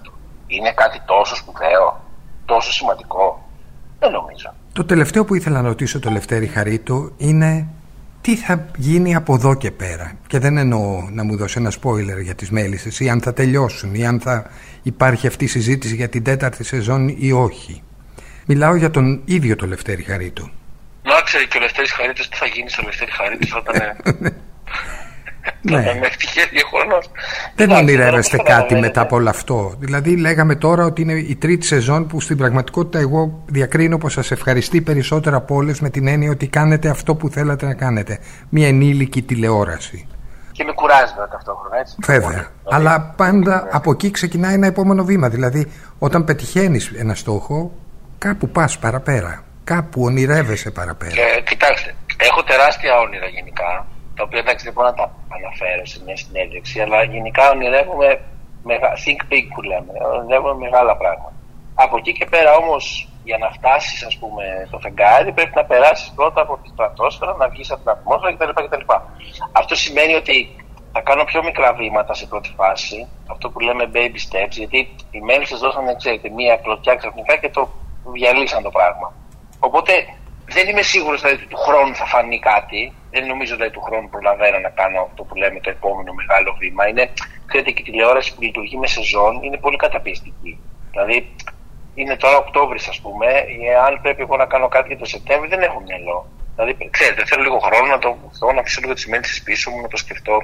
29%. 0.08 0.12
Είναι 0.46 0.72
κάτι 0.72 0.98
τόσο 1.06 1.36
σπουδαίο, 1.36 2.00
τόσο 2.44 2.72
σημαντικό; 2.72 3.48
Δεν 3.98 4.10
νομίζω. 4.10 4.54
Το 4.72 4.84
τελευταίο 4.84 5.24
που 5.24 5.34
ήθελα 5.34 5.60
να 5.60 5.68
ρωτήσω 5.68 5.98
το 5.98 6.10
Λευτέρη 6.10 6.46
Χαρίτο 6.46 7.10
είναι 7.16 7.66
τι 8.20 8.36
θα 8.36 8.66
γίνει 8.76 9.14
από 9.14 9.34
εδώ 9.34 9.54
και 9.54 9.70
πέρα. 9.70 10.12
Και 10.26 10.38
δεν 10.38 10.56
εννοώ 10.56 11.08
να 11.10 11.24
μου 11.24 11.36
δώσει 11.36 11.58
ένα 11.58 11.72
spoiler 11.82 12.22
για 12.22 12.34
τις 12.34 12.50
μέλισσες 12.50 13.00
ή 13.00 13.08
αν 13.08 13.20
θα 13.20 13.32
τελειώσουν 13.32 13.94
ή 13.94 14.06
αν 14.06 14.20
θα 14.20 14.50
υπάρχει 14.82 15.26
αυτή 15.26 15.44
η 15.44 15.48
συζήτηση 15.48 15.94
για 15.94 16.08
την 16.08 16.24
τέταρτη 16.24 16.64
σεζόν 16.64 17.14
ή 17.18 17.32
όχι. 17.32 17.82
Μιλάω 18.46 18.74
για 18.74 18.90
τον 18.90 19.22
ίδιο 19.24 19.56
το 19.56 19.66
Λευτέρη 19.66 20.02
Χαρίτο. 20.02 20.50
Να 21.02 21.20
ξέρει 21.20 21.48
και 21.48 21.56
ο 21.56 21.60
Λευτέρης 21.60 21.92
Χαρίτος 21.92 22.28
τι 22.28 22.36
θα 22.36 22.46
γίνει 22.46 22.70
στο 22.70 22.82
Λευτέρη 22.84 23.10
Χαρίτος 23.10 23.54
όταν 23.54 23.74
ναι. 25.60 25.84
Δεν 27.54 27.70
ονειρεύεστε 27.70 28.36
κάτι 28.36 28.74
μετά 28.74 29.00
από 29.00 29.16
όλο 29.16 29.28
αυτό. 29.28 29.74
Δηλαδή, 29.78 30.16
λέγαμε 30.16 30.54
τώρα 30.54 30.84
ότι 30.84 31.02
είναι 31.02 31.12
η 31.12 31.36
τρίτη 31.36 31.66
σεζόν 31.66 32.06
που 32.06 32.20
στην 32.20 32.36
πραγματικότητα 32.36 32.98
εγώ 32.98 33.42
διακρίνω 33.46 33.98
πως 33.98 34.12
σας 34.12 34.30
ευχαριστεί 34.30 34.80
περισσότερο 34.80 35.36
από 35.36 35.54
όλες 35.54 35.80
με 35.80 35.90
την 35.90 36.06
έννοια 36.06 36.30
ότι 36.30 36.46
κάνετε 36.46 36.88
αυτό 36.88 37.14
που 37.14 37.28
θέλατε 37.28 37.66
να 37.66 37.74
κάνετε. 37.74 38.18
Μια 38.48 38.68
ενήλικη 38.68 39.22
τηλεόραση. 39.22 40.06
Και 40.52 40.64
με 40.64 40.72
κουράζει 40.72 41.12
βέβαια 41.12 41.28
ταυτόχρονα, 41.28 41.78
έτσι. 41.78 41.96
Βέβαια. 42.06 42.46
Αλλά 42.70 43.14
πάντα 43.16 43.68
από 43.70 43.90
εκεί 43.90 44.10
ξεκινάει 44.10 44.54
ένα 44.54 44.66
επόμενο 44.66 45.04
βήμα. 45.04 45.28
Δηλαδή, 45.28 45.72
όταν 45.98 46.24
πετυχαίνεις 46.24 46.92
ένα 46.96 47.14
στόχο, 47.14 47.72
κάπου 48.18 48.48
πας 48.48 48.78
παραπέρα. 48.78 49.44
Κάπου 49.64 50.02
ονειρεύεσαι 50.02 50.70
παραπέρα. 50.70 51.12
Και, 51.12 51.42
κοιτάξτε, 51.46 51.94
έχω 52.16 52.42
τεράστια 52.42 52.98
όνειρα 52.98 53.26
γενικά 53.26 53.86
τα 54.16 54.22
οποία 54.22 54.38
εντάξει 54.38 54.64
δεν 54.64 54.72
μπορώ 54.72 54.88
να 54.88 54.94
τα 54.94 55.06
αναφέρω 55.36 55.86
σε 55.86 56.02
μια 56.04 56.16
συνέντευξη, 56.16 56.80
αλλά 56.80 57.02
γενικά 57.02 57.50
ονειρεύουμε 57.50 58.08
think 59.04 59.20
big 59.30 59.46
που 59.54 59.62
λέμε, 59.62 59.92
ονειρεύουμε 60.18 60.54
μεγάλα 60.54 60.96
πράγματα. 60.96 61.32
Από 61.74 61.96
εκεί 61.96 62.12
και 62.12 62.26
πέρα 62.26 62.52
όμως, 62.62 63.08
για 63.24 63.38
να 63.38 63.50
φτάσεις 63.50 64.04
ας 64.04 64.16
πούμε 64.18 64.44
το 64.70 64.78
φεγγάρι 64.78 65.32
πρέπει 65.32 65.54
να 65.54 65.64
περάσεις 65.64 66.12
πρώτα 66.18 66.40
από 66.40 66.58
τη 66.62 66.68
στρατόσφαιρα, 66.68 67.34
να 67.36 67.48
βγεις 67.48 67.70
από 67.70 67.80
την 67.82 67.90
ατμόσφαιρα 67.90 68.52
κτλ. 68.66 68.84
Αυτό 69.52 69.74
σημαίνει 69.74 70.14
ότι 70.14 70.56
θα 70.92 71.00
κάνω 71.00 71.24
πιο 71.24 71.42
μικρά 71.44 71.72
βήματα 71.72 72.14
σε 72.14 72.26
πρώτη 72.26 72.52
φάση, 72.56 73.08
αυτό 73.30 73.50
που 73.50 73.60
λέμε 73.60 73.90
baby 73.94 74.20
steps, 74.26 74.54
γιατί 74.62 74.78
οι 75.10 75.20
μέλισσε 75.20 75.56
δώσανε, 75.56 75.94
ξέρετε, 75.94 76.28
μία 76.28 76.56
κλωτιά 76.56 76.94
ξαφνικά 76.94 77.36
και 77.36 77.48
το 77.48 77.70
διαλύσαν 78.14 78.62
το 78.62 78.70
πράγμα. 78.70 79.12
Οπότε 79.68 79.92
δεν 80.54 80.68
είμαι 80.68 80.82
σίγουρος 80.82 81.24
ότι 81.24 81.46
του 81.46 81.56
χρόνου 81.56 81.94
θα 81.94 82.06
φανεί 82.06 82.38
κάτι. 82.38 82.92
Δεν 83.10 83.26
νομίζω 83.26 83.54
ότι 83.54 83.70
του 83.70 83.82
χρόνου 83.86 84.08
προλαβαίνω 84.08 84.58
να 84.58 84.68
κάνω 84.68 85.00
αυτό 85.08 85.22
που 85.24 85.34
λέμε 85.34 85.60
το 85.60 85.70
επόμενο 85.70 86.12
μεγάλο 86.12 86.56
βήμα. 86.60 86.88
Είναι, 86.88 87.04
ξέρετε, 87.46 87.70
και 87.70 87.82
η 87.82 87.84
τηλεόραση 87.84 88.34
που 88.34 88.42
λειτουργεί 88.42 88.76
με 88.78 88.86
σεζόν 88.86 89.42
είναι 89.42 89.56
πολύ 89.56 89.76
καταπιεστική. 89.76 90.58
Δηλαδή, 90.90 91.16
είναι 91.94 92.16
τώρα 92.16 92.36
Οκτώβρης, 92.36 92.88
ας 92.88 93.00
πούμε, 93.00 93.26
αν 93.86 94.00
πρέπει 94.02 94.22
εγώ 94.22 94.36
να 94.36 94.46
κάνω 94.46 94.68
κάτι 94.68 94.88
για 94.88 94.98
το 94.98 95.04
Σεπτέμβριο, 95.04 95.50
δεν 95.50 95.62
έχω 95.68 95.80
μυαλό. 95.80 96.26
Δηλαδή, 96.54 96.90
ξέρετε, 96.90 97.24
θέλω 97.24 97.42
λίγο 97.42 97.58
χρόνο 97.58 97.86
να 97.86 97.98
το 97.98 98.16
δω, 98.40 98.52
να 98.52 98.60
αφήσω 98.60 98.80
λίγο 98.80 98.92
τις 98.94 99.06
μέλισσε 99.06 99.42
πίσω 99.42 99.70
μου, 99.70 99.80
να 99.80 99.88
το 99.88 99.96
σκεφτώ. 99.96 100.36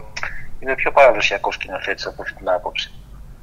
Είμαι 0.60 0.74
πιο 0.74 0.90
παραδοσιακός 0.92 1.54
σκηνοθέτης 1.54 2.06
από 2.06 2.22
αυτή 2.22 2.34
την 2.34 2.48
άποψη. 2.50 2.92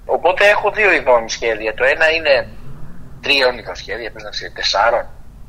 Οπότε 0.06 0.48
έχω 0.48 0.72
δύο 0.72 0.92
ειδών 0.92 1.30
σχέδια. 1.30 1.74
Το 1.74 1.84
ένα 1.84 2.12
είναι 2.12 2.48
τριών 3.22 3.58
ειδών 3.58 3.76
σχέδια, 3.76 4.12
πες 4.12 4.24
να 4.24 4.30
ξέρει, 4.30 4.52
τεσσάρων 4.54 5.06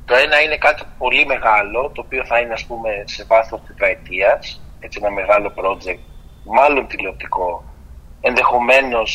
το 0.07 0.15
ένα 0.15 0.41
είναι 0.41 0.57
κάτι 0.57 0.83
πολύ 0.99 1.27
μεγάλο, 1.27 1.91
το 1.95 2.01
οποίο 2.05 2.25
θα 2.25 2.39
είναι 2.39 2.53
ας 2.53 2.65
πούμε 2.65 2.91
σε 3.05 3.25
βάθος 3.25 3.61
τετραετίας, 3.67 4.61
έτσι 4.81 4.99
ένα 5.03 5.11
μεγάλο 5.11 5.53
project, 5.57 6.03
μάλλον 6.45 6.87
τηλεοπτικό, 6.87 7.65
ενδεχομένως 8.21 9.11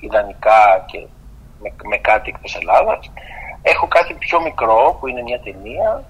ιδανικά 0.00 0.84
και 0.86 0.98
με, 1.62 1.74
με 1.84 1.96
κάτι 1.96 2.32
εκτός 2.34 2.56
Ελλάδας. 2.56 3.10
Έχω 3.62 3.86
κάτι 3.86 4.14
πιο 4.14 4.40
μικρό 4.40 4.96
που 5.00 5.06
είναι 5.06 5.22
μια 5.22 5.40
ταινία, 5.40 6.04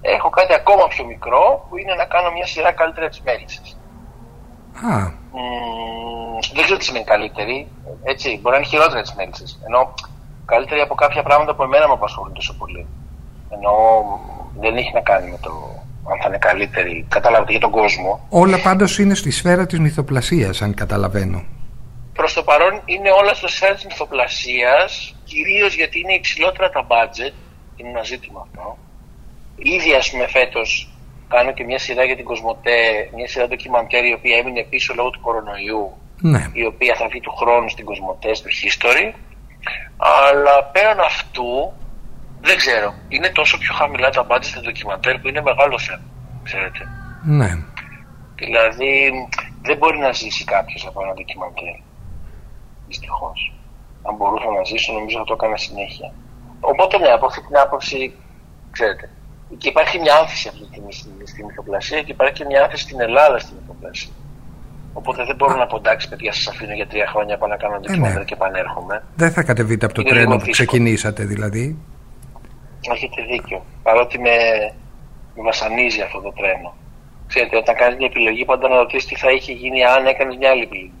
έχω 0.00 0.28
κάτι 0.30 0.54
ακόμα 0.54 0.86
πιο 0.88 1.04
μικρό 1.04 1.66
που 1.68 1.78
είναι 1.78 1.94
να 1.94 2.04
κάνω 2.04 2.30
μια 2.30 2.46
σειρά 2.46 2.72
καλύτερα 2.72 3.08
της 3.08 3.20
μέλισσας. 3.20 3.78
Ah. 4.74 5.12
δεν 6.54 6.62
ξέρω 6.62 6.78
τι 6.78 6.84
σημαίνει 6.84 7.04
καλύτερη, 7.04 7.68
έτσι, 8.02 8.38
μπορεί 8.40 8.50
να 8.50 8.56
είναι 8.56 8.66
χειρότερα 8.66 9.00
της 9.00 9.14
μέλισσας, 9.14 9.60
ενώ 9.66 9.94
καλύτερη 10.44 10.80
από 10.80 10.94
κάποια 10.94 11.22
πράγματα 11.22 11.54
που 11.54 11.62
εμένα 11.62 11.86
με 11.86 11.92
απασχολούν 11.92 12.32
τόσο 12.32 12.54
πολύ. 12.54 12.86
Ενώ 13.48 13.72
δεν 14.60 14.76
έχει 14.76 14.90
να 14.94 15.00
κάνει 15.00 15.30
με 15.30 15.38
το 15.42 15.50
αν 16.12 16.20
θα 16.22 16.28
είναι 16.28 16.38
καλύτερη. 16.38 17.06
Καταλάβετε 17.08 17.50
για 17.50 17.60
τον 17.60 17.70
κόσμο. 17.70 18.26
Όλα 18.28 18.60
πάντως 18.60 18.98
είναι 18.98 19.14
στη 19.14 19.30
σφαίρα 19.30 19.66
της 19.66 19.78
μυθοπλασίας, 19.78 20.62
αν 20.62 20.74
καταλαβαίνω. 20.74 21.44
Προς 22.12 22.32
το 22.32 22.42
παρόν 22.42 22.82
είναι 22.84 23.10
όλα 23.10 23.34
στη 23.34 23.48
σφαίρα 23.48 23.74
της 23.74 23.84
μυθοπλασίας, 23.84 25.14
κυρίως 25.24 25.74
γιατί 25.74 26.00
είναι 26.00 26.12
υψηλότερα 26.12 26.70
τα 26.70 26.86
budget. 26.86 27.32
Είναι 27.76 27.88
ένα 27.88 28.02
ζήτημα 28.02 28.46
αυτό. 28.46 28.78
Ήδη, 29.56 29.94
ας 29.94 30.10
πούμε, 30.10 30.26
φέτος 30.26 30.92
κάνω 31.28 31.52
και 31.52 31.64
μια 31.64 31.78
σειρά 31.78 32.04
για 32.04 32.16
την 32.16 32.24
Κοσμοτέ, 32.24 33.10
μια 33.14 33.28
σειρά 33.28 33.48
ντοκιμαντέρ 33.48 34.04
η 34.04 34.12
οποία 34.12 34.36
έμεινε 34.36 34.62
πίσω 34.62 34.94
λόγω 34.96 35.10
του 35.10 35.20
κορονοϊού. 35.20 35.92
Ναι. 36.20 36.50
Η 36.52 36.64
οποία 36.66 36.94
θα 36.94 37.08
βγει 37.08 37.20
του 37.20 37.34
χρόνου 37.36 37.68
στην 37.68 37.84
Κοσμοτέ, 37.84 38.34
στο 38.34 38.48
History. 38.62 39.12
Αλλά 39.96 40.64
πέραν 40.64 41.00
αυτού, 41.00 41.72
δεν 42.40 42.56
ξέρω. 42.56 42.94
Είναι 43.08 43.28
τόσο 43.28 43.58
πιο 43.58 43.74
χαμηλά 43.74 44.10
τα 44.10 44.22
μπάτια 44.22 44.50
στα 44.50 44.60
ντοκιμαντέρ 44.60 45.18
που 45.18 45.28
είναι 45.28 45.42
μεγάλο 45.42 45.78
θέμα. 45.78 46.06
Ξέρετε. 46.42 46.82
Ναι. 47.24 47.50
Δηλαδή 48.34 49.12
δεν 49.62 49.76
μπορεί 49.76 49.98
να 49.98 50.12
ζήσει 50.12 50.44
κάποιος 50.44 50.86
από 50.86 51.02
ένα 51.02 51.14
ντοκιμαντέρ. 51.14 51.76
Δυστυχώς. 52.86 53.52
Αν 54.02 54.14
μπορούσα 54.16 54.50
να 54.58 54.64
ζήσω, 54.64 54.92
νομίζω 54.92 55.18
θα 55.18 55.24
το 55.24 55.32
έκανα 55.32 55.56
συνέχεια. 55.56 56.12
Οπότε 56.60 56.98
ναι, 56.98 57.08
από 57.08 57.26
αυτή 57.26 57.40
την 57.46 57.56
άποψη, 57.56 58.14
ξέρετε. 58.70 59.10
Και 59.58 59.68
υπάρχει 59.68 59.98
μια 60.00 60.14
άνθηση 60.14 60.48
αυτή 60.48 60.60
τη 60.60 60.66
στιγμή 60.66 60.92
στη 61.26 61.44
μυθοπλασία 61.44 62.02
και 62.02 62.12
υπάρχει 62.12 62.34
και 62.34 62.44
μια 62.44 62.62
άνθηση 62.64 62.82
στην 62.82 63.00
Ελλάδα 63.00 63.38
στη 63.38 63.52
μυθοπλασία. 63.58 64.10
Οπότε 64.92 65.24
δεν 65.24 65.36
μπορώ 65.36 65.56
να 65.56 65.66
πω 65.66 65.76
εντάξει, 65.76 66.08
παιδιά, 66.08 66.32
σας 66.32 66.46
αφήνω 66.48 66.72
για 66.72 66.86
τρία 66.86 67.06
χρόνια 67.06 67.38
πάνω 67.38 67.52
να 67.52 67.58
κάνω 67.58 67.78
ντοκιμαντέρ 67.80 68.16
ε, 68.16 68.18
ναι. 68.18 68.24
και 68.24 68.34
επανέρχομαι. 68.34 69.02
Δεν 69.16 69.30
θα 69.32 69.42
κατεβείτε 69.42 69.84
από 69.86 69.94
το 69.94 70.02
τρένο 70.02 70.36
που 70.36 70.50
ξεκινήσατε 70.50 71.24
δηλαδή. 71.24 71.78
Έχετε 72.80 73.22
δίκιο. 73.22 73.64
Παρότι 73.82 74.18
με, 74.18 74.36
με 75.34 75.42
βασανίζει 75.42 76.00
αυτό 76.00 76.20
το 76.20 76.32
τρένο. 76.32 76.74
Ξέρετε, 77.26 77.56
όταν 77.56 77.74
κάνεις 77.74 77.96
μια 77.96 78.06
επιλογή, 78.06 78.44
πάντα 78.44 78.68
να 78.68 78.76
ρωτήσει 78.76 79.06
τι 79.06 79.16
θα 79.16 79.30
είχε 79.30 79.52
γίνει 79.52 79.84
αν 79.84 80.06
έκανες 80.06 80.36
μια 80.36 80.50
άλλη 80.50 80.62
επιλογή. 80.62 80.92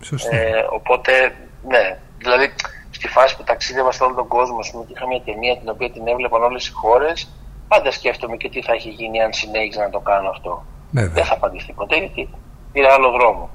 Σωστά. 0.00 0.36
Ε, 0.36 0.66
οπότε, 0.70 1.34
ναι. 1.68 1.98
Δηλαδή, 2.18 2.52
στη 2.90 3.08
φάση 3.08 3.36
που 3.36 3.44
ταξίδευα 3.44 3.92
σε 3.92 4.02
όλο 4.02 4.14
τον 4.14 4.28
κόσμο, 4.28 4.58
ας 4.58 4.70
πούμε, 4.70 4.84
και 4.84 4.92
είχα 4.96 5.06
μια 5.06 5.20
ταινία 5.20 5.58
την 5.58 5.68
οποία 5.68 5.90
την 5.90 6.08
έβλεπαν 6.08 6.42
όλες 6.42 6.66
οι 6.66 6.72
χώρες, 6.72 7.32
πάντα 7.68 7.90
σκέφτομαι 7.90 8.36
και 8.36 8.48
τι 8.48 8.62
θα 8.62 8.74
είχε 8.74 8.88
γίνει 8.88 9.22
αν 9.22 9.32
συνέχιζα 9.32 9.82
να 9.82 9.90
το 9.90 10.00
κάνω 10.00 10.28
αυτό. 10.28 10.64
Βέβαια. 10.90 11.12
Δεν 11.12 11.24
θα 11.24 11.34
απαντηθεί 11.34 11.72
ποτέ, 11.72 11.96
γιατί 11.96 12.28
πήρα 12.72 12.92
άλλο 12.92 13.10
δρόμο. 13.10 13.50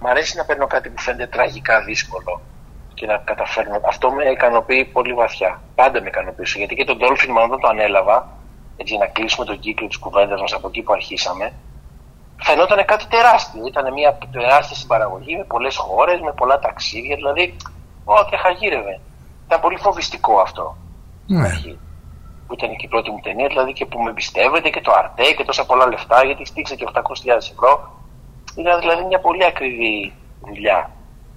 Μ' 0.00 0.06
αρέσει 0.06 0.36
να 0.36 0.44
παίρνω 0.44 0.66
κάτι 0.66 0.88
που 0.88 1.00
φαίνεται 1.02 1.26
τραγικά 1.26 1.82
δύσκολο 1.82 2.40
και 2.94 3.06
να 3.06 3.16
καταφέρνω. 3.16 3.80
Αυτό 3.86 4.10
με 4.10 4.24
ικανοποιεί 4.24 4.84
πολύ 4.84 5.12
βαθιά. 5.12 5.60
Πάντα 5.74 6.00
με 6.00 6.08
ικανοποιήσει. 6.08 6.58
Γιατί 6.58 6.74
και 6.74 6.84
τον 6.84 6.98
Dolphin, 7.00 7.30
μάλλον 7.34 7.48
όταν 7.48 7.60
το 7.60 7.68
ανέλαβα, 7.68 8.28
έτσι 8.76 8.96
να 8.96 9.06
κλείσουμε 9.06 9.44
τον 9.46 9.58
κύκλο 9.58 9.86
της 9.86 9.98
κουβέντας 9.98 10.40
μας 10.40 10.52
από 10.52 10.68
εκεί 10.68 10.82
που 10.82 10.92
αρχίσαμε, 10.92 11.52
φαινόταν 12.42 12.84
κάτι 12.84 13.06
τεράστιο. 13.06 13.66
Ήταν 13.66 13.92
μια 13.92 14.18
τεράστια 14.32 14.76
συμπαραγωγή 14.76 15.36
με 15.36 15.44
πολλές 15.44 15.76
χώρες, 15.76 16.20
με 16.20 16.32
πολλά 16.32 16.58
ταξίδια. 16.58 17.16
Δηλαδή, 17.16 17.56
ό,τι 18.04 18.36
χαγύρευε. 18.36 19.00
Ήταν 19.46 19.60
πολύ 19.60 19.78
φοβιστικό 19.78 20.40
αυτό. 20.40 20.76
Ναι. 21.26 21.48
Που 22.46 22.54
ήταν 22.54 22.70
και 22.76 22.86
η 22.86 22.88
πρώτη 22.88 23.10
μου 23.10 23.20
ταινία, 23.22 23.48
δηλαδή 23.48 23.72
και 23.72 23.86
που 23.86 23.98
με 24.02 24.10
εμπιστεύεται 24.10 24.68
και 24.68 24.80
το 24.80 24.92
αρτέ 25.00 25.32
και 25.36 25.44
τόσα 25.44 25.66
πολλά 25.66 25.86
λεφτά, 25.86 26.24
γιατί 26.24 26.44
στήξε 26.44 26.74
και 26.74 26.86
800.000 26.92 27.00
ευρώ. 27.52 27.72
Ήταν 28.56 28.80
δηλαδή 28.80 29.04
μια 29.04 29.20
πολύ 29.20 29.44
ακριβή 29.44 30.12
δουλειά 30.46 30.90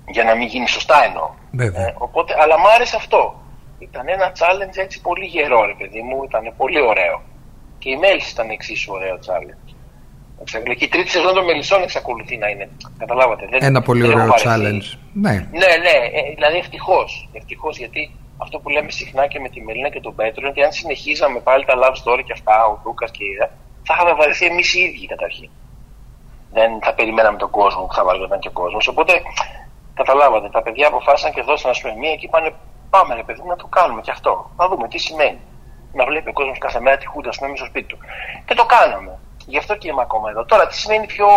για 0.07 0.23
να 0.23 0.35
μην 0.35 0.47
γίνει 0.47 0.67
σωστά 0.67 1.03
εννοώ. 1.05 1.29
Ε, 1.57 1.93
οπότε, 1.97 2.35
αλλά 2.39 2.59
μου 2.59 2.69
άρεσε 2.75 2.95
αυτό. 2.95 3.41
Ήταν 3.79 4.07
ένα 4.07 4.31
challenge 4.39 4.77
έτσι 4.77 5.01
πολύ 5.01 5.25
γερό, 5.25 5.65
ρε 5.65 5.73
παιδί 5.77 6.01
μου, 6.01 6.23
ήταν 6.23 6.53
πολύ 6.57 6.81
ωραίο. 6.81 7.21
Και 7.79 7.89
η 7.89 7.97
μέληση 7.97 8.31
ήταν 8.31 8.49
εξίσου 8.49 8.93
ωραίο 8.93 9.15
challenge. 9.27 9.73
Και 10.77 10.85
η 10.85 10.87
τρίτη 10.87 11.09
σεζόν 11.09 11.33
των 11.33 11.45
μελισσών 11.45 11.81
εξακολουθεί 11.81 12.37
να 12.37 12.47
είναι. 12.47 12.69
Καταλάβατε. 12.97 13.47
Δεν, 13.49 13.59
ένα 13.63 13.81
πολύ 13.81 14.07
ωραίο 14.07 14.27
challenge. 14.45 14.87
Ναι, 15.13 15.31
ναι, 15.31 15.71
ναι 15.85 15.95
ε, 16.17 16.33
δηλαδή 16.35 16.57
ευτυχώς. 16.57 17.29
Ευτυχώς, 17.33 17.77
γιατί 17.77 18.11
αυτό 18.37 18.59
που 18.59 18.69
λέμε 18.69 18.91
συχνά 18.91 19.27
και 19.27 19.39
με 19.39 19.49
τη 19.49 19.61
Μελίνα 19.61 19.89
και 19.89 19.99
τον 19.99 20.15
Πέτρο 20.15 20.41
είναι 20.41 20.49
ότι 20.49 20.63
αν 20.63 20.71
συνεχίζαμε 20.71 21.39
πάλι 21.39 21.65
τα 21.65 21.73
love 21.81 21.97
story 22.03 22.21
και 22.25 22.33
αυτά, 22.33 22.65
ο 22.65 22.79
Δούκα 22.83 23.05
και 23.05 23.23
η 23.23 23.27
Ιδα, 23.27 23.49
θα 23.83 23.93
είχαμε 23.95 24.13
βαρεθεί 24.13 24.45
εμείς 24.45 24.73
οι 24.73 24.81
ίδιοι 24.81 25.05
καταρχήν. 25.05 25.49
Δεν 26.51 26.69
θα 26.81 26.93
περιμέναμε 26.93 27.37
τον 27.37 27.49
κόσμο 27.49 27.81
που 27.85 27.93
θα 27.93 28.03
βαριόταν 28.03 28.39
και 28.39 28.47
ο 28.47 28.51
κόσμος. 28.51 28.87
Οπότε 28.87 29.13
Καταλάβατε, 29.97 30.49
τα 30.49 30.61
παιδιά 30.61 30.87
αποφάσισαν 30.87 31.31
και 31.31 31.41
δώσαν 31.41 31.71
πούμε 31.81 31.95
μία 31.95 32.15
και 32.15 32.25
είπαν 32.25 32.55
πάμε 32.89 33.15
ρε 33.15 33.23
παιδί 33.23 33.41
να 33.47 33.55
το 33.55 33.67
κάνουμε 33.67 34.01
και 34.01 34.11
αυτό. 34.11 34.51
Να 34.57 34.67
δούμε 34.67 34.87
τι 34.87 34.97
σημαίνει. 34.97 35.39
Να 35.93 36.05
βλέπει 36.05 36.29
ο 36.29 36.33
κόσμος 36.33 36.57
κάθε 36.57 36.79
μέρα 36.79 36.97
τη 36.97 37.05
χούντα 37.07 37.29
πούμε 37.39 37.55
στο 37.55 37.65
σπίτι 37.65 37.87
του. 37.87 37.97
Και 38.45 38.53
το 38.53 38.65
κάναμε. 38.65 39.19
Γι' 39.45 39.57
αυτό 39.57 39.75
και 39.75 39.87
είμαι 39.89 40.01
ακόμα 40.01 40.29
εδώ. 40.29 40.45
Τώρα 40.45 40.67
τι 40.67 40.75
σημαίνει 40.75 41.05
πιο, 41.05 41.27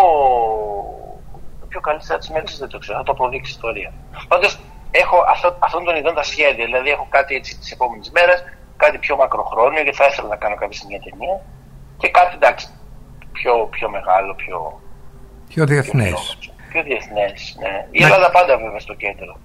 πιο 1.69 1.81
καλή 1.81 2.03
σειρά 2.03 2.19
της 2.19 2.31
μέλη 2.31 2.47
δεν 2.59 2.69
το 2.69 2.79
ξέρω. 2.79 2.99
Θα 2.99 3.05
το 3.05 3.13
αποδείξει 3.13 3.51
η 3.51 3.55
ιστορία. 3.55 3.93
Πάντως 4.29 4.59
έχω 4.91 5.17
αυτό, 5.29 5.57
αυτόν 5.59 5.85
τον 5.85 5.97
ειδών 5.97 6.15
τα 6.15 6.23
σχέδια. 6.23 6.65
Δηλαδή 6.65 6.91
έχω 6.91 7.07
κάτι 7.11 7.35
έτσι 7.35 7.59
τις 7.59 7.73
επόμενες 7.73 8.11
μέρες 8.11 8.45
κάτι 8.77 8.99
πιο 8.99 9.17
μακροχρόνιο, 9.17 9.83
γιατί 9.83 9.97
θα 9.97 10.07
ήθελα 10.07 10.29
να 10.29 10.37
κάνω 10.37 10.57
κάποια 10.57 10.81
μια 10.89 11.01
ταινία. 11.01 11.41
Και 11.99 12.09
κάτι 12.09 12.35
εντάξει, 12.35 12.67
πιο, 13.33 13.53
πιο 13.71 13.91
μεγάλο, 13.91 14.35
πιο. 14.35 14.81
Πιο 15.49 15.67
διεθνές. 15.67 16.37
Πιο, 16.41 16.53
πιο 16.73 16.83
διεθνέ, 16.83 17.27
ναι. 17.63 17.87
Η 17.91 18.03
Ελλάδα 18.03 18.31
πάντα 18.31 18.57
βέβαια 18.57 18.79
στο 18.79 18.95
κέντρο. 18.95 19.39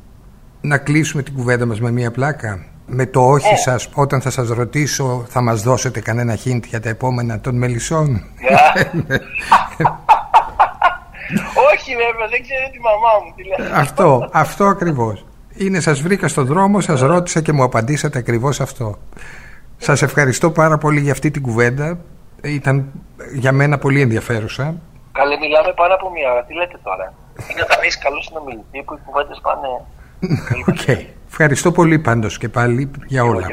Να 0.61 0.77
κλείσουμε 0.77 1.23
την 1.23 1.33
κουβέντα 1.33 1.65
μας 1.65 1.79
με 1.81 1.91
μία 1.91 2.11
πλάκα. 2.11 2.65
Με 2.87 3.05
το 3.05 3.21
όχι 3.29 3.53
oh. 3.53 3.59
σας, 3.63 3.89
όταν 3.93 4.21
θα 4.21 4.29
σας 4.29 4.49
ρωτήσω, 4.49 5.25
θα 5.27 5.41
μας 5.41 5.61
δώσετε 5.61 5.99
κανένα 6.01 6.37
hint 6.45 6.63
για 6.67 6.79
τα 6.79 6.89
επόμενα 6.89 7.39
των 7.39 7.57
μελισσών; 7.57 8.07
όχι 11.71 11.91
βέβαια, 11.95 12.27
δεν 12.29 12.41
ξέρω 12.41 12.69
τη 12.71 12.79
μαμά 12.79 13.13
μου. 13.23 13.33
Τι 13.35 13.43
αυτό, 13.73 14.29
αυτό 14.31 14.65
ακριβώς. 14.65 15.25
Είναι 15.57 15.79
σας 15.79 16.01
βρήκα 16.01 16.27
στον 16.27 16.45
δρόμο, 16.45 16.81
σας 16.81 16.99
ρώτησα 17.01 17.41
και 17.41 17.51
μου 17.51 17.63
απαντήσατε 17.63 18.17
ακριβώς 18.17 18.61
αυτό. 18.61 18.97
Σας 19.77 20.01
ευχαριστώ 20.01 20.51
πάρα 20.51 20.77
πολύ 20.77 20.99
για 20.99 21.11
αυτή 21.11 21.31
την 21.31 21.41
κουβέντα. 21.41 21.97
Ήταν 22.43 22.91
για 23.33 23.51
μένα 23.51 23.77
πολύ 23.77 24.01
ενδιαφέρουσα. 24.01 24.75
Καλέ, 25.17 25.37
μιλάμε 25.37 25.73
πάνω 25.73 25.93
από 25.93 26.11
μία 26.11 26.31
ώρα. 26.31 26.43
Τι 26.43 26.53
λέτε 26.53 26.77
τώρα; 26.83 27.13
Είναι 27.51 27.61
όταν 27.61 27.77
έχει 27.83 27.97
καλό 27.97 28.21
συνομιλητή 28.21 28.83
που 28.85 28.93
οι 28.93 28.99
κουβέντες 29.05 29.39
πάνε... 29.41 29.67
ΟΚ. 30.67 30.75
Okay. 30.85 31.05
Ευχαριστώ 31.27 31.71
πολύ 31.71 31.99
πάντως 31.99 32.37
και 32.37 32.49
πάλι 32.49 32.91
για 33.05 33.23
όλα. 33.23 33.47